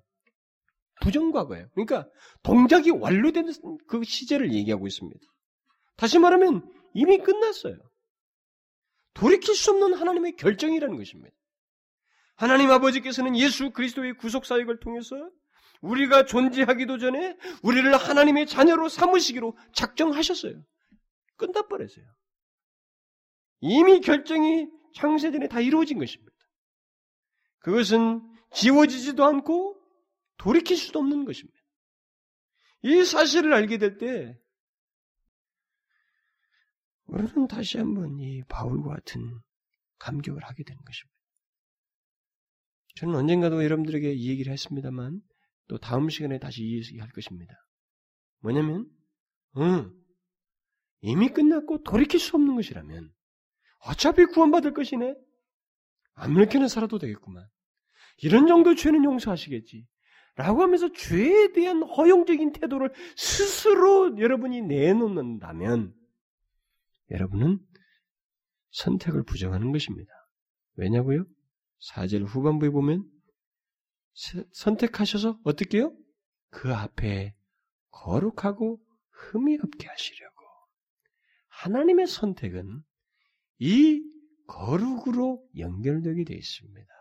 부정과거예요. 1.01 1.67
그러니까 1.73 2.07
동작이 2.43 2.91
완료된 2.91 3.51
그 3.87 4.03
시제를 4.03 4.53
얘기하고 4.53 4.87
있습니다. 4.87 5.19
다시 5.97 6.19
말하면 6.19 6.69
이미 6.93 7.17
끝났어요. 7.17 7.77
돌이킬 9.15 9.55
수 9.55 9.71
없는 9.71 9.93
하나님의 9.93 10.35
결정이라는 10.35 10.95
것입니다. 10.97 11.35
하나님 12.35 12.69
아버지께서는 12.69 13.35
예수 13.37 13.71
그리스도의 13.71 14.17
구속 14.17 14.45
사역을 14.45 14.79
통해서 14.81 15.15
우리가 15.81 16.25
존재하기도 16.25 16.97
전에 16.97 17.37
우리를 17.63 17.95
하나님의 17.95 18.45
자녀로 18.45 18.89
삼으시기로 18.89 19.57
작정하셨어요. 19.73 20.61
끝나버렸어요. 21.37 22.05
이미 23.61 24.01
결정이 24.01 24.67
창세전에 24.95 25.47
다 25.47 25.61
이루어진 25.61 25.97
것입니다. 25.97 26.35
그것은 27.59 28.21
지워지지도 28.51 29.23
않고 29.23 29.81
돌이킬 30.37 30.77
수도 30.77 30.99
없는 30.99 31.25
것입니다. 31.25 31.57
이 32.83 33.03
사실을 33.03 33.53
알게 33.53 33.77
될 33.77 33.97
때 33.97 34.37
우리는 37.07 37.47
다시 37.47 37.77
한번 37.77 38.19
이 38.19 38.43
바울과 38.47 38.95
같은 38.95 39.39
감격을 39.99 40.43
하게 40.43 40.63
되는 40.63 40.81
것입니다. 40.83 41.15
저는 42.95 43.15
언젠가도 43.15 43.63
여러분들에게 43.63 44.13
이 44.13 44.29
얘기를 44.29 44.51
했습니다만 44.53 45.21
또 45.67 45.77
다음 45.77 46.09
시간에 46.09 46.39
다시 46.39 46.63
이 46.63 46.77
얘기할 46.77 47.09
것입니다. 47.09 47.53
뭐냐면, 48.39 48.89
응, 49.57 49.91
이미 51.01 51.29
끝났고 51.29 51.83
돌이킬 51.83 52.19
수 52.19 52.35
없는 52.35 52.55
것이라면 52.55 53.11
어차피 53.79 54.25
구원받을 54.25 54.73
것이네. 54.73 55.15
아무렇게나 56.13 56.67
살아도 56.67 56.97
되겠구만. 56.97 57.45
이런 58.21 58.47
정도 58.47 58.75
죄는 58.75 59.03
용서하시겠지. 59.03 59.85
라고 60.35 60.61
하면서 60.61 60.91
죄에 60.91 61.53
대한 61.53 61.83
허용적인 61.83 62.53
태도를 62.53 62.91
스스로 63.15 64.17
여러분이 64.17 64.61
내놓는다면 64.61 65.93
여러분은 67.11 67.59
선택을 68.71 69.23
부정하는 69.23 69.71
것입니다. 69.71 70.11
왜냐고요? 70.75 71.25
사절 71.79 72.23
후반부에 72.23 72.69
보면 72.69 73.09
선택하셔서 74.51 75.39
어떻게 75.43 75.79
해요? 75.79 75.95
그 76.49 76.73
앞에 76.73 77.35
거룩하고 77.91 78.79
흠이 79.11 79.57
없게 79.61 79.87
하시려고. 79.87 80.35
하나님의 81.47 82.07
선택은 82.07 82.83
이 83.59 84.01
거룩으로 84.47 85.43
연결되게 85.57 86.23
되어 86.23 86.37
있습니다. 86.37 86.93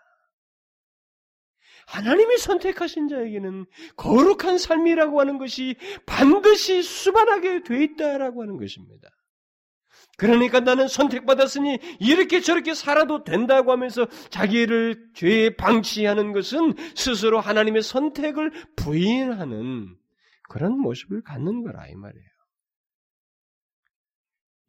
하나님이 1.87 2.39
선택하신 2.39 3.09
자에게는 3.09 3.67
거룩한 3.97 4.59
삶이라고 4.59 5.21
하는 5.21 5.39
것이 5.39 5.77
반드시 6.07 6.83
수반하게 6.83 7.63
돼 7.63 7.85
있다라고 7.85 8.43
하는 8.43 8.57
것입니다. 8.57 9.11
그러니까 10.17 10.61
나는 10.61 10.87
선택받았으니 10.87 11.79
이렇게 12.01 12.41
저렇게 12.41 12.75
살아도 12.75 13.25
된다고 13.25 13.73
하면서 13.73 14.07
자기를 14.31 15.11
죄에 15.15 15.57
방치하는 15.57 16.33
것은 16.33 16.75
스스로 16.95 17.41
하나님의 17.41 17.83
선택을 17.83 18.53
부인하는 18.77 19.97
그런 20.49 20.79
모습을 20.79 21.23
갖는 21.23 21.63
거라 21.63 21.89
이 21.89 21.95
말이에요. 21.95 22.29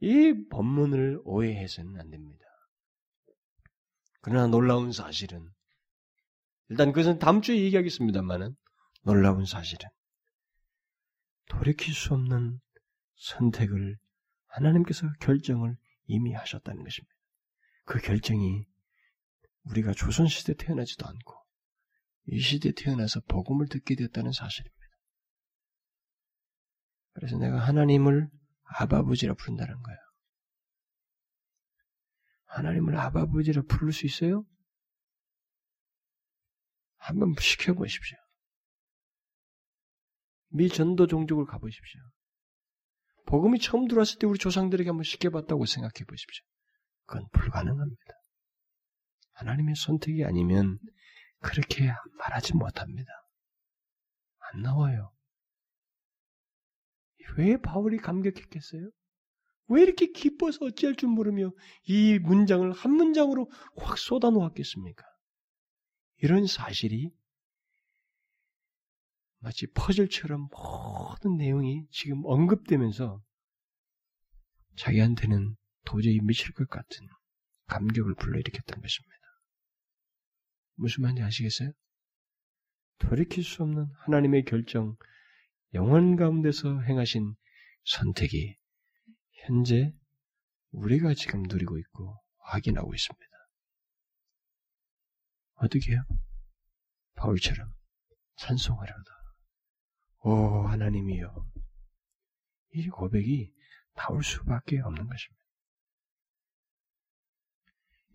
이 0.02 0.48
법문을 0.50 1.22
오해해서는 1.24 2.00
안 2.00 2.10
됩니다. 2.10 2.46
그러나 4.22 4.48
놀라운 4.48 4.92
사실은 4.92 5.48
일단 6.70 6.92
그것은 6.92 7.20
다음 7.20 7.42
주에 7.42 7.58
얘기하겠습니다만은 7.58 8.56
놀라운 9.04 9.46
사실은 9.46 9.88
돌이킬 11.48 11.94
수 11.94 12.16
없는 12.16 12.60
선택을 13.16 13.98
하나님께서 14.56 15.08
결정을 15.20 15.78
이미 16.06 16.34
하셨다는 16.34 16.84
것입니다. 16.84 17.14
그 17.86 18.00
결정이 18.00 18.66
우리가 19.64 19.94
조선시대 19.94 20.56
태어나지도 20.56 21.06
않고 21.06 21.46
이 22.28 22.40
시대에 22.40 22.72
태어나서 22.76 23.22
복음을 23.22 23.68
듣게 23.68 23.96
되었다는 23.96 24.32
사실입니다. 24.32 24.76
그래서 27.14 27.38
내가 27.38 27.60
하나님을 27.60 28.30
아바부지라 28.64 29.36
부른다는 29.36 29.82
거예요. 29.82 30.00
하나님을 32.46 32.98
아바부지라 32.98 33.64
부를 33.64 33.92
수 33.92 34.06
있어요? 34.06 34.46
한번 36.98 37.36
시켜보십시오. 37.40 38.18
미 40.50 40.70
전도 40.70 41.08
종족을 41.08 41.46
가보십시오. 41.46 42.02
복음이 43.26 43.60
처음 43.60 43.88
들어왔을 43.88 44.20
때 44.20 44.28
우리 44.28 44.38
조상들에게 44.38 44.90
한번 44.90 45.04
시켜봤다고 45.04 45.66
생각해 45.66 46.06
보십시오. 46.08 46.44
그건 47.06 47.28
불가능합니다. 47.32 48.14
하나님의 49.34 49.76
선택이 49.76 50.24
아니면 50.24 50.80
그렇게 51.40 51.92
말하지 52.18 52.56
못합니다. 52.56 53.12
안 54.54 54.62
나와요. 54.62 55.12
왜 57.38 57.58
바울이 57.58 57.98
감격했겠어요? 57.98 58.90
왜 59.68 59.82
이렇게 59.82 60.12
기뻐서 60.12 60.66
어찌할 60.66 60.96
줄 60.96 61.10
모르며 61.10 61.52
이 61.84 62.20
문장을 62.20 62.72
한 62.72 62.92
문장으로 62.92 63.50
확 63.78 63.98
쏟아놓았겠습니까? 63.98 65.04
이런 66.18 66.46
사실이 66.46 67.12
마치 69.46 69.68
퍼즐처럼 69.68 70.50
모든 70.50 71.38
내용이 71.38 71.86
지금 71.92 72.26
언급되면서 72.26 73.22
자기한테는 74.76 75.56
도저히 75.86 76.20
미칠 76.20 76.52
것 76.54 76.68
같은 76.68 77.08
감격을 77.68 78.16
불러일으켰던 78.16 78.82
것입니다. 78.82 79.16
무슨 80.78 81.04
말인지 81.04 81.22
아시겠어요? 81.22 81.74
돌이킬 82.98 83.44
수 83.44 83.62
없는 83.62 83.86
하나님의 84.06 84.46
결정, 84.46 84.98
영원 85.76 86.16
가운데서 86.16 86.82
행하신 86.82 87.36
선택이 87.84 88.58
현재 89.44 89.94
우리가 90.72 91.14
지금 91.14 91.44
누리고 91.44 91.78
있고 91.78 92.20
확인하고 92.40 92.96
있습니다. 92.96 93.26
어떻게 95.58 95.92
해요? 95.92 96.04
바울처럼 97.14 97.72
찬송하려다. 98.38 99.15
오, 100.28 100.66
하나님이여. 100.66 101.52
이 102.74 102.90
고백이 102.90 103.54
나올 103.94 104.24
수밖에 104.24 104.80
없는 104.80 105.08
것입니다. 105.08 105.46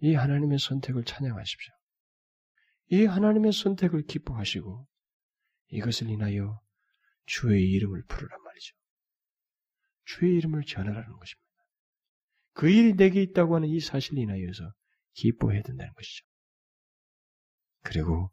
이 0.01 0.15
하나님의 0.15 0.59
선택을 0.59 1.05
찬양하십시오. 1.05 1.73
이 2.89 3.05
하나님의 3.05 3.53
선택을 3.53 4.03
기뻐하시고 4.07 4.89
이것을 5.69 6.11
인하여 6.11 6.61
주의 7.27 7.71
이름을 7.71 8.03
부르란 8.07 8.43
말이죠. 8.43 8.75
주의 10.05 10.35
이름을 10.35 10.65
전하라는 10.65 11.13
것입니다. 11.17 11.49
그 12.55 12.69
일이 12.69 12.95
내게 12.95 13.23
있다고 13.23 13.55
하는 13.55 13.69
이 13.69 13.79
사실을 13.79 14.19
인하여서 14.19 14.73
기뻐해야 15.13 15.63
된다는 15.63 15.93
것이죠. 15.95 16.25
그리고 17.83 18.33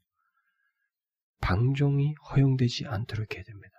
방종이 1.39 2.13
허용되지 2.29 2.87
않도록 2.87 3.35
해야 3.35 3.43
됩니다. 3.43 3.73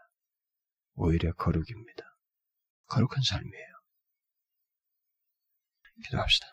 오히려 0.94 1.32
거룩입니다. 1.34 2.04
거룩한 2.86 3.22
삶이에요. 3.22 3.78
기도합시다. 6.04 6.46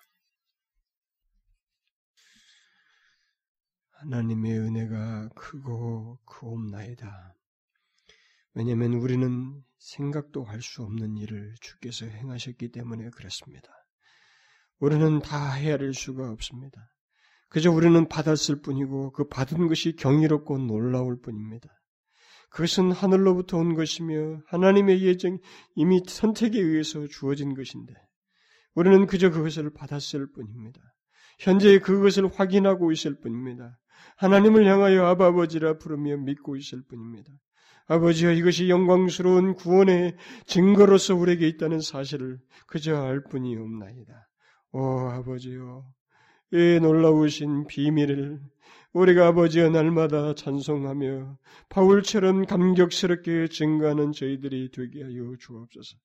하나님의 3.92 4.60
은혜가 4.60 5.30
크고 5.30 6.20
크옵나이다. 6.26 7.36
왜냐하면 8.54 8.94
우리는 8.94 9.64
생각도 9.80 10.44
할 10.44 10.62
수 10.62 10.84
없는 10.84 11.18
일을 11.18 11.56
주께서 11.62 12.06
행하셨기 12.06 12.72
때문에 12.72 13.10
그렇습니다. 13.12 13.70
우리는 14.80 15.20
다 15.20 15.54
헤아릴 15.54 15.94
수가 15.94 16.32
없습니다. 16.32 16.95
그저 17.50 17.72
우리는 17.72 18.08
받았을 18.08 18.62
뿐이고 18.62 19.12
그 19.12 19.28
받은 19.28 19.68
것이 19.68 19.96
경이롭고 19.96 20.58
놀라울 20.58 21.20
뿐입니다. 21.22 21.70
그것은 22.50 22.92
하늘로부터 22.92 23.58
온 23.58 23.76
것이며 23.76 24.42
하나님의 24.48 25.02
예정 25.04 25.40
이미 25.76 26.02
선택에 26.08 26.60
의해서 26.60 27.06
주어진 27.08 27.54
것인데 27.54 27.94
우리는 28.76 29.06
그저 29.08 29.30
그것을 29.30 29.72
받았을 29.74 30.32
뿐입니다. 30.32 30.80
현재 31.40 31.80
그것을 31.80 32.30
확인하고 32.34 32.92
있을 32.92 33.20
뿐입니다. 33.20 33.78
하나님을 34.18 34.66
향하여 34.66 35.06
아버지라 35.06 35.78
부르며 35.78 36.18
믿고 36.18 36.56
있을 36.56 36.84
뿐입니다. 36.88 37.32
아버지여 37.88 38.32
이것이 38.32 38.70
영광스러운 38.70 39.54
구원의 39.54 40.16
증거로서 40.46 41.16
우리에게 41.16 41.48
있다는 41.50 41.82
사실을 41.82 42.40
그저 42.68 42.96
알 42.96 43.24
뿐이 43.24 43.56
없나이다. 43.56 44.30
오 44.72 45.10
아버지여 45.10 45.84
이 46.52 46.80
놀라우신 46.80 47.68
비밀을 47.68 48.40
우리가 48.96 49.28
아버지의 49.28 49.72
날마다 49.72 50.34
찬송하며 50.36 51.38
바울처럼 51.68 52.46
감격스럽게 52.46 53.50
증가하는 53.50 54.14
저희들이 54.14 54.72
되게 54.72 55.04
하여 55.04 55.36
주옵소서. 55.38 55.98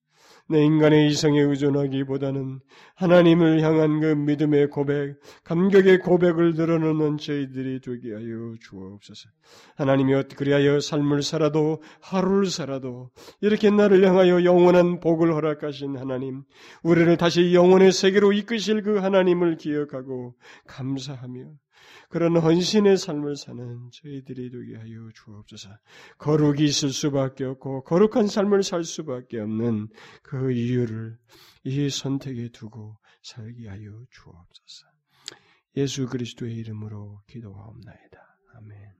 내 0.49 0.64
인간의 0.64 1.07
이성에 1.07 1.41
의존하기보다는 1.41 2.59
하나님을 2.97 3.62
향한 3.62 4.01
그 4.01 4.07
믿음의 4.07 4.70
고백, 4.70 5.20
감격의 5.45 6.01
고백을 6.01 6.55
늘어놓는 6.55 7.18
저희들이 7.18 7.80
되게 7.80 8.12
하여 8.12 8.55
주옵소서. 8.61 9.28
하나님이 9.76 10.14
어떻게 10.14 10.34
그리하여 10.34 10.80
삶을 10.80 11.22
살아도 11.22 11.80
하루를 12.01 12.47
살아도 12.47 13.11
이렇게 13.41 13.70
나를 13.70 14.05
향하여 14.05 14.43
영원한 14.43 14.99
복을 14.99 15.32
허락하신 15.32 15.97
하나님, 15.97 16.43
우리를 16.82 17.16
다시 17.18 17.55
영원의 17.55 17.93
세계로 17.93 18.32
이끄실 18.32 18.82
그 18.82 18.99
하나님을 18.99 19.59
기억하고 19.59 20.34
감사하며 20.66 21.53
그런 22.09 22.36
헌신의 22.36 22.97
삶을 22.97 23.36
사는 23.36 23.91
저희들이 23.93 24.51
되게 24.51 24.76
하여 24.76 25.09
주옵소서. 25.14 25.70
거룩이 26.18 26.64
있을 26.64 26.91
수밖에 26.91 27.45
없고 27.45 27.84
거룩한 27.84 28.26
삶을 28.26 28.62
살 28.62 28.84
수밖에 28.84 29.41
없는 29.41 29.88
그 30.22 30.53
이유를 30.53 31.18
이 31.64 31.91
선택에 31.91 32.49
두고 32.51 32.97
살게 33.22 33.68
하여 33.68 34.05
주옵소서. 34.11 34.86
예수 35.76 36.07
그리스도의 36.07 36.55
이름으로 36.57 37.22
기도하옵나이다. 37.28 38.18
아멘. 38.57 38.99